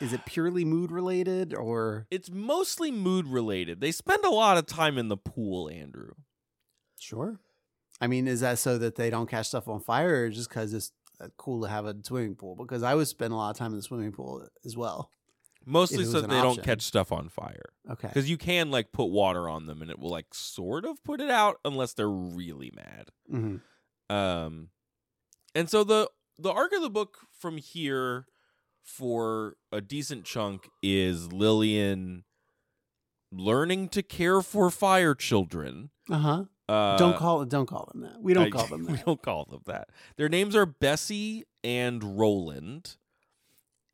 is 0.01 0.13
it 0.13 0.27
purely 0.27 0.67
mood 0.67 0.91
related, 0.93 1.55
or 1.55 2.07
It's 2.11 2.29
mostly 2.31 2.91
mood 2.91 3.27
related. 3.27 3.81
They 3.81 3.91
spend 3.93 4.23
a 4.27 4.31
lot 4.31 4.59
of 4.59 4.67
time 4.67 4.99
in 4.99 5.09
the 5.09 5.17
pool, 5.17 5.71
Andrew. 5.71 6.11
sure? 7.01 7.41
I 8.03 8.09
mean, 8.09 8.29
is 8.29 8.41
that 8.41 8.59
so 8.59 8.77
that 8.77 8.97
they 8.97 9.09
don't 9.09 9.31
catch 9.31 9.49
stuff 9.49 9.67
on 9.67 9.81
fire, 9.81 10.25
or 10.25 10.29
just 10.29 10.51
because 10.51 10.75
it's 10.75 10.93
uh, 11.21 11.29
cool 11.39 11.63
to 11.63 11.69
have 11.69 11.87
a 11.87 11.97
swimming 12.05 12.35
pool? 12.35 12.55
Because 12.57 12.83
I 12.83 12.95
would 12.95 13.09
spend 13.09 13.33
a 13.33 13.37
lot 13.37 13.51
of 13.51 13.57
time 13.57 13.71
in 13.71 13.79
the 13.79 13.83
swimming 13.83 14.13
pool 14.13 14.47
as 14.67 14.77
well. 14.77 15.11
Mostly 15.65 16.05
so 16.05 16.21
that 16.21 16.31
they 16.31 16.41
don't 16.41 16.63
catch 16.63 16.83
stuff 16.83 17.13
on 17.13 17.29
fire. 17.29 17.73
Okay. 17.91 18.09
Because 18.09 18.29
you 18.31 18.37
can 18.37 18.71
like 18.71 18.93
put 18.93 19.07
water 19.07 19.49
on 19.49 19.67
them 19.67 19.83
and 19.83 19.91
it 19.91 19.99
will 19.99 20.11
like 20.11 20.33
sort 20.35 20.85
of 20.85 21.03
put 21.05 21.21
it 21.21 21.31
out 21.31 21.59
unless 21.65 21.93
they're 21.95 22.09
really 22.11 22.73
mad. 22.75 23.09
hmm 23.31 23.57
Um, 24.15 24.69
and 25.55 25.69
so 25.71 25.85
the 25.85 26.11
the 26.39 26.51
arc 26.53 26.73
of 26.73 26.83
the 26.83 26.91
book 26.91 27.19
from 27.39 27.59
here 27.59 28.27
for 28.83 29.57
a 29.71 29.81
decent 29.81 30.25
chunk 30.25 30.69
is 30.83 31.33
Lillian 31.33 32.25
learning 33.31 33.89
to 33.91 34.03
care 34.03 34.41
for 34.43 34.71
fire 34.71 35.15
children. 35.15 35.91
Uh 36.11 36.19
huh. 36.19 36.45
Uh, 36.69 36.97
don't 36.97 37.17
call 37.17 37.45
don't 37.45 37.67
call 37.67 37.89
them 37.93 38.03
that. 38.03 38.21
We 38.21 38.35
don't 38.35 38.47
I- 38.47 38.51
call 38.51 38.67
them 38.67 38.87
we 38.91 38.97
don't 39.05 39.21
call 39.23 39.45
them 39.45 39.61
that. 39.67 39.89
Their 40.17 40.29
names 40.29 40.57
are 40.57 40.67
Bessie 40.67 41.45
and 41.65 42.19
Roland, 42.19 42.97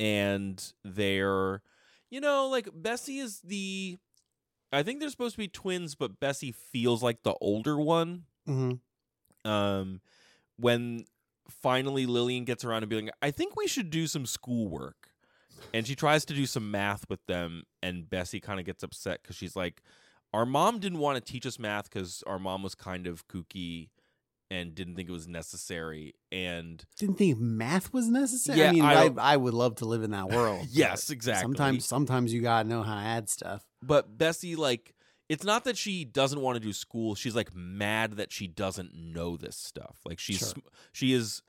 and 0.01 0.73
they're, 0.85 1.63
you 2.11 2.21
know, 2.21 2.49
like 2.49 2.69
Bessie 2.75 3.19
is 3.19 3.41
the. 3.41 3.99
I 4.71 4.83
think 4.83 5.01
they're 5.01 5.09
supposed 5.09 5.35
to 5.35 5.39
be 5.39 5.49
twins, 5.49 5.95
but 5.95 6.21
Bessie 6.21 6.53
feels 6.53 7.03
like 7.03 7.23
the 7.23 7.35
older 7.41 7.79
one 7.79 8.25
hmm 8.47 8.73
um 9.45 10.01
when 10.59 11.05
finally 11.49 12.05
Lillian 12.07 12.45
gets 12.45 12.65
around 12.65 12.83
to 12.83 12.87
being 12.87 13.07
like, 13.07 13.15
I 13.23 13.31
think 13.31 13.57
we 13.57 13.67
should 13.67 13.91
do 13.91 14.07
some 14.07 14.27
schoolwork. 14.27 15.11
And 15.73 15.87
she 15.87 15.95
tries 15.95 16.25
to 16.27 16.35
do 16.35 16.47
some 16.47 16.71
math 16.71 17.09
with 17.09 17.25
them 17.27 17.65
and 17.83 18.09
Bessie 18.09 18.41
kind 18.41 18.59
of 18.61 18.67
gets 18.67 18.83
upset 18.83 19.23
cuz 19.23 19.37
she's 19.37 19.57
like 19.57 19.83
our 20.33 20.45
mom 20.47 20.79
didn't 20.79 20.99
want 20.99 21.25
to 21.25 21.33
teach 21.33 21.47
us 21.47 21.59
math 21.59 21.91
cuz 21.91 22.23
our 22.27 22.39
mom 22.39 22.63
was 22.63 22.75
kind 22.75 23.07
of 23.07 23.27
kooky 23.29 23.89
and 24.51 24.75
didn't 24.75 24.95
think 24.95 25.09
it 25.09 25.13
was 25.13 25.29
necessary. 25.29 26.15
And 26.33 26.85
Didn't 26.97 27.17
think 27.17 27.39
math 27.39 27.93
was 27.93 28.09
necessary. 28.09 28.59
Yeah, 28.59 28.69
I 28.69 28.73
mean, 28.73 28.83
I 28.83 29.05
I, 29.05 29.11
I, 29.35 29.37
would 29.37 29.55
love 29.55 29.77
to 29.77 29.85
live 29.85 30.03
in 30.03 30.13
that 30.13 30.31
world. 30.31 30.67
yes, 30.71 31.11
exactly. 31.11 31.43
Sometimes, 31.43 31.85
sometimes 31.85 32.33
you 32.33 32.41
gotta 32.41 32.69
know 32.69 32.83
how 32.83 32.95
to 32.95 33.01
add 33.01 33.29
stuff. 33.29 33.65
but 33.83 34.17
Bessie, 34.17 34.57
like, 34.57 34.95
it's 35.29 35.45
not 35.45 35.65
that 35.65 35.77
she 35.77 36.05
doesn't 36.05 36.41
want 36.41 36.57
to 36.57 36.61
do 36.61 36.73
school. 36.73 37.15
She's 37.15 37.37
like 37.37 37.55
mad 37.55 38.13
that 38.13 38.33
she 38.33 38.47
doesn't 38.47 38.95
know 38.95 39.37
this 39.37 39.57
stuff. 39.57 39.99
Like 40.05 40.19
she's 40.19 40.39
Sure. 40.39 40.53
she 40.93 41.13
is 41.13 41.43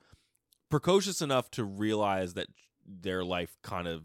precocious 0.68 1.22
enough 1.22 1.50
to 1.52 1.64
realize 1.64 2.34
that 2.34 2.48
their 2.86 3.24
life 3.24 3.56
kind 3.62 3.88
of 3.88 4.02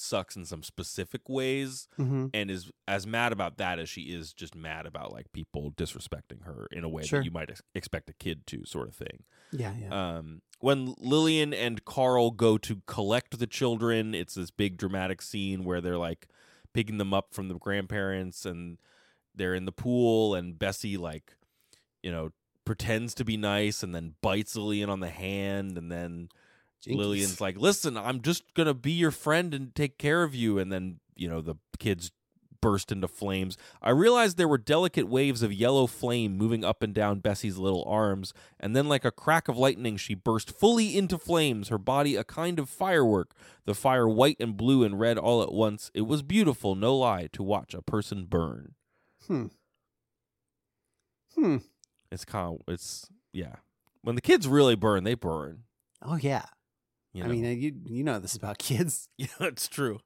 sucks 0.00 0.34
in 0.36 0.44
some 0.44 0.62
specific 0.62 1.28
ways 1.28 1.86
Mm-hmm. 1.98 2.26
and 2.34 2.50
is 2.50 2.70
as 2.88 3.06
mad 3.06 3.32
about 3.32 3.58
that 3.58 3.78
as 3.78 3.88
she 3.88 4.02
is 4.02 4.32
just 4.32 4.54
mad 4.54 4.86
about 4.86 5.12
like 5.12 5.30
people 5.32 5.70
disrespecting 5.72 6.44
her 6.44 6.66
in 6.72 6.82
a 6.84 6.88
way 6.88 7.02
Sure. 7.04 7.20
that 7.20 7.24
you 7.24 7.30
might 7.30 7.50
ex- 7.50 7.62
expect 7.74 8.08
a 8.10 8.14
kid 8.14 8.46
to 8.48 8.64
sort 8.64 8.88
of 8.88 8.94
thing. 8.94 9.24
Yeah, 9.52 9.72
yeah. 9.80 10.16
Um, 10.18 10.42
when 10.60 10.94
Lillian 10.98 11.52
and 11.54 11.84
Carl 11.84 12.30
go 12.30 12.58
to 12.58 12.82
collect 12.86 13.38
the 13.38 13.46
children, 13.46 14.14
it's 14.14 14.34
this 14.34 14.50
big 14.50 14.76
dramatic 14.76 15.22
scene 15.22 15.64
where 15.64 15.80
they're 15.80 15.98
like 15.98 16.28
picking 16.72 16.98
them 16.98 17.12
up 17.14 17.34
from 17.34 17.48
the 17.48 17.54
grandparents 17.54 18.44
and 18.46 18.78
they're 19.34 19.54
in 19.54 19.64
the 19.64 19.72
pool 19.72 20.34
and 20.34 20.58
Bessie 20.58 20.96
like, 20.96 21.34
you 22.02 22.10
know, 22.12 22.30
pretends 22.64 23.14
to 23.14 23.24
be 23.24 23.36
nice 23.36 23.82
and 23.82 23.94
then 23.94 24.14
bites 24.22 24.54
Lillian 24.56 24.88
on 24.90 25.00
the 25.00 25.08
hand 25.08 25.76
and 25.76 25.90
then 25.90 26.28
Jinkies. 26.84 26.96
Lillian's 26.96 27.40
like, 27.40 27.56
"Listen, 27.56 27.96
I'm 27.96 28.22
just 28.22 28.54
going 28.54 28.66
to 28.66 28.74
be 28.74 28.92
your 28.92 29.10
friend 29.10 29.52
and 29.54 29.74
take 29.74 29.98
care 29.98 30.22
of 30.22 30.34
you." 30.34 30.58
And 30.58 30.72
then, 30.72 31.00
you 31.14 31.28
know, 31.28 31.40
the 31.40 31.56
kids 31.78 32.12
burst 32.60 32.92
into 32.92 33.08
flames. 33.08 33.56
I 33.82 33.90
realized 33.90 34.36
there 34.36 34.48
were 34.48 34.58
delicate 34.58 35.08
waves 35.08 35.42
of 35.42 35.52
yellow 35.52 35.86
flame 35.86 36.36
moving 36.36 36.64
up 36.64 36.82
and 36.82 36.94
down 36.94 37.20
Bessie's 37.20 37.58
little 37.58 37.84
arms, 37.86 38.32
and 38.58 38.76
then 38.76 38.88
like 38.88 39.04
a 39.04 39.10
crack 39.10 39.48
of 39.48 39.56
lightning, 39.56 39.96
she 39.96 40.14
burst 40.14 40.50
fully 40.50 40.96
into 40.96 41.18
flames, 41.18 41.68
her 41.68 41.78
body 41.78 42.16
a 42.16 42.24
kind 42.24 42.58
of 42.58 42.68
firework, 42.68 43.34
the 43.64 43.74
fire 43.74 44.08
white 44.08 44.36
and 44.40 44.56
blue 44.56 44.84
and 44.84 45.00
red 45.00 45.18
all 45.18 45.42
at 45.42 45.52
once. 45.52 45.90
It 45.94 46.02
was 46.02 46.22
beautiful, 46.22 46.74
no 46.74 46.96
lie, 46.96 47.28
to 47.32 47.42
watch 47.42 47.74
a 47.74 47.82
person 47.82 48.24
burn. 48.24 48.74
Hmm. 49.26 49.46
Hmm. 51.34 51.58
It's 52.10 52.24
kind 52.24 52.58
of 52.60 52.72
it's 52.72 53.08
yeah. 53.32 53.56
When 54.02 54.14
the 54.14 54.22
kids 54.22 54.48
really 54.48 54.74
burn, 54.74 55.04
they 55.04 55.14
burn. 55.14 55.64
Oh 56.02 56.16
yeah. 56.16 56.46
You 57.12 57.24
I 57.24 57.26
mean, 57.28 57.44
uh, 57.44 57.48
you 57.50 57.74
you 57.86 58.04
know 58.04 58.18
this 58.18 58.34
about 58.36 58.58
kids. 58.68 59.08
Yeah, 59.18 59.26
it's 59.40 59.68
true. 59.68 60.00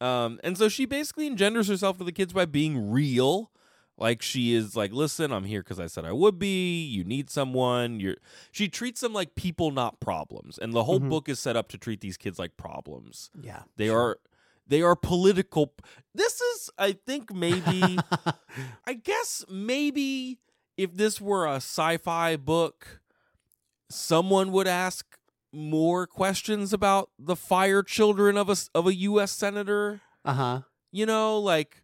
Um, 0.00 0.38
and 0.44 0.56
so 0.58 0.68
she 0.68 0.84
basically 0.86 1.26
engenders 1.26 1.68
herself 1.68 1.98
to 1.98 2.04
the 2.04 2.12
kids 2.12 2.32
by 2.32 2.44
being 2.44 2.90
real. 2.90 3.50
Like 3.98 4.20
she 4.20 4.52
is 4.52 4.76
like, 4.76 4.92
listen, 4.92 5.32
I'm 5.32 5.44
here 5.44 5.60
because 5.62 5.80
I 5.80 5.86
said 5.86 6.04
I 6.04 6.12
would 6.12 6.38
be. 6.38 6.84
You 6.84 7.02
need 7.02 7.30
someone. 7.30 7.98
You're. 7.98 8.16
She 8.52 8.68
treats 8.68 9.00
them 9.00 9.14
like 9.14 9.34
people, 9.36 9.70
not 9.70 10.00
problems. 10.00 10.58
And 10.58 10.74
the 10.74 10.84
whole 10.84 11.00
Mhm. 11.00 11.08
book 11.08 11.28
is 11.30 11.40
set 11.40 11.56
up 11.56 11.68
to 11.70 11.78
treat 11.78 12.02
these 12.02 12.18
kids 12.18 12.38
like 12.38 12.58
problems. 12.58 13.30
Yeah. 13.40 13.62
They 13.76 13.86
sure. 13.86 13.98
are, 14.00 14.18
they 14.66 14.82
are 14.82 14.96
political. 14.96 15.72
This 16.14 16.42
is, 16.42 16.68
I 16.76 16.92
think, 16.92 17.32
maybe. 17.32 17.98
I 18.86 18.92
guess 18.92 19.46
maybe 19.48 20.40
if 20.76 20.94
this 20.94 21.18
were 21.18 21.46
a 21.46 21.56
sci-fi 21.56 22.36
book, 22.36 23.00
someone 23.88 24.52
would 24.52 24.66
ask 24.68 25.06
more 25.52 26.06
questions 26.06 26.72
about 26.72 27.10
the 27.18 27.36
fire 27.36 27.82
children 27.82 28.36
of 28.36 28.48
a 28.50 28.56
of 28.74 28.86
a 28.86 28.94
U.S. 28.94 29.32
senator. 29.32 30.00
uh 30.24 30.32
huh. 30.34 30.60
You 30.92 31.06
know, 31.06 31.38
like 31.38 31.82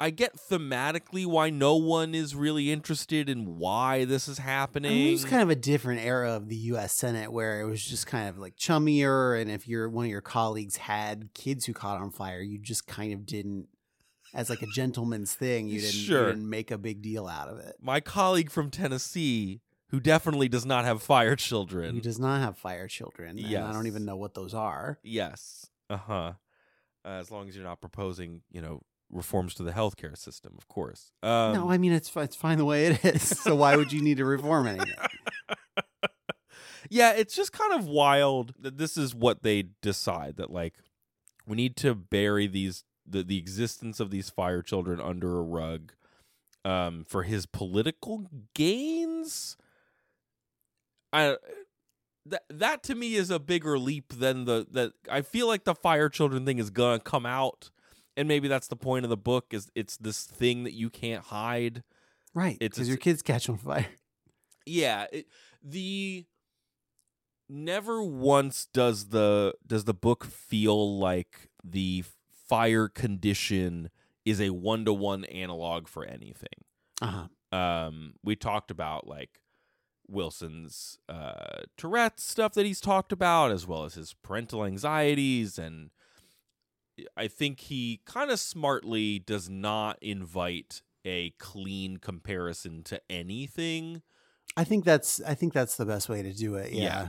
I 0.00 0.10
get 0.10 0.36
thematically 0.36 1.26
why 1.26 1.50
no 1.50 1.74
one 1.76 2.14
is 2.14 2.34
really 2.36 2.70
interested 2.70 3.28
in 3.28 3.56
why 3.58 4.04
this 4.04 4.28
is 4.28 4.38
I 4.38 4.42
happening. 4.42 4.92
mean, 4.92 5.08
it 5.08 5.12
was 5.12 5.24
kind 5.24 5.42
of 5.42 5.50
a 5.50 5.56
different 5.56 6.02
era 6.02 6.32
of 6.34 6.48
the 6.48 6.56
U.S. 6.56 6.92
Senate 6.94 7.32
where 7.32 7.60
it 7.60 7.64
was 7.64 7.82
just 7.84 8.06
kind 8.06 8.28
of 8.28 8.38
like 8.38 8.56
chummier, 8.56 9.40
and 9.40 9.50
if 9.50 9.66
your 9.66 9.88
one 9.88 10.04
of 10.04 10.10
your 10.10 10.20
colleagues 10.20 10.76
had 10.76 11.30
kids 11.34 11.64
who 11.66 11.72
caught 11.72 12.00
on 12.00 12.10
fire, 12.10 12.40
you 12.40 12.58
just 12.58 12.86
kind 12.86 13.12
of 13.12 13.26
didn't, 13.26 13.66
as 14.34 14.48
like 14.50 14.62
a 14.62 14.66
gentleman's 14.74 15.34
thing, 15.34 15.68
you 15.68 15.80
didn't, 15.80 15.94
Sure. 15.94 16.20
you 16.28 16.32
didn't 16.34 16.48
make 16.50 16.70
a 16.70 16.78
big 16.78 17.02
deal 17.02 17.26
out 17.26 17.48
of 17.48 17.58
it. 17.58 17.76
My 17.80 17.98
colleague 18.00 18.50
from 18.50 18.70
Tennessee, 18.70 19.62
who 19.90 20.00
definitely 20.00 20.48
does 20.48 20.66
not 20.66 20.84
have 20.84 21.02
fire 21.02 21.36
children. 21.36 21.94
He 21.94 22.00
does 22.00 22.18
not 22.18 22.40
have 22.40 22.56
fire 22.56 22.88
children, 22.88 23.38
and 23.38 23.56
I 23.56 23.72
don't 23.72 23.86
even 23.86 24.04
know 24.04 24.16
what 24.16 24.34
those 24.34 24.54
are. 24.54 24.98
Yes. 25.02 25.66
Uh-huh. 25.90 26.32
Uh, 27.04 27.08
as 27.08 27.30
long 27.30 27.48
as 27.48 27.56
you're 27.56 27.64
not 27.64 27.80
proposing, 27.80 28.42
you 28.50 28.60
know, 28.60 28.82
reforms 29.10 29.54
to 29.54 29.62
the 29.62 29.72
healthcare 29.72 30.16
system, 30.16 30.54
of 30.58 30.68
course. 30.68 31.10
Um, 31.22 31.54
no, 31.54 31.70
I 31.70 31.78
mean 31.78 31.92
it's 31.92 32.14
it's 32.16 32.36
fine 32.36 32.58
the 32.58 32.64
way 32.64 32.86
it 32.86 33.04
is. 33.04 33.22
so 33.42 33.54
why 33.54 33.76
would 33.76 33.92
you 33.92 34.02
need 34.02 34.18
to 34.18 34.24
reform 34.24 34.66
anything? 34.66 34.94
yeah, 36.90 37.12
it's 37.12 37.34
just 37.34 37.52
kind 37.52 37.72
of 37.72 37.86
wild 37.86 38.54
that 38.58 38.78
this 38.78 38.96
is 38.96 39.14
what 39.14 39.42
they 39.42 39.64
decide 39.82 40.36
that 40.36 40.50
like 40.50 40.74
we 41.46 41.56
need 41.56 41.76
to 41.76 41.94
bury 41.94 42.46
these 42.46 42.84
the, 43.06 43.22
the 43.22 43.38
existence 43.38 44.00
of 44.00 44.10
these 44.10 44.28
fire 44.28 44.60
children 44.60 45.00
under 45.00 45.38
a 45.38 45.42
rug 45.42 45.92
um 46.64 47.04
for 47.08 47.22
his 47.22 47.46
political 47.46 48.26
gains. 48.54 49.56
I 51.12 51.36
that 52.26 52.42
that 52.50 52.82
to 52.84 52.94
me 52.94 53.14
is 53.14 53.30
a 53.30 53.38
bigger 53.38 53.78
leap 53.78 54.12
than 54.12 54.44
the 54.44 54.66
that 54.72 54.92
I 55.10 55.22
feel 55.22 55.46
like 55.46 55.64
the 55.64 55.74
fire 55.74 56.08
children 56.08 56.44
thing 56.44 56.58
is 56.58 56.70
gonna 56.70 57.00
come 57.00 57.24
out 57.26 57.70
and 58.16 58.26
maybe 58.28 58.48
that's 58.48 58.68
the 58.68 58.76
point 58.76 59.04
of 59.04 59.08
the 59.10 59.16
book 59.16 59.46
is 59.52 59.70
it's 59.74 59.96
this 59.96 60.24
thing 60.24 60.64
that 60.64 60.72
you 60.74 60.90
can't 60.90 61.24
hide 61.24 61.82
Right, 62.34 62.56
It's- 62.60 62.70
because 62.76 62.88
your 62.88 62.98
kids 62.98 63.22
catch 63.22 63.48
on 63.48 63.56
fire. 63.56 63.86
yeah 64.66 65.06
it, 65.12 65.26
the 65.62 66.26
never 67.48 68.02
once 68.02 68.66
does 68.72 69.08
the 69.08 69.54
does 69.66 69.84
the 69.84 69.94
book 69.94 70.24
feel 70.24 70.98
like 70.98 71.48
the 71.64 72.04
fire 72.48 72.88
condition 72.88 73.90
is 74.24 74.40
a 74.40 74.50
one-to-one 74.50 75.24
analog 75.26 75.88
for 75.88 76.04
anything 76.04 76.64
Uh 77.00 77.26
huh. 77.52 77.56
um 77.56 78.14
we 78.22 78.36
talked 78.36 78.70
about 78.70 79.06
like 79.06 79.40
wilson's 80.10 80.98
uh 81.08 81.60
tourette's 81.76 82.24
stuff 82.24 82.54
that 82.54 82.64
he's 82.66 82.80
talked 82.80 83.12
about 83.12 83.50
as 83.50 83.66
well 83.66 83.84
as 83.84 83.94
his 83.94 84.14
parental 84.14 84.64
anxieties 84.64 85.58
and 85.58 85.90
i 87.16 87.28
think 87.28 87.60
he 87.60 88.00
kind 88.06 88.30
of 88.30 88.40
smartly 88.40 89.18
does 89.18 89.48
not 89.48 89.98
invite 90.02 90.82
a 91.04 91.30
clean 91.38 91.96
comparison 91.98 92.82
to 92.82 93.00
anything 93.10 94.02
I 94.56 94.64
think 94.64 94.84
that's 94.84 95.20
I 95.22 95.34
think 95.34 95.52
that's 95.52 95.76
the 95.76 95.86
best 95.86 96.08
way 96.08 96.20
to 96.22 96.32
do 96.32 96.56
it. 96.56 96.72
Yeah. 96.72 96.82
Yeah, 96.82 97.08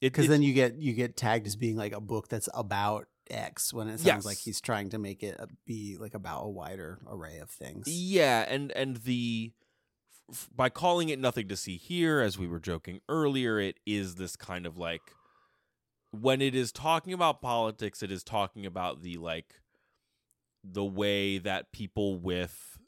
because 0.00 0.24
it- 0.24 0.28
then 0.28 0.42
you 0.42 0.52
get 0.52 0.76
you 0.76 0.92
get 0.92 1.16
tagged 1.16 1.46
as 1.46 1.54
being 1.54 1.76
like 1.76 1.92
a 1.92 2.00
book 2.00 2.26
that's 2.26 2.48
about 2.52 3.06
X 3.30 3.72
when 3.72 3.86
it 3.88 4.00
sounds 4.00 4.24
like 4.26 4.38
he's 4.38 4.60
trying 4.60 4.88
to 4.90 4.98
make 4.98 5.22
it 5.22 5.38
be 5.66 5.96
like 6.00 6.14
about 6.14 6.46
a 6.46 6.48
wider 6.48 6.98
array 7.08 7.38
of 7.38 7.48
things. 7.48 7.86
Yeah, 7.86 8.44
and 8.48 8.72
and 8.72 8.96
the 8.96 9.52
by 10.54 10.68
calling 10.68 11.08
it 11.08 11.18
nothing 11.18 11.48
to 11.48 11.56
see 11.56 11.76
here, 11.76 12.20
as 12.20 12.38
we 12.38 12.46
were 12.46 12.60
joking 12.60 13.00
earlier, 13.08 13.58
it 13.58 13.78
is 13.86 14.16
this 14.16 14.36
kind 14.36 14.66
of 14.66 14.76
like 14.76 15.02
when 16.12 16.40
it 16.40 16.54
is 16.54 16.72
talking 16.72 17.12
about 17.12 17.40
politics, 17.40 18.02
it 18.02 18.10
is 18.10 18.24
talking 18.24 18.66
about 18.66 19.02
the 19.02 19.16
like 19.16 19.54
the 20.62 20.84
way 20.84 21.38
that 21.38 21.72
people 21.72 22.18
with 22.18 22.78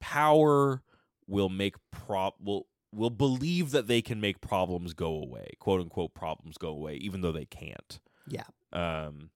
power 0.00 0.82
will 1.26 1.48
make 1.48 1.76
prop 1.90 2.36
will 2.40 2.66
will 2.92 3.10
believe 3.10 3.70
that 3.72 3.86
they 3.86 4.02
can 4.02 4.20
make 4.20 4.40
problems 4.40 4.94
go 4.94 5.14
away, 5.14 5.50
quote 5.58 5.80
unquote 5.80 6.14
problems 6.14 6.56
go 6.58 6.68
away, 6.68 6.94
even 6.94 7.20
though 7.20 7.32
they 7.32 7.44
can't. 7.46 8.00
Yeah. 8.26 8.44
Um, 8.72 9.30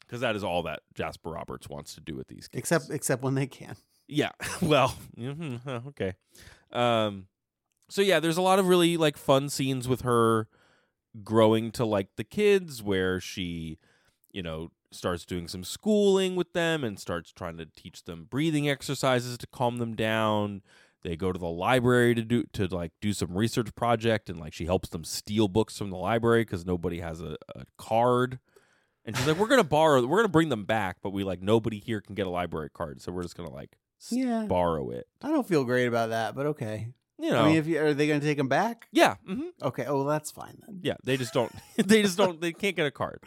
because 0.00 0.20
that 0.22 0.36
is 0.36 0.42
all 0.42 0.62
that 0.62 0.80
Jasper 0.94 1.30
Roberts 1.30 1.68
wants 1.68 1.94
to 1.94 2.00
do 2.00 2.16
with 2.16 2.28
these 2.28 2.48
kids. 2.48 2.58
Except 2.58 2.90
except 2.90 3.22
when 3.22 3.34
they 3.34 3.46
can. 3.46 3.76
Yeah. 4.08 4.30
Well, 4.62 4.94
mhm, 5.16 5.86
okay. 5.88 6.14
Um 6.72 7.26
so 7.88 8.02
yeah, 8.02 8.20
there's 8.20 8.36
a 8.36 8.42
lot 8.42 8.58
of 8.58 8.68
really 8.68 8.96
like 8.96 9.16
fun 9.16 9.48
scenes 9.48 9.88
with 9.88 10.02
her 10.02 10.48
growing 11.24 11.70
to 11.72 11.84
like 11.84 12.08
the 12.16 12.24
kids 12.24 12.82
where 12.82 13.20
she, 13.20 13.78
you 14.32 14.42
know, 14.42 14.70
starts 14.90 15.24
doing 15.24 15.48
some 15.48 15.64
schooling 15.64 16.36
with 16.36 16.52
them 16.52 16.84
and 16.84 16.98
starts 16.98 17.32
trying 17.32 17.56
to 17.58 17.66
teach 17.66 18.04
them 18.04 18.26
breathing 18.28 18.68
exercises 18.68 19.38
to 19.38 19.46
calm 19.46 19.78
them 19.78 19.94
down. 19.94 20.62
They 21.02 21.16
go 21.16 21.32
to 21.32 21.38
the 21.38 21.48
library 21.48 22.14
to 22.14 22.22
do 22.22 22.44
to 22.54 22.66
like 22.66 22.92
do 23.00 23.12
some 23.12 23.36
research 23.36 23.74
project 23.74 24.28
and 24.30 24.38
like 24.40 24.52
she 24.52 24.66
helps 24.66 24.88
them 24.90 25.04
steal 25.04 25.48
books 25.48 25.78
from 25.78 25.90
the 25.90 25.96
library 25.96 26.44
cuz 26.44 26.66
nobody 26.66 27.00
has 27.00 27.20
a, 27.22 27.36
a 27.54 27.64
card. 27.78 28.38
And 29.04 29.16
she's 29.16 29.26
like, 29.26 29.38
"We're 29.38 29.48
gonna 29.48 29.64
borrow. 29.64 30.04
We're 30.06 30.18
gonna 30.18 30.28
bring 30.28 30.50
them 30.50 30.64
back, 30.64 30.98
but 31.02 31.10
we 31.10 31.24
like 31.24 31.40
nobody 31.40 31.78
here 31.80 32.00
can 32.02 32.14
get 32.14 32.26
a 32.26 32.30
library 32.30 32.70
card, 32.70 33.00
so 33.00 33.10
we're 33.12 33.22
just 33.22 33.36
gonna 33.36 33.50
like 33.52 33.78
Yeah. 34.10 34.44
borrow 34.48 34.90
it. 34.90 35.06
I 35.22 35.28
don't 35.28 35.46
feel 35.46 35.64
great 35.64 35.86
about 35.86 36.10
that, 36.10 36.34
but 36.34 36.46
okay. 36.46 36.88
You 37.20 37.30
know, 37.32 37.42
I 37.42 37.46
mean, 37.48 37.56
if 37.56 37.66
you, 37.66 37.80
are 37.80 37.94
they 37.94 38.06
going 38.06 38.20
to 38.20 38.26
take 38.26 38.38
them 38.38 38.48
back? 38.48 38.86
yeah, 38.92 39.16
hmm 39.26 39.48
Okay. 39.60 39.84
Oh, 39.86 39.96
well, 39.96 40.04
that's 40.04 40.30
fine 40.30 40.56
then. 40.66 40.78
yeah. 40.82 40.94
They 41.04 41.16
just 41.16 41.34
don't. 41.34 41.52
they 41.76 42.02
just 42.02 42.16
don't. 42.16 42.40
They 42.40 42.52
can't 42.52 42.76
get 42.76 42.86
a 42.86 42.92
card 42.92 43.20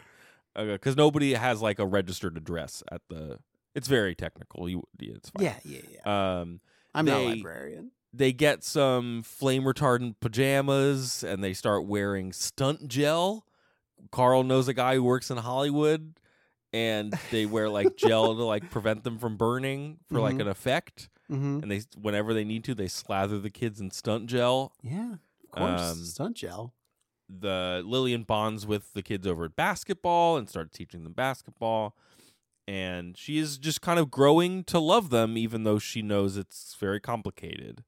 because 0.56 0.96
nobody 0.96 1.34
has 1.34 1.60
like 1.60 1.78
a 1.78 1.86
registered 1.86 2.36
address 2.38 2.82
at 2.90 3.02
the. 3.10 3.38
It's 3.74 3.88
very 3.88 4.14
technical. 4.14 4.68
You, 4.68 4.82
yeah, 4.98 5.12
it's 5.14 5.28
fine. 5.30 5.44
Yeah, 5.44 5.54
yeah, 5.64 5.80
yeah. 6.04 6.40
Um, 6.40 6.60
I'm 6.94 7.04
not 7.06 7.20
a 7.20 7.24
librarian. 7.24 7.90
they 8.14 8.32
get 8.32 8.64
some 8.64 9.22
flame 9.24 9.64
retardant 9.64 10.16
pajamas 10.20 11.22
and 11.22 11.42
they 11.44 11.52
start 11.54 11.86
wearing 11.86 12.32
stunt 12.32 12.88
gel. 12.88 13.46
Carl 14.10 14.42
knows 14.42 14.68
a 14.68 14.74
guy 14.74 14.94
who 14.96 15.04
works 15.04 15.30
in 15.30 15.36
Hollywood 15.38 16.14
and 16.72 17.12
they 17.30 17.46
wear 17.46 17.68
like 17.68 17.96
gel 17.96 18.34
to 18.34 18.42
like 18.44 18.70
prevent 18.70 19.04
them 19.04 19.18
from 19.18 19.36
burning 19.36 19.98
for 20.10 20.20
like 20.20 20.36
Mhm. 20.36 20.40
an 20.42 20.48
effect. 20.48 21.08
Mm-hmm. 21.30 21.60
And 21.62 21.70
they 21.70 21.82
whenever 22.00 22.34
they 22.34 22.44
need 22.44 22.64
to, 22.64 22.74
they 22.74 22.88
slather 22.88 23.38
the 23.38 23.50
kids 23.50 23.80
in 23.80 23.90
stunt 23.90 24.26
gel. 24.26 24.72
Yeah, 24.82 25.14
of 25.44 25.50
course. 25.50 25.80
Um, 25.80 26.04
Stunt 26.04 26.36
gel. 26.36 26.74
the 27.28 27.82
Lillian 27.86 28.24
bonds 28.24 28.66
with 28.66 28.92
the 28.92 29.02
kids 29.02 29.26
over 29.26 29.44
at 29.46 29.56
basketball 29.56 30.36
and 30.36 30.48
started 30.48 30.72
teaching 30.72 31.04
them 31.04 31.14
basketball. 31.14 31.96
And 32.68 33.16
she 33.16 33.38
is 33.38 33.58
just 33.58 33.80
kind 33.80 33.98
of 33.98 34.10
growing 34.10 34.62
to 34.64 34.78
love 34.78 35.10
them, 35.10 35.36
even 35.36 35.64
though 35.64 35.78
she 35.78 36.00
knows 36.02 36.36
it's 36.36 36.76
very 36.78 37.00
complicated. 37.00 37.82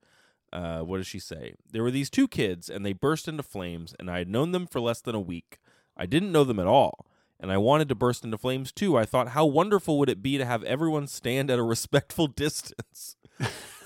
Uh, 0.53 0.81
what 0.81 0.97
does 0.99 1.07
she 1.07 1.19
say? 1.19 1.55
There 1.71 1.83
were 1.83 1.91
these 1.91 2.11
two 2.11 2.27
kids, 2.29 2.69
and 2.71 2.85
they 2.87 2.93
burst 2.93 3.29
into 3.29 3.43
flames, 3.43 3.95
and 3.99 4.11
I 4.11 4.19
had 4.19 4.29
known 4.29 4.53
them 4.53 4.67
for 4.67 4.81
less 4.81 5.01
than 5.01 5.15
a 5.15 5.21
week. 5.21 5.59
I 5.97 6.07
didn't 6.07 6.33
know 6.33 6.45
them 6.45 6.59
at 6.59 6.67
all, 6.67 7.07
and 7.41 7.53
I 7.53 7.59
wanted 7.59 7.89
to 7.89 7.95
burst 7.95 8.25
into 8.25 8.39
flames 8.39 8.73
too. 8.73 8.97
I 8.97 9.05
thought, 9.05 9.29
how 9.29 9.45
wonderful 9.45 9.99
would 9.99 10.09
it 10.09 10.23
be 10.23 10.39
to 10.39 10.45
have 10.45 10.63
everyone 10.65 11.07
stand 11.07 11.51
at 11.51 11.59
a 11.59 11.63
respectful 11.63 12.27
distance? 12.29 13.17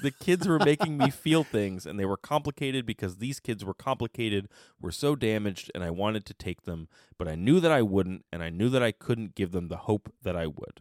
the 0.02 0.10
kids 0.10 0.46
were 0.46 0.58
making 0.58 0.98
me 0.98 1.10
feel 1.10 1.44
things, 1.44 1.86
and 1.86 1.98
they 1.98 2.04
were 2.04 2.16
complicated 2.16 2.86
because 2.86 3.16
these 3.16 3.40
kids 3.40 3.64
were 3.64 3.74
complicated, 3.74 4.48
were 4.80 4.92
so 4.92 5.16
damaged, 5.16 5.70
and 5.74 5.82
I 5.82 5.90
wanted 5.90 6.24
to 6.26 6.34
take 6.34 6.62
them, 6.62 6.88
but 7.18 7.28
I 7.28 7.34
knew 7.34 7.60
that 7.60 7.72
I 7.72 7.82
wouldn't, 7.82 8.24
and 8.32 8.42
I 8.42 8.50
knew 8.50 8.68
that 8.68 8.82
I 8.82 8.92
couldn't 8.92 9.34
give 9.34 9.52
them 9.52 9.68
the 9.68 9.78
hope 9.78 10.12
that 10.22 10.36
I 10.36 10.46
would. 10.46 10.80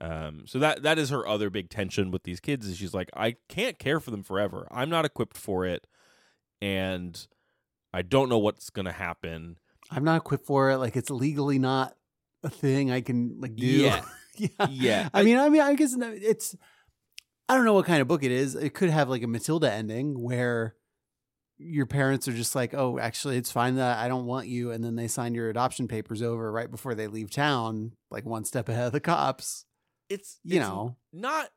Um, 0.00 0.44
so 0.46 0.60
that 0.60 0.82
that 0.84 0.96
is 0.98 1.10
her 1.10 1.26
other 1.26 1.50
big 1.50 1.70
tension 1.70 2.12
with 2.12 2.22
these 2.22 2.38
kids 2.38 2.68
is 2.68 2.76
she's 2.76 2.94
like, 2.94 3.10
I 3.14 3.34
can't 3.48 3.80
care 3.80 3.98
for 3.98 4.12
them 4.12 4.22
forever. 4.22 4.68
I'm 4.70 4.90
not 4.90 5.04
equipped 5.04 5.36
for 5.36 5.66
it, 5.66 5.86
and 6.62 7.26
I 7.92 8.02
don't 8.02 8.28
know 8.28 8.38
what's 8.38 8.70
gonna 8.70 8.92
happen. 8.92 9.58
I'm 9.90 10.04
not 10.04 10.16
equipped 10.18 10.46
for 10.46 10.70
it. 10.70 10.78
Like 10.78 10.96
it's 10.96 11.10
legally 11.10 11.58
not 11.58 11.94
a 12.42 12.50
thing 12.50 12.90
I 12.90 13.00
can 13.00 13.40
like 13.40 13.56
do. 13.56 13.66
Yeah. 13.66 14.04
yeah. 14.36 14.66
Yeah, 14.70 15.08
I 15.12 15.22
mean, 15.24 15.36
I 15.38 15.48
mean, 15.48 15.62
I 15.62 15.74
guess 15.74 15.94
it's. 15.98 16.54
I 17.48 17.54
don't 17.56 17.64
know 17.64 17.72
what 17.72 17.86
kind 17.86 18.02
of 18.02 18.08
book 18.08 18.22
it 18.22 18.30
is. 18.30 18.54
It 18.54 18.74
could 18.74 18.90
have 18.90 19.08
like 19.08 19.22
a 19.22 19.26
Matilda 19.26 19.72
ending 19.72 20.22
where 20.22 20.74
your 21.56 21.86
parents 21.86 22.28
are 22.28 22.32
just 22.34 22.54
like, 22.54 22.74
"Oh, 22.74 22.98
actually, 22.98 23.36
it's 23.36 23.50
fine 23.50 23.76
that 23.76 23.98
I 23.98 24.06
don't 24.06 24.26
want 24.26 24.48
you," 24.48 24.70
and 24.70 24.84
then 24.84 24.96
they 24.96 25.08
sign 25.08 25.34
your 25.34 25.48
adoption 25.48 25.88
papers 25.88 26.22
over 26.22 26.52
right 26.52 26.70
before 26.70 26.94
they 26.94 27.06
leave 27.06 27.30
town, 27.30 27.92
like 28.10 28.26
one 28.26 28.44
step 28.44 28.68
ahead 28.68 28.86
of 28.86 28.92
the 28.92 29.00
cops. 29.00 29.64
it's 30.08 30.38
You 30.44 30.60
it's 30.60 30.68
know, 30.68 30.96
not 31.12 31.48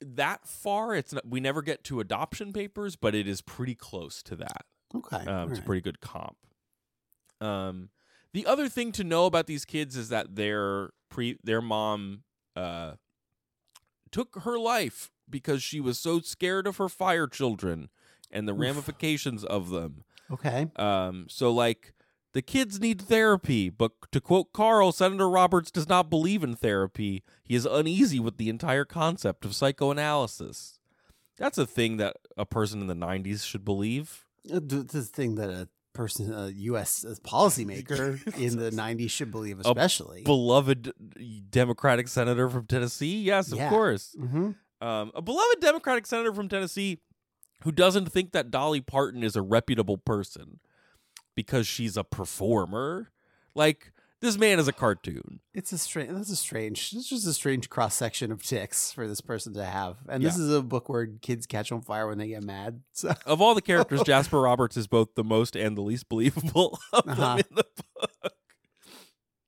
that 0.00 0.48
far. 0.48 0.94
It's 0.94 1.12
not, 1.12 1.26
we 1.28 1.38
never 1.40 1.62
get 1.62 1.84
to 1.84 2.00
adoption 2.00 2.52
papers, 2.52 2.96
but 2.96 3.14
it 3.14 3.28
is 3.28 3.40
pretty 3.42 3.74
close 3.74 4.22
to 4.24 4.36
that. 4.36 4.64
okay, 4.94 5.30
Um, 5.30 5.50
it's 5.50 5.58
a 5.60 5.62
pretty 5.62 5.82
good 5.82 6.00
comp. 6.00 6.36
Um, 7.40 7.90
the 8.32 8.46
other 8.46 8.68
thing 8.68 8.92
to 8.92 9.04
know 9.04 9.26
about 9.26 9.46
these 9.46 9.64
kids 9.64 9.96
is 9.96 10.08
that 10.10 10.36
their 10.36 10.90
pre 11.10 11.38
their 11.42 11.60
mom 11.62 12.22
uh 12.54 12.92
took 14.10 14.40
her 14.42 14.58
life 14.58 15.10
because 15.28 15.62
she 15.62 15.80
was 15.80 15.98
so 15.98 16.20
scared 16.20 16.66
of 16.66 16.76
her 16.76 16.88
fire 16.88 17.26
children 17.26 17.88
and 18.30 18.46
the 18.48 18.52
Oof. 18.54 18.60
ramifications 18.60 19.44
of 19.44 19.70
them. 19.70 20.04
okay. 20.30 20.68
Um, 20.76 21.26
so 21.28 21.50
like 21.52 21.92
the 22.32 22.42
kids 22.42 22.80
need 22.80 23.00
therapy, 23.02 23.70
but 23.70 23.92
to 24.12 24.20
quote 24.20 24.52
Carl, 24.52 24.92
Senator 24.92 25.28
Roberts 25.28 25.70
does 25.70 25.88
not 25.88 26.10
believe 26.10 26.44
in 26.44 26.54
therapy. 26.54 27.22
He 27.44 27.54
is 27.54 27.64
uneasy 27.66 28.20
with 28.20 28.36
the 28.36 28.48
entire 28.48 28.84
concept 28.84 29.44
of 29.44 29.54
psychoanalysis. 29.54 30.78
That's 31.38 31.58
a 31.58 31.66
thing 31.66 31.96
that 31.98 32.16
a 32.36 32.46
person 32.46 32.80
in 32.80 32.86
the 32.86 32.94
90s 32.94 33.44
should 33.44 33.64
believe. 33.64 34.24
Uh, 34.52 34.60
th- 34.60 34.86
This 34.88 35.08
thing 35.08 35.34
that 35.36 35.50
a 35.50 35.68
person, 35.96 36.32
a 36.32 36.48
U.S. 36.48 37.04
policymaker 37.24 38.20
in 38.38 38.56
the 38.58 38.70
'90s 38.82 39.10
should 39.10 39.30
believe, 39.30 39.58
especially. 39.60 40.22
Beloved 40.22 40.92
Democratic 41.50 42.08
senator 42.08 42.48
from 42.48 42.66
Tennessee? 42.66 43.22
Yes, 43.22 43.50
of 43.52 43.58
Yeah. 43.58 43.68
course. 43.70 44.14
hmm 44.18 44.50
Um, 44.80 45.10
a 45.14 45.22
beloved 45.22 45.60
Democratic 45.60 46.06
senator 46.06 46.32
from 46.34 46.48
Tennessee 46.48 46.98
who 47.62 47.72
doesn't 47.72 48.12
think 48.12 48.32
that 48.32 48.50
Dolly 48.50 48.80
Parton 48.82 49.22
is 49.22 49.34
a 49.34 49.42
reputable 49.42 49.96
person 49.96 50.60
because 51.34 51.66
she's 51.66 51.96
a 51.96 52.04
performer. 52.04 53.10
Like, 53.54 53.92
this 54.26 54.38
man 54.38 54.58
is 54.58 54.68
a 54.68 54.72
cartoon. 54.72 55.40
It's 55.54 55.72
a 55.72 55.78
strange. 55.78 56.10
That's 56.12 56.30
a 56.30 56.36
strange. 56.36 56.92
It's 56.94 57.08
just 57.08 57.26
a 57.26 57.32
strange 57.32 57.70
cross 57.70 57.94
section 57.94 58.30
of 58.30 58.42
tics 58.42 58.92
for 58.92 59.06
this 59.08 59.20
person 59.20 59.54
to 59.54 59.64
have. 59.64 59.96
And 60.08 60.22
this 60.22 60.36
Yeah. 60.36 60.44
is 60.44 60.52
a 60.54 60.62
book 60.62 60.88
where 60.88 61.06
kids 61.06 61.46
catch 61.46 61.72
on 61.72 61.80
fire 61.82 62.06
when 62.08 62.18
they 62.18 62.28
get 62.28 62.42
mad. 62.42 62.82
So 62.92 63.14
Of 63.24 63.40
all 63.40 63.54
the 63.54 63.62
characters, 63.62 64.02
Jasper 64.02 64.40
Roberts 64.40 64.76
is 64.76 64.86
both 64.86 65.14
the 65.14 65.24
most 65.24 65.56
and 65.56 65.76
the 65.76 65.82
least 65.82 66.08
believable 66.08 66.78
of 66.92 67.08
Uh-huh. 67.08 67.36
them 67.36 67.44
in 67.50 67.56
the 67.56 67.64
book. 68.22 68.32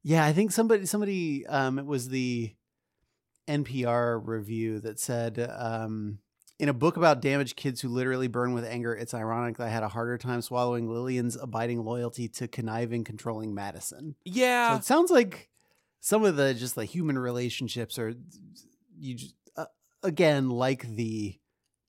yeah, 0.02 0.24
I 0.24 0.32
think 0.32 0.52
somebody 0.52 0.86
somebody 0.86 1.46
um 1.46 1.78
it 1.78 1.86
was 1.86 2.08
the 2.08 2.54
NPR 3.48 4.20
review 4.24 4.80
that 4.80 5.00
said 5.00 5.38
um 5.58 6.18
in 6.58 6.68
a 6.68 6.72
book 6.72 6.96
about 6.96 7.20
damaged 7.20 7.56
kids 7.56 7.80
who 7.80 7.88
literally 7.88 8.26
burn 8.28 8.52
with 8.52 8.64
anger, 8.64 8.92
it's 8.94 9.14
ironic 9.14 9.56
that 9.58 9.66
I 9.66 9.70
had 9.70 9.82
a 9.84 9.88
harder 9.88 10.18
time 10.18 10.42
swallowing 10.42 10.90
Lillian's 10.90 11.36
abiding 11.36 11.84
loyalty 11.84 12.28
to 12.30 12.48
conniving, 12.48 13.04
controlling 13.04 13.54
Madison. 13.54 14.16
So 14.26 14.32
Yeah. 14.34 14.76
it 14.76 14.84
sounds 14.84 15.10
like 15.10 15.50
some 16.00 16.24
of 16.24 16.36
the 16.36 16.54
just 16.54 16.74
the 16.74 16.84
human 16.84 17.18
relationships 17.18 17.98
are 17.98 18.14
you 18.98 19.14
just, 19.14 19.34
uh, 19.56 19.66
again 20.02 20.50
like 20.50 20.82
the 20.96 21.38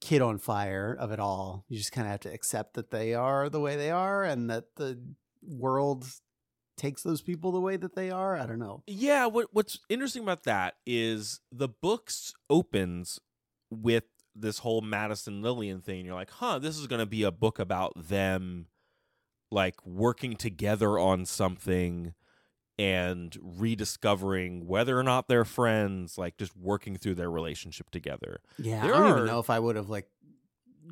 kid 0.02 0.22
on 0.22 0.38
fire 0.38 0.96
of 1.00 1.12
it 1.12 1.20
all. 1.20 1.66
You 1.68 1.78
just 1.78 1.92
kind 1.92 2.08
of 2.08 2.12
have 2.12 2.20
to 2.22 2.34
accept 2.34 2.76
that 2.76 2.92
they 2.92 3.14
are 3.14 3.50
the 3.50 3.60
way 3.60 3.76
they 3.76 3.92
are 3.92 4.24
and 4.24 4.50
that 4.50 4.76
the 4.76 5.00
world 5.42 6.06
takes 6.78 7.04
those 7.04 7.22
people 7.22 7.52
the 7.52 7.60
way 7.60 7.76
that 7.76 7.96
they 7.96 8.10
are. 8.10 8.38
I 8.38 8.46
don't 8.46 8.60
know. 8.60 8.84
Yeah, 8.88 9.26
what 9.26 9.48
what's 9.52 9.80
interesting 9.90 10.24
about 10.24 10.44
that 10.44 10.76
is 10.86 11.40
the 11.52 11.68
books 11.68 12.34
opens 12.50 13.20
with 13.70 14.04
this 14.36 14.60
whole 14.60 14.82
Madison 14.82 15.42
Lillian 15.42 15.82
thing. 15.82 16.06
You're 16.06 16.16
like, 16.16 16.32
huh, 16.32 16.60
this 16.60 16.78
is 16.78 16.88
gonna 16.88 17.06
be 17.06 17.24
a 17.24 17.32
book 17.32 17.60
about 17.60 17.94
them 17.96 18.68
like 19.52 19.76
working 19.86 20.36
together 20.36 20.98
on 21.00 21.26
something 21.26 22.14
and 22.78 23.36
rediscovering 23.42 24.68
whether 24.68 24.98
or 24.98 25.04
not 25.04 25.28
they're 25.28 25.44
friends, 25.46 26.18
like 26.18 26.38
just 26.38 26.56
working 26.56 26.96
through 26.96 27.16
their 27.16 27.30
relationship 27.32 27.90
together. 27.90 28.40
Yeah, 28.58 28.82
There 28.84 28.96
I 28.96 29.00
don't 29.00 29.08
are- 29.12 29.16
even 29.18 29.26
know 29.28 29.40
if 29.40 29.50
I 29.50 29.60
would 29.60 29.76
have 29.76 29.90
like 29.90 30.08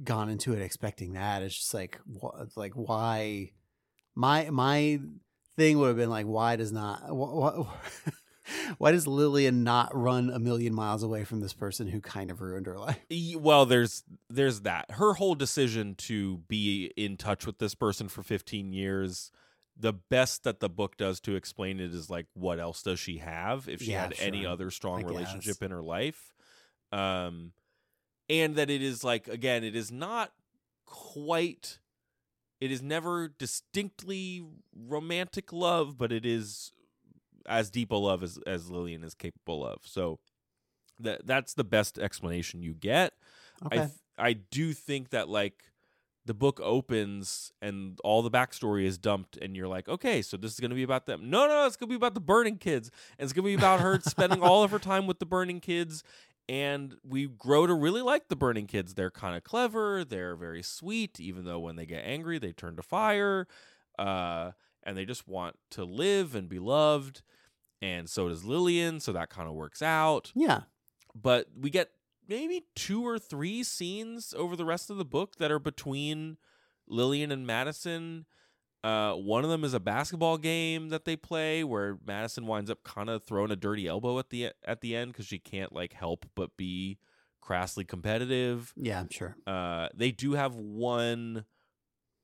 gone 0.03 0.29
into 0.29 0.53
it 0.53 0.61
expecting 0.61 1.13
that. 1.13 1.41
It's 1.43 1.55
just 1.55 1.73
like 1.73 1.99
wh- 2.21 2.57
like 2.57 2.73
why 2.73 3.51
my 4.15 4.49
my 4.49 4.99
thing 5.55 5.77
would 5.77 5.87
have 5.87 5.97
been 5.97 6.09
like 6.09 6.25
why 6.25 6.55
does 6.55 6.71
not 6.71 7.01
wh- 7.07 7.65
wh- 7.65 8.09
why 8.77 8.91
does 8.91 9.07
Lillian 9.07 9.63
not 9.63 9.95
run 9.95 10.29
a 10.29 10.39
million 10.39 10.73
miles 10.73 11.03
away 11.03 11.23
from 11.23 11.39
this 11.39 11.53
person 11.53 11.87
who 11.87 11.99
kind 12.01 12.31
of 12.31 12.41
ruined 12.41 12.65
her 12.67 12.77
life? 12.77 12.99
Well, 13.37 13.65
there's 13.65 14.03
there's 14.29 14.61
that. 14.61 14.91
Her 14.91 15.13
whole 15.13 15.35
decision 15.35 15.95
to 15.95 16.37
be 16.47 16.91
in 16.95 17.17
touch 17.17 17.45
with 17.45 17.59
this 17.59 17.75
person 17.75 18.07
for 18.07 18.23
15 18.23 18.73
years, 18.73 19.31
the 19.79 19.93
best 19.93 20.43
that 20.43 20.59
the 20.59 20.69
book 20.69 20.97
does 20.97 21.19
to 21.21 21.35
explain 21.35 21.79
it 21.79 21.93
is 21.93 22.09
like 22.09 22.25
what 22.33 22.59
else 22.59 22.81
does 22.81 22.99
she 22.99 23.17
have 23.17 23.67
if 23.69 23.81
she 23.81 23.91
Yeah, 23.91 24.03
had 24.03 24.15
any 24.19 24.45
other 24.45 24.71
strong 24.71 25.03
I 25.03 25.07
relationship 25.07 25.59
guess. 25.59 25.61
in 25.61 25.71
her 25.71 25.83
life. 25.83 26.33
Um 26.91 27.51
and 28.29 28.55
that 28.55 28.69
it 28.69 28.81
is 28.81 29.03
like 29.03 29.27
again, 29.27 29.63
it 29.63 29.75
is 29.75 29.91
not 29.91 30.31
quite 30.85 31.79
it 32.59 32.71
is 32.71 32.81
never 32.81 33.27
distinctly 33.27 34.43
romantic 34.75 35.53
love, 35.53 35.97
but 35.97 36.11
it 36.11 36.25
is 36.25 36.71
as 37.47 37.69
deep 37.69 37.91
a 37.91 37.95
love 37.95 38.23
as 38.23 38.39
as 38.45 38.69
Lillian 38.69 39.03
is 39.03 39.13
capable 39.13 39.65
of. 39.65 39.81
So 39.83 40.19
that 40.99 41.25
that's 41.25 41.53
the 41.53 41.63
best 41.63 41.97
explanation 41.97 42.61
you 42.61 42.73
get. 42.73 43.13
I 43.71 43.75
th- 43.77 43.99
I 44.17 44.33
do 44.33 44.73
think 44.73 45.09
that 45.09 45.29
like 45.29 45.63
the 46.25 46.33
book 46.33 46.59
opens 46.61 47.53
and 47.61 47.97
all 48.03 48.21
the 48.21 48.29
backstory 48.29 48.83
is 48.85 48.97
dumped 48.97 49.37
and 49.37 49.55
you're 49.55 49.67
like, 49.67 49.87
okay, 49.87 50.21
so 50.21 50.35
this 50.35 50.53
is 50.53 50.59
gonna 50.59 50.75
be 50.75 50.83
about 50.83 51.05
them. 51.05 51.29
No, 51.29 51.47
no, 51.47 51.65
it's 51.65 51.77
gonna 51.77 51.89
be 51.89 51.95
about 51.95 52.15
the 52.15 52.19
burning 52.19 52.57
kids. 52.57 52.91
And 53.17 53.25
it's 53.25 53.33
gonna 53.33 53.45
be 53.45 53.53
about 53.53 53.79
her 53.79 53.99
spending 54.01 54.41
all 54.41 54.63
of 54.63 54.71
her 54.71 54.79
time 54.79 55.07
with 55.07 55.19
the 55.19 55.25
burning 55.25 55.61
kids. 55.61 56.03
And 56.49 56.95
we 57.03 57.27
grow 57.27 57.67
to 57.67 57.73
really 57.73 58.01
like 58.01 58.29
the 58.29 58.35
burning 58.35 58.67
kids. 58.67 58.93
They're 58.93 59.11
kind 59.11 59.35
of 59.35 59.43
clever. 59.43 60.05
They're 60.05 60.35
very 60.35 60.63
sweet, 60.63 61.19
even 61.19 61.45
though 61.45 61.59
when 61.59 61.75
they 61.75 61.85
get 61.85 62.03
angry, 62.05 62.39
they 62.39 62.53
turn 62.53 62.75
to 62.77 62.83
fire. 62.83 63.47
Uh, 63.99 64.51
and 64.83 64.97
they 64.97 65.05
just 65.05 65.27
want 65.27 65.57
to 65.71 65.83
live 65.83 66.35
and 66.35 66.47
be 66.47 66.59
loved. 66.59 67.21
And 67.81 68.09
so 68.09 68.29
does 68.29 68.43
Lillian. 68.43 68.99
So 68.99 69.11
that 69.13 69.29
kind 69.29 69.47
of 69.47 69.53
works 69.53 69.81
out 69.81 70.31
yeah. 70.35 70.61
but 71.15 71.47
we 71.59 71.69
get 71.69 71.89
maybe 72.27 72.65
two 72.75 73.05
or 73.05 73.17
three 73.17 73.63
scenes 73.63 74.33
over 74.37 74.55
the 74.55 74.65
rest 74.65 74.89
of 74.89 74.97
the 74.97 75.05
book 75.05 75.37
that 75.37 75.51
are 75.51 75.59
between 75.59 76.37
Lillian 76.87 77.31
and 77.31 77.45
Madison. 77.45 78.25
Uh, 78.83 79.13
one 79.13 79.43
of 79.43 79.49
them 79.49 79.63
is 79.63 79.73
a 79.73 79.79
basketball 79.79 80.37
game 80.37 80.89
that 80.89 81.05
they 81.05 81.15
play 81.15 81.63
where 81.63 81.97
Madison 82.05 82.45
winds 82.45 82.69
up 82.69 82.83
kind 82.83 83.09
of 83.09 83.23
throwing 83.23 83.51
a 83.51 83.55
dirty 83.55 83.87
elbow 83.87 84.19
at 84.19 84.29
the 84.29 84.51
at 84.63 84.81
the 84.81 84.95
end 84.95 85.11
because 85.11 85.25
she 85.25 85.39
can't 85.39 85.73
like 85.73 85.93
help 85.93 86.25
but 86.35 86.55
be 86.57 86.97
crassly 87.41 87.83
competitive. 87.83 88.73
Yeah, 88.77 88.99
I'm 88.99 89.09
sure. 89.09 89.35
Uh, 89.45 89.89
they 89.93 90.11
do 90.11 90.33
have 90.33 90.55
one 90.55 91.45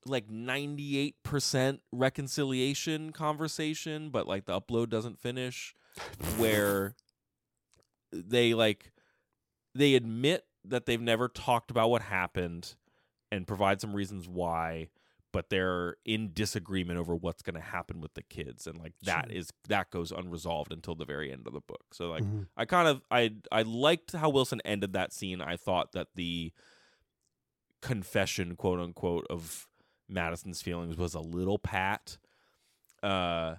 like 0.06 0.30
98% 0.30 1.80
reconciliation 1.92 3.12
conversation, 3.12 4.10
but 4.10 4.28
like 4.28 4.46
the 4.46 4.60
upload 4.60 4.90
doesn't 4.90 5.20
finish 5.20 5.76
where 6.38 6.96
they 8.12 8.54
like 8.54 8.92
they 9.76 9.96
admit 9.96 10.46
that 10.66 10.86
they've 10.86 11.02
never 11.02 11.28
talked 11.28 11.72
about 11.72 11.90
what 11.90 12.02
happened 12.04 12.76
and 13.32 13.48
provide 13.48 13.82
some 13.82 13.94
reasons 13.94 14.28
why 14.28 14.90
but 15.32 15.50
they're 15.50 15.96
in 16.06 16.32
disagreement 16.32 17.00
over 17.00 17.16
what's 17.16 17.42
going 17.42 17.56
to 17.56 17.60
happen 17.60 18.00
with 18.00 18.14
the 18.14 18.22
kids 18.22 18.68
and 18.68 18.78
like 18.78 18.94
that 19.02 19.26
Sure. 19.30 19.38
is 19.40 19.50
that 19.68 19.90
goes 19.90 20.12
unresolved 20.12 20.72
until 20.72 20.94
the 20.94 21.06
very 21.06 21.32
end 21.32 21.48
of 21.48 21.54
the 21.54 21.60
book 21.62 21.86
so 21.92 22.10
like 22.12 22.24
Mhm. 22.24 22.48
I 22.56 22.66
kind 22.66 22.88
of 22.88 23.02
I 23.10 23.32
I 23.52 23.64
liked 23.64 24.12
how 24.14 24.30
Wilson 24.30 24.62
ended 24.64 24.94
that 24.94 25.12
scene. 25.12 25.42
I 25.42 25.58
thought 25.58 25.94
that 25.94 26.10
the 26.14 26.52
confession, 27.82 28.56
quote 28.56 28.80
unquote, 28.80 29.26
of 29.30 29.68
Madison's 30.14 30.62
feelings 30.62 30.96
was 30.98 31.14
a 31.14 31.20
little 31.20 31.58
pat. 31.60 32.18
Uh 33.02 33.56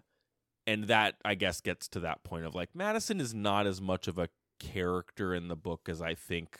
and 0.66 0.84
that 0.84 1.16
I 1.24 1.34
guess 1.34 1.60
gets 1.60 1.88
to 1.88 2.00
that 2.00 2.24
point 2.24 2.46
of 2.46 2.54
like 2.54 2.74
Madison 2.74 3.20
is 3.20 3.34
not 3.34 3.66
as 3.66 3.80
much 3.82 4.08
of 4.08 4.18
a 4.18 4.28
character 4.58 5.34
in 5.34 5.48
the 5.48 5.56
book 5.56 5.88
as 5.88 6.00
I 6.00 6.14
think 6.14 6.58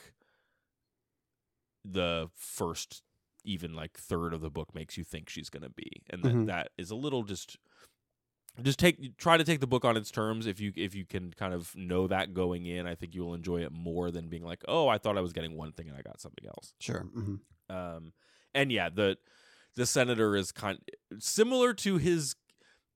the 1.85 2.29
first 2.35 3.03
even 3.45 3.75
like 3.75 3.97
third 3.99 4.33
of 4.33 4.41
the 4.41 4.51
book 4.51 4.75
makes 4.75 4.97
you 4.97 5.05
think 5.05 5.29
she's 5.29 5.51
going 5.51 5.63
to 5.63 5.69
be. 5.71 5.91
And 6.11 6.23
that 6.23 6.33
Mhm. 6.35 6.47
that 6.47 6.73
is 6.79 6.91
a 6.91 6.95
little 6.95 7.23
just 7.23 7.57
just 8.63 8.79
take 8.79 9.17
try 9.19 9.37
to 9.37 9.45
take 9.45 9.61
the 9.61 9.67
book 9.67 9.85
on 9.85 9.97
its 9.97 10.11
terms 10.11 10.47
if 10.47 10.61
you 10.61 10.73
if 10.77 10.95
you 10.95 11.05
can 11.05 11.33
kind 11.33 11.53
of 11.53 11.75
know 11.75 12.07
that 12.07 12.33
going 12.33 12.67
in 12.67 12.87
i 12.87 12.95
think 12.95 13.13
you 13.13 13.25
will 13.25 13.35
enjoy 13.35 13.61
it 13.65 13.73
more 13.73 14.13
than 14.13 14.29
being 14.29 14.45
like 14.45 14.63
oh 14.69 14.87
i 14.87 14.97
thought 14.97 15.19
i 15.19 15.21
was 15.21 15.33
getting 15.33 15.57
one 15.57 15.73
thing 15.73 15.89
and 15.89 15.97
i 15.97 16.03
got 16.03 16.21
something 16.21 16.47
else 16.47 16.73
Sure. 16.79 17.01
hmm 17.01 17.35
um 17.69 18.13
and 18.55 18.71
yeah 18.71 18.89
the 18.89 19.19
the 19.77 19.87
senator 19.87 20.37
is 20.37 20.53
kind 20.53 20.79
similar 21.19 21.73
to 21.75 21.97
his 21.99 22.37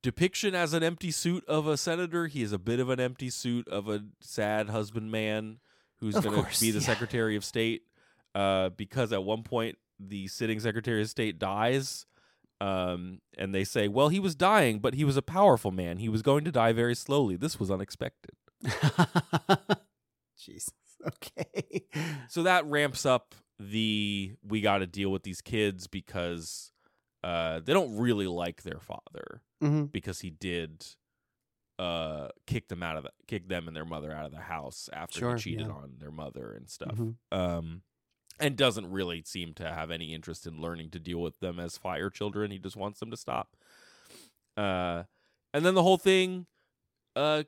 depiction 0.02 0.54
as 0.54 0.72
an 0.72 0.82
empty 0.82 1.10
suit 1.10 1.44
of 1.46 1.66
a 1.66 1.76
senator 1.76 2.26
he 2.26 2.42
is 2.42 2.52
a 2.52 2.58
bit 2.58 2.80
of 2.80 2.88
an 2.88 3.00
empty 3.00 3.30
suit 3.30 3.66
of 3.68 3.88
a 3.88 4.04
sad 4.20 4.70
husband 4.70 5.10
man 5.10 5.58
who's 6.00 6.14
going 6.14 6.44
to 6.44 6.60
be 6.60 6.70
the 6.70 6.78
yeah. 6.78 6.86
secretary 6.86 7.36
of 7.36 7.44
state 7.44 7.82
uh 8.34 8.68
because 8.70 9.12
at 9.12 9.24
one 9.24 9.42
point 9.42 9.76
the 9.98 10.28
sitting 10.28 10.60
secretary 10.60 11.02
of 11.02 11.10
state 11.10 11.38
dies 11.38 12.06
um, 12.60 13.20
and 13.36 13.54
they 13.54 13.64
say, 13.64 13.88
well, 13.88 14.08
he 14.08 14.18
was 14.18 14.34
dying, 14.34 14.80
but 14.80 14.94
he 14.94 15.04
was 15.04 15.16
a 15.16 15.22
powerful 15.22 15.70
man. 15.70 15.98
He 15.98 16.08
was 16.08 16.22
going 16.22 16.44
to 16.44 16.50
die 16.50 16.72
very 16.72 16.94
slowly. 16.94 17.36
This 17.36 17.60
was 17.60 17.70
unexpected. 17.70 18.34
Jesus. 20.38 20.72
Okay. 21.06 21.86
So 22.28 22.42
that 22.42 22.66
ramps 22.66 23.06
up 23.06 23.34
the 23.59 24.34
we 24.46 24.61
got 24.61 24.78
to 24.78 24.86
deal 24.86 25.11
with 25.11 25.22
these 25.22 25.40
kids 25.40 25.86
because 25.86 26.72
uh, 27.24 27.61
they 27.64 27.72
don't 27.72 27.96
really 27.96 28.26
like 28.26 28.62
their 28.62 28.80
father 28.80 29.42
hmm 29.61 29.84
because 29.84 30.20
he 30.20 30.30
did 30.30 30.86
uh, 31.80 32.28
kick 32.46 32.68
them 32.68 32.82
out 32.82 32.96
of 32.96 33.04
the 33.04 33.11
kick 33.26 33.48
them 33.48 33.66
and 33.68 33.76
their 33.76 33.84
mother 33.84 34.12
out 34.12 34.24
of 34.26 34.32
the 34.32 34.40
house 34.40 34.88
after 34.92 35.18
Sure, 35.20 35.36
he 35.36 35.42
cheated 35.42 35.66
yeah. 35.66 35.72
on 35.72 35.94
their 35.98 36.11
mother 36.12 36.52
and 36.52 36.68
stuff. 36.68 36.96
Mhm. 36.96 37.14
Um, 37.32 37.82
and 38.40 38.56
doesn't 38.56 38.90
really 38.90 39.22
seem 39.24 39.52
to 39.54 39.64
have 39.68 39.90
any 39.90 40.14
interest 40.14 40.46
in 40.46 40.61
learning 40.61 40.90
to 40.90 41.00
deal 41.00 41.20
with 41.20 41.40
them 41.40 41.59
as 41.59 41.76
fire 41.76 42.09
children. 42.11 42.52
He 42.52 42.59
just 42.59 42.76
wants 42.76 43.00
them 43.00 43.11
to 43.11 43.16
stop. 43.16 43.56
Uh, 44.56 45.04
and 45.52 45.64
then 45.64 45.74
the 45.74 45.82
whole 45.82 45.98
thing 45.98 46.46
uh, 47.16 47.42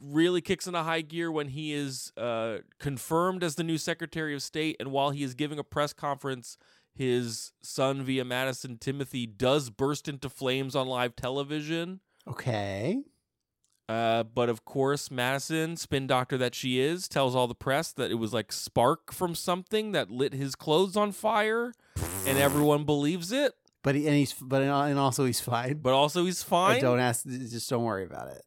really 0.00 0.40
kicks 0.40 0.66
into 0.66 0.82
high 0.82 1.00
gear 1.00 1.30
when 1.30 1.48
he 1.48 1.72
is 1.72 2.12
uh, 2.16 2.58
confirmed 2.78 3.42
as 3.42 3.54
the 3.56 3.64
new 3.64 3.78
Secretary 3.78 4.34
of 4.34 4.42
State. 4.42 4.76
And 4.78 4.92
while 4.92 5.10
he 5.10 5.22
is 5.22 5.34
giving 5.34 5.58
a 5.58 5.64
press 5.64 5.92
conference, 5.92 6.56
his 6.94 7.52
son, 7.62 8.02
via 8.02 8.24
Madison 8.24 8.78
Timothy, 8.78 9.26
does 9.26 9.70
burst 9.70 10.08
into 10.08 10.28
flames 10.28 10.74
on 10.74 10.86
live 10.86 11.16
television. 11.16 12.00
Okay. 12.28 13.02
Uh, 13.88 14.24
but 14.24 14.48
of 14.48 14.64
course, 14.64 15.10
Madison, 15.10 15.76
spin 15.76 16.06
doctor 16.06 16.36
that 16.36 16.54
she 16.54 16.80
is, 16.80 17.06
tells 17.06 17.36
all 17.36 17.46
the 17.46 17.54
press 17.54 17.92
that 17.92 18.10
it 18.10 18.16
was 18.16 18.32
like 18.32 18.50
spark 18.50 19.12
from 19.12 19.34
something 19.34 19.92
that 19.92 20.10
lit 20.10 20.32
his 20.32 20.56
clothes 20.56 20.96
on 20.96 21.12
fire, 21.12 21.72
and 22.26 22.36
everyone 22.38 22.84
believes 22.84 23.30
it. 23.30 23.52
But 23.84 23.94
he, 23.94 24.06
and 24.08 24.16
he's 24.16 24.32
but 24.32 24.62
and 24.62 24.98
also 24.98 25.24
he's 25.24 25.38
fine. 25.38 25.74
But 25.74 25.92
also, 25.92 26.24
he's 26.24 26.42
I 26.42 26.46
fine. 26.46 26.80
don't 26.80 26.98
ask. 26.98 27.24
Just 27.24 27.70
don't 27.70 27.84
worry 27.84 28.04
about 28.04 28.28
it. 28.28 28.42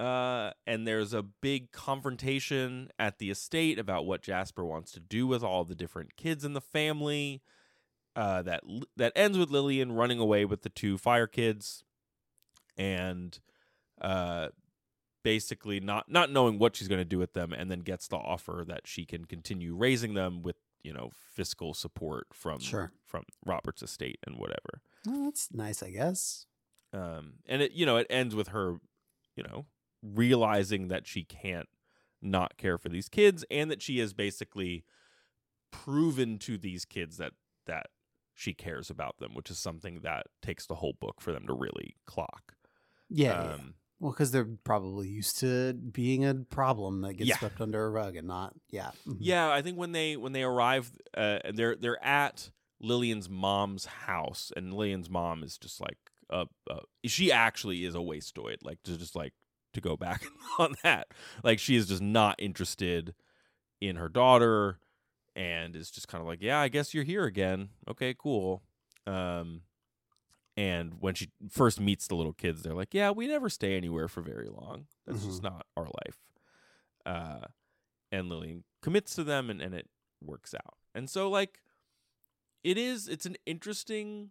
Uh, 0.00 0.50
and 0.66 0.86
there's 0.86 1.12
a 1.14 1.22
big 1.22 1.70
confrontation 1.70 2.88
at 2.98 3.18
the 3.18 3.30
estate 3.30 3.78
about 3.78 4.04
what 4.06 4.22
Jasper 4.22 4.64
wants 4.64 4.90
to 4.92 5.00
do 5.00 5.26
with 5.26 5.42
all 5.44 5.64
the 5.64 5.74
different 5.76 6.16
kids 6.16 6.44
in 6.44 6.52
the 6.52 6.60
family. 6.60 7.42
Uh, 8.16 8.42
that 8.42 8.62
that 8.96 9.12
ends 9.16 9.36
with 9.36 9.50
Lillian 9.50 9.92
running 9.92 10.18
away 10.20 10.44
with 10.44 10.62
the 10.62 10.68
two 10.68 10.96
fire 10.98 11.26
kids, 11.26 11.82
and 12.76 13.38
uh, 14.00 14.48
basically 15.22 15.80
not 15.80 16.08
not 16.10 16.30
knowing 16.30 16.58
what 16.58 16.76
she's 16.76 16.88
going 16.88 17.00
to 17.00 17.04
do 17.04 17.18
with 17.18 17.32
them, 17.32 17.52
and 17.52 17.70
then 17.70 17.80
gets 17.80 18.06
the 18.08 18.16
offer 18.16 18.64
that 18.66 18.86
she 18.86 19.04
can 19.04 19.24
continue 19.24 19.74
raising 19.74 20.14
them 20.14 20.42
with 20.42 20.56
you 20.82 20.92
know 20.92 21.10
fiscal 21.32 21.74
support 21.74 22.26
from 22.32 22.60
Sure. 22.60 22.92
from 23.04 23.24
Robert's 23.44 23.82
estate 23.82 24.18
and 24.26 24.36
whatever. 24.36 24.80
Well, 25.06 25.24
that's 25.24 25.48
nice, 25.52 25.82
I 25.82 25.90
guess. 25.90 26.46
um, 26.92 27.34
and 27.46 27.62
it 27.62 27.72
you 27.72 27.84
know 27.86 27.96
it 27.96 28.06
ends 28.10 28.34
with 28.34 28.48
her 28.48 28.76
you 29.36 29.42
know 29.42 29.66
realizing 30.04 30.88
that 30.88 31.06
she 31.06 31.24
can't 31.24 31.68
not 32.20 32.56
care 32.56 32.78
for 32.78 32.88
these 32.88 33.08
kids 33.08 33.44
and 33.50 33.70
that 33.70 33.82
she 33.82 33.98
has 33.98 34.12
basically 34.12 34.84
proven 35.70 36.38
to 36.38 36.56
these 36.56 36.84
kids 36.84 37.16
that 37.16 37.32
that 37.66 37.86
she 38.34 38.52
cares 38.54 38.90
about 38.90 39.18
them 39.18 39.34
which 39.34 39.50
is 39.50 39.58
something 39.58 40.00
that 40.00 40.26
takes 40.42 40.66
the 40.66 40.74
whole 40.76 40.94
book 41.00 41.20
for 41.20 41.32
them 41.32 41.46
to 41.46 41.52
really 41.52 41.96
clock 42.06 42.54
Yeah. 43.08 43.44
yeah. 43.44 43.52
um, 43.54 43.74
Well, 44.00 44.12
because 44.12 44.30
they're 44.30 44.48
probably 44.64 45.08
used 45.08 45.38
to 45.40 45.72
being 45.74 46.24
a 46.24 46.34
problem 46.34 47.00
that 47.02 47.14
gets 47.14 47.28
Yeah. 47.30 47.38
swept 47.38 47.60
under 47.60 47.84
a 47.84 47.90
rug 47.90 48.16
and 48.16 48.26
not. 48.28 48.54
Yeah. 48.70 48.90
Mhm. 49.06 49.16
yeah 49.20 49.50
i 49.50 49.62
think 49.62 49.76
when 49.78 49.92
they 49.92 50.16
when 50.16 50.32
they 50.32 50.42
arrive 50.42 50.90
uh, 51.16 51.38
they're 51.52 51.76
they're 51.76 52.02
at 52.04 52.50
lillian's 52.80 53.28
mom's 53.30 53.86
house 53.86 54.52
and 54.56 54.72
lillian's 54.74 55.08
mom 55.10 55.42
is 55.42 55.56
just 55.58 55.80
like 55.80 55.98
uh, 56.30 56.44
uh 56.70 56.80
she 57.04 57.30
actually 57.32 57.84
is 57.84 57.94
a 57.94 57.98
wastoid 57.98 58.56
like 58.62 58.82
to 58.82 58.96
just 58.98 59.14
like 59.16 59.32
to 59.74 59.80
go 59.80 59.96
back 59.96 60.24
on 60.58 60.74
that. 60.82 61.08
Like 61.42 61.58
she 61.58 61.76
is 61.76 61.88
just 61.88 62.02
not 62.02 62.36
interested 62.38 63.14
in 63.80 63.96
her 63.96 64.08
daughter 64.08 64.78
and 65.36 65.74
is 65.74 65.90
just 65.90 66.06
kind 66.06 66.22
of 66.22 66.28
like 66.28 66.40
yeah 66.40 66.60
i 66.60 66.68
guess 66.68 66.94
you're 66.94 67.04
here 67.04 67.24
again. 67.24 67.70
Okay 67.88 68.14
cool. 68.16 68.62
Um 69.06 69.62
and 70.56 70.94
when 71.00 71.14
she 71.14 71.30
first 71.50 71.80
meets 71.80 72.06
the 72.06 72.14
little 72.14 72.32
kids 72.32 72.62
they're 72.62 72.74
like 72.74 72.94
yeah 72.94 73.10
we 73.10 73.26
never 73.26 73.48
stay 73.48 73.76
anywhere 73.76 74.08
for 74.08 74.22
very 74.22 74.48
long. 74.48 74.86
That's 75.06 75.24
just 75.24 75.42
not 75.42 75.66
our 75.76 75.84
life. 75.84 76.18
Uh 77.04 77.46
and 78.12 78.28
lillian 78.28 78.64
commits 78.80 79.14
to 79.16 79.24
them 79.24 79.50
and, 79.50 79.60
and 79.60 79.74
it 79.74 79.88
works 80.22 80.54
out. 80.54 80.76
And 80.94 81.10
so 81.10 81.28
like 81.28 81.60
it 82.62 82.78
is 82.78 83.08
it's 83.08 83.26
an 83.26 83.36
interesting 83.44 84.30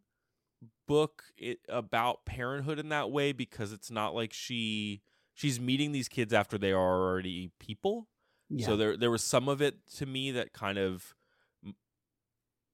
book 0.87 1.23
it, 1.37 1.59
about 1.69 2.25
parenthood 2.25 2.79
in 2.79 2.89
that 2.89 3.11
way 3.11 3.31
because 3.31 3.71
it's 3.71 3.91
not 3.91 4.15
like 4.15 4.33
she 4.33 5.01
she's 5.33 5.59
meeting 5.59 5.91
these 5.91 6.07
kids 6.07 6.33
after 6.33 6.57
they 6.57 6.71
are 6.71 7.01
already 7.09 7.51
people. 7.59 8.07
Yeah. 8.49 8.65
so 8.67 8.77
there 8.77 8.97
there 8.97 9.09
was 9.11 9.23
some 9.23 9.49
of 9.49 9.61
it 9.61 9.75
to 9.95 10.05
me 10.05 10.31
that 10.31 10.53
kind 10.53 10.77
of 10.77 11.15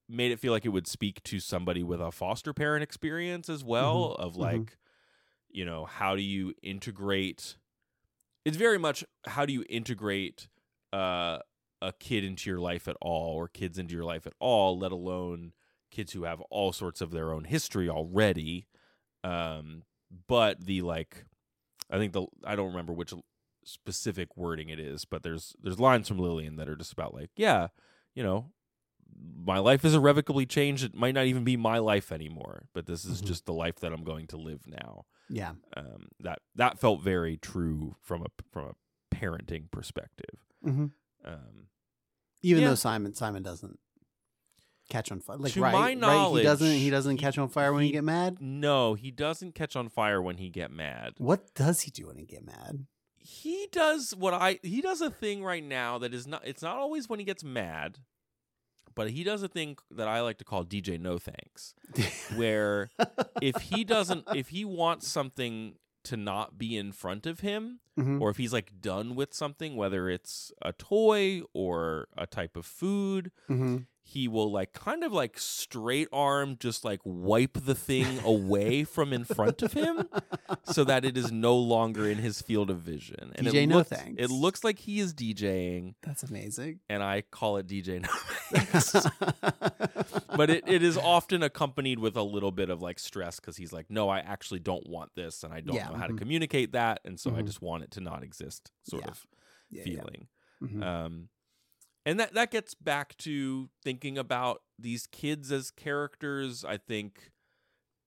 made 0.10 0.32
it 0.32 0.39
feel 0.39 0.51
like 0.51 0.66
it 0.66 0.70
would 0.70 0.88
speak 0.88 1.22
to 1.24 1.39
somebody 1.39 1.84
with 1.84 2.01
a 2.01 2.12
foster 2.12 2.53
parent 2.53 2.84
experience 2.84 3.47
as 3.47 3.64
well 3.64 4.16
of 4.20 4.36
like 4.36 4.78
you 5.49 5.64
know 5.64 5.86
how 5.86 6.16
do 6.16 6.22
you 6.22 6.53
integrate 6.64 7.57
it's 8.43 8.57
very 8.57 8.80
much 8.80 9.03
how 9.28 9.45
do 9.45 9.53
you 9.53 9.64
integrate 9.70 10.47
uh 10.91 11.38
a 11.82 11.93
kid 11.99 12.24
into 12.24 12.49
your 12.49 12.60
life 12.60 12.88
at 12.88 12.97
all 12.99 13.36
or 13.36 13.47
kids 13.47 13.78
into 13.78 13.93
your 13.93 14.03
life 14.03 14.26
at 14.28 14.34
all 14.39 14.78
let 14.78 14.91
alone 14.91 15.53
kids 15.91 16.12
who 16.14 16.24
have 16.24 16.41
all 16.49 16.74
sorts 16.74 16.99
of 17.01 17.12
their 17.12 17.32
own 17.32 17.43
history 17.45 17.88
already 17.88 18.68
um 19.24 19.84
but 20.28 20.66
the 20.66 20.82
like 20.82 21.26
i 21.89 21.97
think 21.97 22.13
the 22.13 22.25
i 22.43 22.55
don't 22.55 22.69
remember 22.69 22.93
which 22.93 23.13
specific 23.63 24.35
wording 24.37 24.69
it 24.69 24.79
is 24.79 25.05
but 25.05 25.21
there's 25.23 25.55
there's 25.61 25.79
lines 25.79 26.07
from 26.07 26.17
lillian 26.17 26.55
that 26.55 26.69
are 26.69 26.75
just 26.75 26.93
about 26.93 27.13
like 27.13 27.29
yeah 27.35 27.67
you 28.15 28.23
know 28.23 28.51
my 29.35 29.57
life 29.59 29.83
is 29.83 29.93
irrevocably 29.95 30.45
changed 30.45 30.83
it 30.83 30.95
might 30.95 31.13
not 31.13 31.25
even 31.25 31.43
be 31.43 31.57
my 31.57 31.77
life 31.77 32.11
anymore 32.11 32.67
but 32.73 32.85
this 32.85 33.03
is 33.05 33.21
Mhm. 33.21 33.25
just 33.27 33.45
the 33.45 33.53
life 33.53 33.75
that 33.81 33.91
i'm 33.91 34.03
going 34.03 34.27
to 34.27 34.37
live 34.37 34.65
now 34.67 35.05
yeah. 35.29 35.53
um 35.75 36.07
that 36.21 36.39
that 36.55 36.79
felt 36.79 37.01
very 37.01 37.37
true 37.37 37.95
from 38.01 38.21
a 38.23 38.27
from 38.51 38.65
a 38.69 39.15
parenting 39.15 39.69
perspective 39.71 40.45
hmm 40.63 40.87
um 41.25 41.67
Even 42.41 42.63
Yeah. 42.63 42.69
though 42.69 42.75
Simon 42.75 43.13
Simon 43.13 43.43
doesn't 43.43 43.79
catch 44.89 45.11
on 45.11 45.19
fire, 45.21 45.37
like 45.37 45.53
To 45.53 45.61
right, 45.61 45.71
my 45.71 46.07
right, 46.07 46.37
he 46.37 46.43
doesn't 46.43 46.71
he 46.71 46.89
doesn't 46.89 47.17
catch 47.17 47.37
on 47.37 47.47
fire 47.49 47.71
when 47.73 47.81
he- 47.83 47.87
you 47.87 47.93
get 47.93 48.03
mad. 48.03 48.37
no 48.41 48.95
he 48.95 49.11
doesn't 49.11 49.53
catch 49.55 49.75
on 49.75 49.87
fire 49.89 50.21
when 50.21 50.37
he 50.37 50.49
get 50.49 50.71
mad 50.71 51.13
What 51.17 51.53
does 51.53 51.81
he 51.81 51.91
do 51.91 52.07
when 52.07 52.17
he 52.17 52.25
get 52.25 52.45
mad? 52.45 52.85
he 53.17 53.67
does 53.71 54.15
what 54.15 54.33
I 54.33 54.59
he 54.63 54.81
does 54.81 55.01
a 55.01 55.09
thing 55.09 55.43
right 55.43 55.63
now 55.63 55.97
that 55.99 56.13
is 56.13 56.25
not 56.27 56.41
it's 56.47 56.61
not 56.63 56.77
always 56.77 57.07
when 57.07 57.19
he 57.19 57.25
gets 57.25 57.43
mad, 57.43 57.99
but 58.95 59.11
he 59.11 59.23
does 59.23 59.43
a 59.43 59.47
thing 59.47 59.77
that 59.91 60.07
I 60.07 60.21
like 60.21 60.37
to 60.39 60.43
call 60.45 60.65
DJ 60.65 60.99
no 60.99 61.19
thanks, 61.19 61.75
where 62.35 62.89
if 63.41 63.55
he 63.63 63.83
doesn't 63.83 64.25
if 64.35 64.49
he 64.49 64.65
wants 64.65 65.07
something 65.07 65.75
to 66.05 66.17
not 66.17 66.57
be 66.57 66.75
in 66.77 66.91
front 66.91 67.25
of 67.27 67.41
him 67.41 67.79
Mhm. 67.99 68.21
or 68.21 68.29
if 68.29 68.37
he's 68.37 68.53
like 68.53 68.79
done 68.81 69.13
with 69.15 69.33
something 69.33 69.75
whether 69.75 70.09
it's 70.09 70.53
a 70.61 70.71
toy 70.71 71.41
or 71.53 72.07
a 72.17 72.25
type 72.25 72.55
of 72.55 72.65
food 72.65 73.31
Mhm. 73.49 73.85
He 74.10 74.28
will 74.28 74.51
like 74.51 74.74
kind 74.74 75.03
of 75.03 75.12
like 75.12 75.38
straight 75.39 76.07
arm 76.12 76.57
just 76.60 76.84
like 76.84 76.99
wipe 77.03 77.53
the 77.66 77.76
thing 77.76 78.20
away 78.24 78.84
from 78.84 79.14
in 79.14 79.24
front 79.24 79.62
of 79.62 79.74
him 79.74 80.07
so 80.64 80.84
that 80.84 81.05
it 81.05 81.16
is 81.18 81.32
no 81.32 81.55
longer 81.55 82.07
in 82.07 82.18
his 82.18 82.41
field 82.41 82.70
of 82.70 82.78
vision 82.80 83.32
and 83.36 83.47
DJ 83.47 83.64
it 83.64 83.68
no 83.68 83.76
looks, 83.78 83.89
thanks. 83.89 84.22
it 84.24 84.30
looks 84.30 84.64
like 84.64 84.80
he 84.80 84.99
is 84.99 85.14
DJing 85.14 85.93
That's 86.01 86.24
amazing. 86.24 86.80
and 86.89 87.01
I 87.03 87.22
call 87.22 87.57
it 87.57 87.68
DJ 87.68 88.01
no 88.01 88.10
thanks 88.51 89.05
but 90.36 90.49
it, 90.49 90.64
it 90.68 90.84
is 90.84 90.97
often 90.97 91.43
accompanied 91.43 91.99
with 91.99 92.16
a 92.16 92.24
little 92.24 92.51
bit 92.51 92.70
of 92.70 92.82
like 92.82 92.99
stress 92.99 93.39
because 93.39 93.57
he's 93.57 93.74
like, 93.74 93.89
no, 93.89 94.10
I 94.10 94.20
actually 94.20 94.60
don't 94.60 94.88
want 94.88 95.12
this, 95.16 95.43
and 95.43 95.53
I 95.53 95.62
don't 95.62 95.76
Yeah, 95.76 95.89
know 95.89 95.95
how 95.95 96.07
to 96.07 96.14
mhm. 96.14 96.18
communicate 96.18 96.72
that, 96.74 96.99
and 97.05 97.20
so 97.20 97.32
I 97.36 97.41
Mhm. 97.41 97.45
just 97.45 97.62
want 97.62 97.84
it 97.84 97.91
to 97.91 98.01
not 98.01 98.24
exist, 98.24 98.72
sort 98.84 99.03
Yeah. 99.05 99.12
of 99.12 99.28
Yeah, 99.70 99.84
feeling. 99.84 100.28
Mhm. 100.64 100.84
Um, 100.84 101.30
and 102.10 102.20
that 102.20 102.34
that 102.34 102.49
gets 102.49 102.74
back 102.74 103.16
to 103.18 103.70
thinking 103.84 104.18
about 104.18 104.64
these 104.80 105.05
kids 105.05 105.51
as 105.51 105.70
characters. 105.70 106.66
I 106.66 106.78
think 106.78 107.30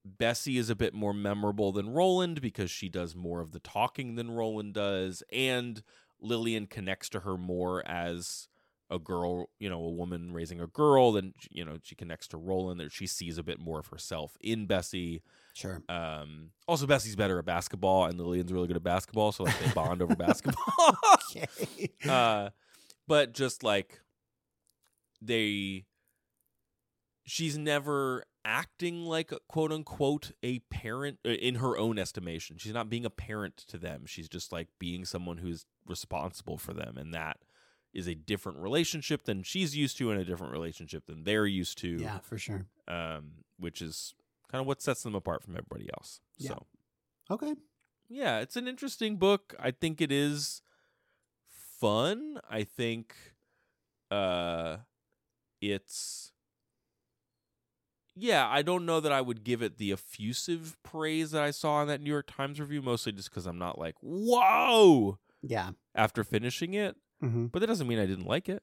Bessie 0.03 0.57
is 0.57 0.69
a 0.69 0.75
bit 0.75 0.93
more 0.93 1.13
memorable 1.13 1.71
than 1.71 1.89
Roland 1.89 2.41
because 2.41 2.69
she 2.69 2.89
does 2.89 3.15
more 3.15 3.39
of 3.39 3.53
the 3.53 3.59
talking 3.59 4.15
than 4.15 4.31
Roland 4.31 4.73
does, 4.73 5.23
and 5.31 5.81
Lillian 6.19 6.67
connects 6.67 7.07
to 7.09 7.21
her 7.21 7.37
more 7.37 7.87
as 7.87 8.49
a 8.89 8.99
girl, 8.99 9.49
you 9.57 9.69
know, 9.69 9.81
a 9.81 9.89
woman 9.89 10.33
raising 10.33 10.59
a 10.59 10.67
girl. 10.67 11.13
Than 11.13 11.33
you 11.49 11.63
know, 11.63 11.77
she 11.81 11.95
connects 11.95 12.27
to 12.29 12.37
Roland. 12.37 12.81
That 12.81 12.91
she 12.91 13.07
sees 13.07 13.37
a 13.37 13.43
bit 13.43 13.61
more 13.61 13.79
of 13.79 13.87
herself 13.87 14.37
in 14.41 14.65
Bessie. 14.65 15.21
Sure. 15.53 15.81
Um, 15.87 16.49
also, 16.67 16.87
Bessie's 16.87 17.15
better 17.15 17.39
at 17.39 17.45
basketball, 17.45 18.03
and 18.03 18.19
Lillian's 18.19 18.51
really 18.51 18.67
good 18.67 18.75
at 18.75 18.83
basketball, 18.83 19.31
so 19.31 19.45
like 19.45 19.57
they 19.59 19.71
bond 19.71 20.01
over 20.01 20.13
basketball. 20.17 20.97
Okay. 21.31 21.89
uh, 22.09 22.49
but 23.07 23.33
just 23.33 23.63
like 23.63 23.99
they, 25.21 25.85
she's 27.25 27.57
never 27.57 28.23
acting 28.45 29.05
like 29.05 29.31
quote 29.47 29.71
unquote 29.71 30.31
a 30.43 30.59
parent 30.69 31.17
uh, 31.25 31.29
in 31.29 31.55
her 31.55 31.77
own 31.77 31.97
estimation. 31.97 32.57
She's 32.57 32.73
not 32.73 32.89
being 32.89 33.05
a 33.05 33.09
parent 33.09 33.57
to 33.67 33.77
them. 33.77 34.03
She's 34.05 34.27
just 34.27 34.51
like 34.51 34.67
being 34.79 35.05
someone 35.05 35.37
who's 35.37 35.65
responsible 35.87 36.57
for 36.57 36.73
them, 36.73 36.97
and 36.97 37.13
that 37.13 37.37
is 37.93 38.07
a 38.07 38.15
different 38.15 38.57
relationship 38.57 39.23
than 39.25 39.43
she's 39.43 39.75
used 39.77 39.97
to, 39.99 40.11
and 40.11 40.19
a 40.19 40.25
different 40.25 40.51
relationship 40.51 41.05
than 41.05 41.23
they're 41.23 41.45
used 41.45 41.77
to. 41.79 41.87
yeah, 41.89 42.19
for 42.19 42.37
sure. 42.37 42.65
Um, 42.87 43.31
which 43.59 43.81
is 43.81 44.15
kind 44.51 44.59
of 44.61 44.67
what 44.67 44.81
sets 44.81 45.03
them 45.03 45.15
apart 45.15 45.43
from 45.43 45.53
everybody 45.55 45.89
else. 45.97 46.19
Yeah. 46.37 46.49
So 46.49 46.65
Okay. 47.31 47.53
yeah, 48.09 48.39
it's 48.39 48.55
an 48.57 48.67
interesting 48.67 49.15
book. 49.17 49.55
I 49.59 49.71
think 49.71 50.01
it 50.01 50.11
is 50.11 50.61
fun. 51.83 52.39
I 52.49 52.63
think 52.63 53.13
uh 54.11 54.77
it's 55.61 56.31
yeah, 58.15 58.47
I 58.47 58.61
don't 58.61 58.85
know 58.85 58.99
that 58.99 59.11
I 59.11 59.21
would 59.21 59.43
give 59.43 59.61
it 59.63 59.77
the 59.77 59.91
effusive 59.91 60.77
praise 60.83 61.31
that 61.31 61.41
I 61.41 61.49
saw 61.51 61.81
in 61.81 61.87
that 61.87 61.99
New 61.99 62.11
York 62.11 62.27
Times 62.31 62.59
review, 62.59 62.81
mostly 62.81 63.11
just 63.11 63.31
because 63.31 63.47
I'm 63.47 63.57
not 63.57 63.79
like, 63.79 63.95
whoa, 64.01 65.17
Yeah. 65.41 65.71
after 65.95 66.23
finishing 66.23 66.73
it. 66.75 66.95
hmm 67.21 67.47
But 67.47 67.59
that 67.59 67.67
doesn't 67.67 67.87
mean 67.87 67.97
I 67.99 68.05
didn't 68.05 68.27
like 68.27 68.49
it. 68.49 68.61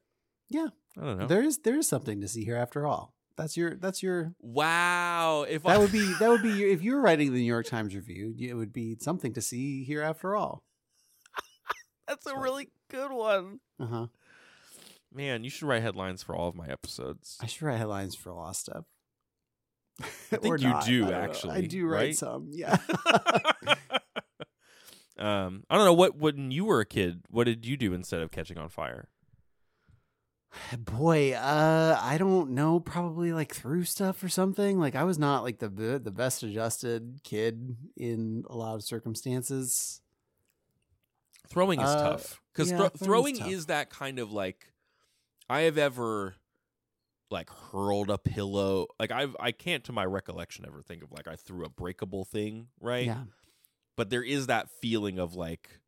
Yeah. 0.49 0.67
I 0.97 1.01
don't 1.03 1.19
know. 1.19 1.27
There 1.27 1.43
is 1.43 1.59
there 1.59 1.77
is 1.77 1.87
something 1.87 2.21
to 2.21 2.27
see 2.27 2.43
here 2.45 2.55
after 2.55 2.87
all. 2.87 3.13
That's 3.37 3.55
your 3.57 3.75
that's 3.75 4.01
your 4.03 4.33
wow. 4.39 5.43
If 5.49 5.65
I 5.65 5.73
that 5.73 5.79
would 5.81 5.91
be 5.91 6.13
that 6.19 6.29
would 6.29 6.41
be 6.43 6.51
your, 6.51 6.69
if 6.69 6.81
you 6.83 6.95
were 6.95 7.01
writing 7.01 7.31
the 7.33 7.39
New 7.39 7.45
York 7.45 7.65
Times 7.65 7.93
review, 7.95 8.33
it 8.39 8.53
would 8.53 8.71
be 8.73 8.97
something 8.99 9.33
to 9.33 9.41
see 9.41 9.83
here 9.83 10.01
after 10.01 10.35
all. 10.35 10.63
that's 12.07 12.25
a 12.25 12.37
really 12.37 12.69
good 12.91 13.11
one. 13.11 13.59
Uh 13.79 13.85
huh. 13.85 14.07
Man, 15.13 15.43
you 15.43 15.49
should 15.49 15.67
write 15.67 15.81
headlines 15.81 16.23
for 16.23 16.35
all 16.35 16.47
of 16.47 16.55
my 16.55 16.67
episodes. 16.67 17.37
I 17.41 17.45
should 17.47 17.63
write 17.63 17.77
headlines 17.77 18.15
for 18.15 18.31
Lost 18.31 18.67
lot 18.69 18.77
of 18.77 18.85
stuff. 18.85 18.85
I 20.31 20.35
think 20.37 20.45
Or 20.53 20.57
you 20.57 20.69
not. 20.69 20.85
do, 20.85 21.05
I 21.07 21.27
don't 21.27 21.45
know. 21.45 21.51
I 21.51 21.61
do 21.61 21.85
write 21.85 21.97
right? 21.99 22.15
some. 22.15 22.49
Yeah. 22.53 22.77
um, 25.17 25.63
I 25.69 25.75
don't 25.75 25.85
know 25.85 25.93
what 25.93 26.17
when 26.17 26.51
you 26.51 26.65
were 26.65 26.79
a 26.79 26.85
kid, 26.85 27.21
what 27.29 27.43
did 27.45 27.65
you 27.65 27.77
do 27.77 27.93
instead 27.93 28.21
of 28.21 28.31
catching 28.31 28.57
on 28.57 28.69
fire? 28.69 29.09
Boy, 30.77 31.33
uh, 31.33 31.99
I 32.01 32.17
don't 32.17 32.51
know. 32.51 32.79
Probably 32.79 33.33
like 33.33 33.53
threw 33.53 33.83
stuff 33.83 34.23
or 34.23 34.29
something. 34.29 34.79
Like 34.79 34.95
I 34.95 35.03
was 35.03 35.19
not 35.19 35.43
like 35.43 35.59
the 35.59 35.69
the 35.69 35.99
the 35.99 36.11
best 36.11 36.43
adjusted 36.43 37.19
kid 37.23 37.75
in 37.95 38.43
a 38.49 38.55
lot 38.55 38.75
of 38.75 38.83
circumstances. 38.83 40.00
Throwing 41.51 41.79
is 41.81 41.89
Uh, 41.89 42.09
tough 42.11 42.41
because 42.53 42.71
yeah, 42.71 42.87
throwing 42.89 43.35
tough. 43.37 43.49
is 43.51 43.65
that 43.67 43.89
kind 43.89 44.19
of 44.19 44.31
like 44.31 44.71
I 45.49 45.61
have 45.61 45.77
ever 45.77 46.35
like 47.29 47.49
hurled 47.49 48.09
a 48.09 48.17
pillow. 48.17 48.87
Like 48.99 49.11
I've 49.11 49.35
I 49.39 49.51
can't 49.51 49.83
to 49.85 49.91
my 49.91 50.05
recollection 50.05 50.65
ever 50.65 50.81
think 50.81 51.03
of 51.03 51.11
like 51.11 51.27
I 51.27 51.35
threw 51.35 51.65
a 51.65 51.69
breakable 51.69 52.23
thing, 52.25 52.67
right? 52.79 53.05
Yeah. 53.05 53.23
But 53.97 54.09
there 54.09 54.23
is 54.23 54.47
that 54.47 54.69
feeling 54.69 55.19
of 55.19 55.35
like 55.35 55.79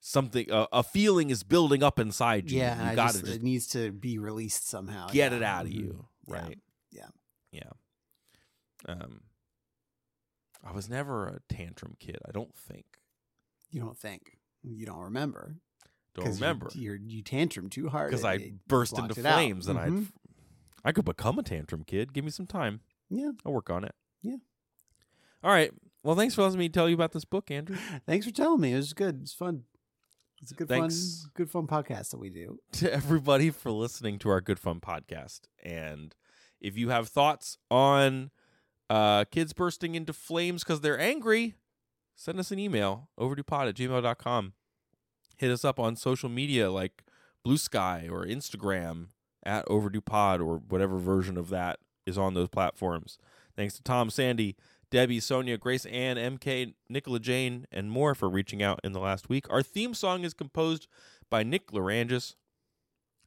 something 0.00 0.50
a, 0.50 0.66
a 0.72 0.82
feeling 0.82 1.30
is 1.30 1.42
building 1.42 1.82
up 1.82 1.98
inside 1.98 2.50
you. 2.50 2.58
Yeah. 2.58 2.90
you 2.90 2.96
got 2.96 3.12
just 3.12 3.26
it 3.26 3.42
needs 3.42 3.66
to 3.68 3.90
be 3.92 4.18
released 4.18 4.68
somehow. 4.68 5.08
get 5.08 5.32
yeah. 5.32 5.36
it 5.38 5.42
out 5.42 5.64
of 5.66 5.72
you, 5.72 6.06
Yeah. 6.26 6.34
right? 6.34 6.58
Yeah. 6.90 7.08
Yeah. 7.52 7.70
Um 8.86 9.22
I 10.62 10.72
was 10.72 10.90
never 10.90 11.26
a 11.26 11.40
tantrum 11.48 11.96
kid, 11.98 12.18
I 12.28 12.32
don't 12.32 12.54
think. 12.54 12.84
You 13.70 13.80
don't 13.80 13.96
think. 13.98 14.36
You 14.62 14.86
don't 14.86 15.00
remember. 15.00 15.56
Don't 16.14 16.24
'Cause 16.26 16.38
you- 16.40 16.44
remember 16.46 16.70
You're, 16.74 16.96
you 16.96 17.22
tantrum 17.22 17.70
too 17.70 17.88
hard. 17.88 18.10
because 18.10 18.24
I 18.24 18.34
it 18.34 18.68
burst 18.68 18.98
into 18.98 19.18
it 19.18 19.24
out. 19.26 19.34
flames 19.34 19.68
and 19.68 19.78
Mhm. 19.78 20.06
I 20.84 20.88
I 20.88 20.92
could 20.92 21.04
become 21.04 21.38
a 21.38 21.42
tantrum 21.42 21.84
kid. 21.84 22.12
Give 22.12 22.24
me 22.24 22.30
some 22.30 22.46
time. 22.46 22.80
Yeah. 23.10 23.32
I'll 23.44 23.52
work 23.52 23.68
on 23.70 23.84
it. 23.84 23.94
Yeah. 24.22 24.36
All 25.42 25.50
right. 25.50 25.72
Well, 26.02 26.16
thanks 26.16 26.34
for 26.34 26.42
letting 26.42 26.58
me 26.58 26.68
tell 26.70 26.88
you 26.88 26.94
about 26.94 27.12
this 27.12 27.24
book, 27.26 27.50
Andrew. 27.50 27.76
Thanks 28.06 28.24
for 28.26 28.32
telling 28.32 28.60
me. 28.62 28.72
It 28.72 28.76
was 28.76 28.94
good. 28.94 29.20
It's 29.20 29.34
fun. 29.34 29.64
It's 30.40 30.50
a 30.52 30.54
good 30.54 30.68
Thanks. 30.68 31.20
fun, 31.24 31.30
good 31.34 31.50
fun 31.50 31.66
podcast 31.66 32.10
that 32.12 32.18
we 32.18 32.30
do. 32.30 32.58
to 32.72 32.90
everybody 32.90 33.50
for 33.50 33.70
listening 33.70 34.18
to 34.20 34.30
our 34.30 34.40
Good 34.40 34.58
Fun 34.58 34.80
podcast. 34.80 35.40
And 35.62 36.14
if 36.62 36.78
you 36.78 36.88
have 36.88 37.08
thoughts 37.10 37.58
on 37.70 38.30
uh, 38.88 39.26
kids 39.26 39.52
bursting 39.52 39.94
into 39.94 40.14
flames 40.14 40.64
because 40.64 40.80
they're 40.80 40.98
angry, 40.98 41.56
send 42.20 42.38
us 42.38 42.50
an 42.50 42.58
email, 42.58 43.08
overduepod 43.18 43.66
at 43.66 43.74
gmail.com. 43.74 44.52
Hit 45.38 45.50
us 45.50 45.64
up 45.64 45.80
on 45.80 45.96
social 45.96 46.28
media 46.28 46.70
like 46.70 47.02
Blue 47.42 47.56
Sky 47.56 48.08
or 48.10 48.26
Instagram 48.26 49.06
at 49.42 49.64
overduepod 49.66 50.40
or 50.40 50.58
whatever 50.58 50.98
version 50.98 51.38
of 51.38 51.48
that 51.48 51.78
is 52.04 52.18
on 52.18 52.34
those 52.34 52.50
platforms. 52.50 53.16
Thanks 53.56 53.74
to 53.76 53.82
Tom, 53.82 54.10
Sandy, 54.10 54.54
Debbie, 54.90 55.18
Sonia, 55.18 55.56
Grace 55.56 55.86
Ann, 55.86 56.16
MK, 56.16 56.74
Nicola 56.90 57.20
Jane, 57.20 57.64
and 57.72 57.90
more 57.90 58.14
for 58.14 58.28
reaching 58.28 58.62
out 58.62 58.80
in 58.84 58.92
the 58.92 59.00
last 59.00 59.30
week. 59.30 59.46
Our 59.48 59.62
theme 59.62 59.94
song 59.94 60.22
is 60.22 60.34
composed 60.34 60.88
by 61.30 61.42
Nick 61.42 61.68
Lerangis. 61.68 62.34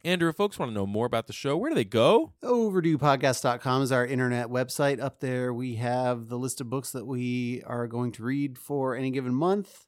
Andrew, 0.05 0.27
if 0.27 0.35
folks 0.35 0.59
want 0.59 0.69
to 0.69 0.73
know 0.73 0.85
more 0.85 1.05
about 1.05 1.27
the 1.27 1.33
show, 1.33 1.55
where 1.55 1.69
do 1.69 1.75
they 1.75 1.85
go? 1.85 2.33
overduepodcast.com 2.43 3.83
is 3.83 3.91
our 3.93 4.05
internet 4.05 4.47
website. 4.47 4.99
Up 5.01 5.21
there, 5.21 5.53
we 5.53 5.75
have 5.75 6.27
the 6.27 6.37
list 6.37 6.59
of 6.59 6.69
books 6.69 6.91
that 6.91 7.05
we 7.05 7.63
are 7.65 7.87
going 7.87 8.11
to 8.13 8.23
read 8.23 8.57
for 8.57 8.95
any 8.97 9.11
given 9.11 9.33
month. 9.33 9.85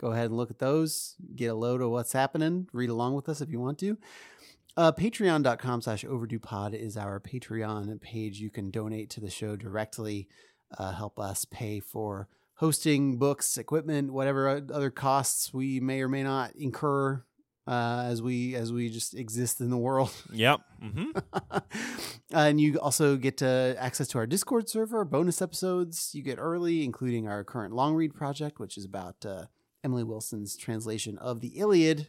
Go 0.00 0.10
ahead 0.10 0.26
and 0.26 0.36
look 0.36 0.50
at 0.50 0.58
those. 0.58 1.14
Get 1.36 1.46
a 1.46 1.54
load 1.54 1.80
of 1.80 1.90
what's 1.90 2.12
happening. 2.12 2.66
Read 2.72 2.90
along 2.90 3.14
with 3.14 3.28
us 3.28 3.40
if 3.40 3.50
you 3.50 3.60
want 3.60 3.78
to. 3.78 3.98
Uh, 4.76 4.90
Patreon.com 4.90 5.82
slash 5.82 6.04
overduepod 6.04 6.74
is 6.74 6.96
our 6.96 7.20
Patreon 7.20 8.00
page. 8.00 8.40
You 8.40 8.50
can 8.50 8.72
donate 8.72 9.10
to 9.10 9.20
the 9.20 9.30
show 9.30 9.54
directly, 9.54 10.26
uh, 10.76 10.90
help 10.90 11.20
us 11.20 11.44
pay 11.44 11.78
for 11.78 12.26
hosting, 12.54 13.16
books, 13.16 13.56
equipment, 13.56 14.12
whatever 14.12 14.48
other 14.48 14.90
costs 14.90 15.54
we 15.54 15.78
may 15.78 16.02
or 16.02 16.08
may 16.08 16.24
not 16.24 16.56
incur 16.56 17.24
uh, 17.66 18.02
as 18.06 18.22
we 18.22 18.54
as 18.54 18.72
we 18.72 18.88
just 18.88 19.14
exist 19.14 19.60
in 19.60 19.70
the 19.70 19.76
world. 19.78 20.12
Yep. 20.32 20.60
Mm-hmm. 20.82 21.18
and 22.32 22.60
you 22.60 22.78
also 22.78 23.16
get 23.16 23.42
uh, 23.42 23.74
access 23.78 24.08
to 24.08 24.18
our 24.18 24.26
Discord 24.26 24.68
server, 24.68 25.04
bonus 25.04 25.42
episodes 25.42 26.10
you 26.14 26.22
get 26.22 26.38
early, 26.38 26.84
including 26.84 27.28
our 27.28 27.44
current 27.44 27.74
long 27.74 27.94
read 27.94 28.14
project, 28.14 28.58
which 28.58 28.76
is 28.78 28.84
about 28.84 29.24
uh, 29.26 29.44
Emily 29.84 30.04
Wilson's 30.04 30.56
translation 30.56 31.18
of 31.18 31.40
the 31.40 31.58
Iliad. 31.58 32.08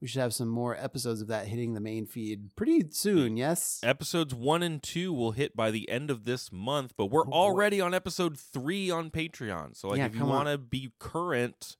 We 0.00 0.06
should 0.06 0.20
have 0.20 0.32
some 0.32 0.46
more 0.48 0.76
episodes 0.76 1.20
of 1.20 1.26
that 1.26 1.48
hitting 1.48 1.74
the 1.74 1.80
main 1.80 2.06
feed 2.06 2.54
pretty 2.54 2.84
soon. 2.92 3.36
Yes. 3.36 3.80
Episodes 3.82 4.32
one 4.32 4.62
and 4.62 4.80
two 4.80 5.12
will 5.12 5.32
hit 5.32 5.56
by 5.56 5.72
the 5.72 5.88
end 5.88 6.08
of 6.08 6.24
this 6.24 6.52
month, 6.52 6.92
but 6.96 7.06
we're 7.06 7.26
Oh, 7.26 7.32
already 7.32 7.80
on 7.80 7.92
episode 7.94 8.38
three 8.38 8.92
on 8.92 9.10
Patreon. 9.10 9.76
So, 9.76 9.88
like, 9.88 9.98
Yeah, 9.98 10.06
if 10.06 10.14
you 10.14 10.24
want 10.24 10.46
to 10.48 10.56
be 10.56 10.92
current, 11.00 11.76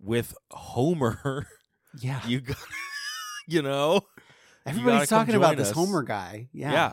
with 0.00 0.34
Homer, 0.52 1.46
Yeah. 2.00 2.20
you 2.26 2.40
got, 2.40 2.56
you 3.48 3.62
know, 3.62 4.02
Everybody's 4.66 5.08
talking 5.08 5.34
about 5.34 5.56
this 5.56 5.68
us. 5.70 5.74
Homer 5.74 6.02
guy. 6.02 6.48
Yeah. 6.52 6.72
yeah. 6.72 6.92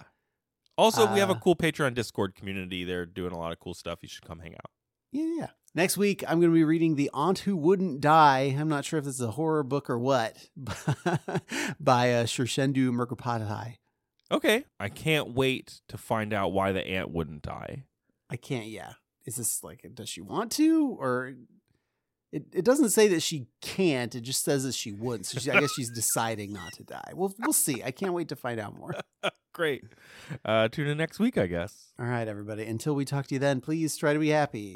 Also, 0.78 1.12
we 1.14 1.20
have 1.20 1.30
a 1.30 1.34
Uh, 1.34 1.40
cool 1.40 1.56
Patreon 1.56 1.94
Discord 1.94 2.36
community. 2.36 2.84
They're 2.84 3.06
doing 3.06 3.32
a 3.32 3.38
lot 3.38 3.52
of 3.52 3.60
cool 3.60 3.74
stuff. 3.74 4.00
You 4.02 4.10
should 4.10 4.26
come 4.26 4.40
hang 4.40 4.54
out. 4.56 4.72
Yeah, 5.12 5.26
yeah. 5.38 5.48
Next 5.74 5.98
week, 5.98 6.24
I'm 6.28 6.40
going 6.40 6.52
to 6.52 6.56
be 6.56 6.64
reading 6.64 6.96
The 6.96 7.10
Aunt 7.14 7.40
Who 7.40 7.56
Wouldn't 7.58 8.02
Die. 8.02 8.56
I'm 8.58 8.68
not 8.70 8.86
sure 8.86 9.00
if 9.00 9.06
this 9.06 9.16
is 9.16 9.22
a 9.22 9.32
horror 9.32 9.64
book 9.64 9.90
or 9.90 9.98
what, 10.00 10.36
by 11.80 12.14
uh, 12.14 12.24
Shirshendu 12.26 12.92
Mukhopadhyay. 12.92 13.76
Okay. 14.32 14.66
I 14.80 14.90
can't 14.90 15.34
wait 15.34 15.82
to 15.90 15.98
find 15.98 16.34
out 16.34 16.52
why 16.54 16.72
the 16.72 16.86
aunt 16.86 17.12
wouldn't 17.12 17.42
die. 17.44 17.84
I 18.30 18.38
can't, 18.38 18.68
yeah. 18.68 18.94
Is 19.26 19.36
this 19.36 19.64
like, 19.64 19.86
does 19.94 20.10
she 20.10 20.22
want 20.22 20.52
to? 20.54 20.98
Or 21.00 21.34
it, 22.36 22.44
it 22.52 22.66
doesn't 22.66 22.90
say 22.90 23.08
that 23.08 23.22
she 23.22 23.48
can't. 23.62 24.14
It 24.14 24.22
just 24.22 24.44
says 24.44 24.66
that 24.66 24.76
she 24.76 24.92
wouldn't. 24.92 25.26
So 25.26 25.40
she, 25.40 25.50
I 25.50 25.62
guess 25.62 25.72
she's 25.74 25.90
deciding 25.90 26.52
not 26.52 26.74
to 26.74 26.84
die. 26.84 27.14
We'll, 27.14 27.34
we'll 27.40 27.54
see. 27.54 27.82
I 27.82 27.92
can't 27.92 28.12
wait 28.12 28.28
to 28.28 28.36
find 28.36 28.60
out 28.60 28.78
more. 28.78 28.94
Great. 29.54 29.84
Uh, 30.44 30.68
tune 30.68 30.88
in 30.88 30.98
next 30.98 31.18
week, 31.18 31.38
I 31.38 31.48
guess. 31.48 31.94
All 31.98 32.06
right, 32.06 32.28
everybody. 32.28 32.66
Until 32.66 32.94
we 32.94 33.06
talk 33.06 33.28
to 33.28 33.36
you 33.36 33.40
then, 33.40 33.62
please 33.62 33.96
try 33.96 34.12
to 34.12 34.20
be 34.20 34.30
happy. 34.30 34.76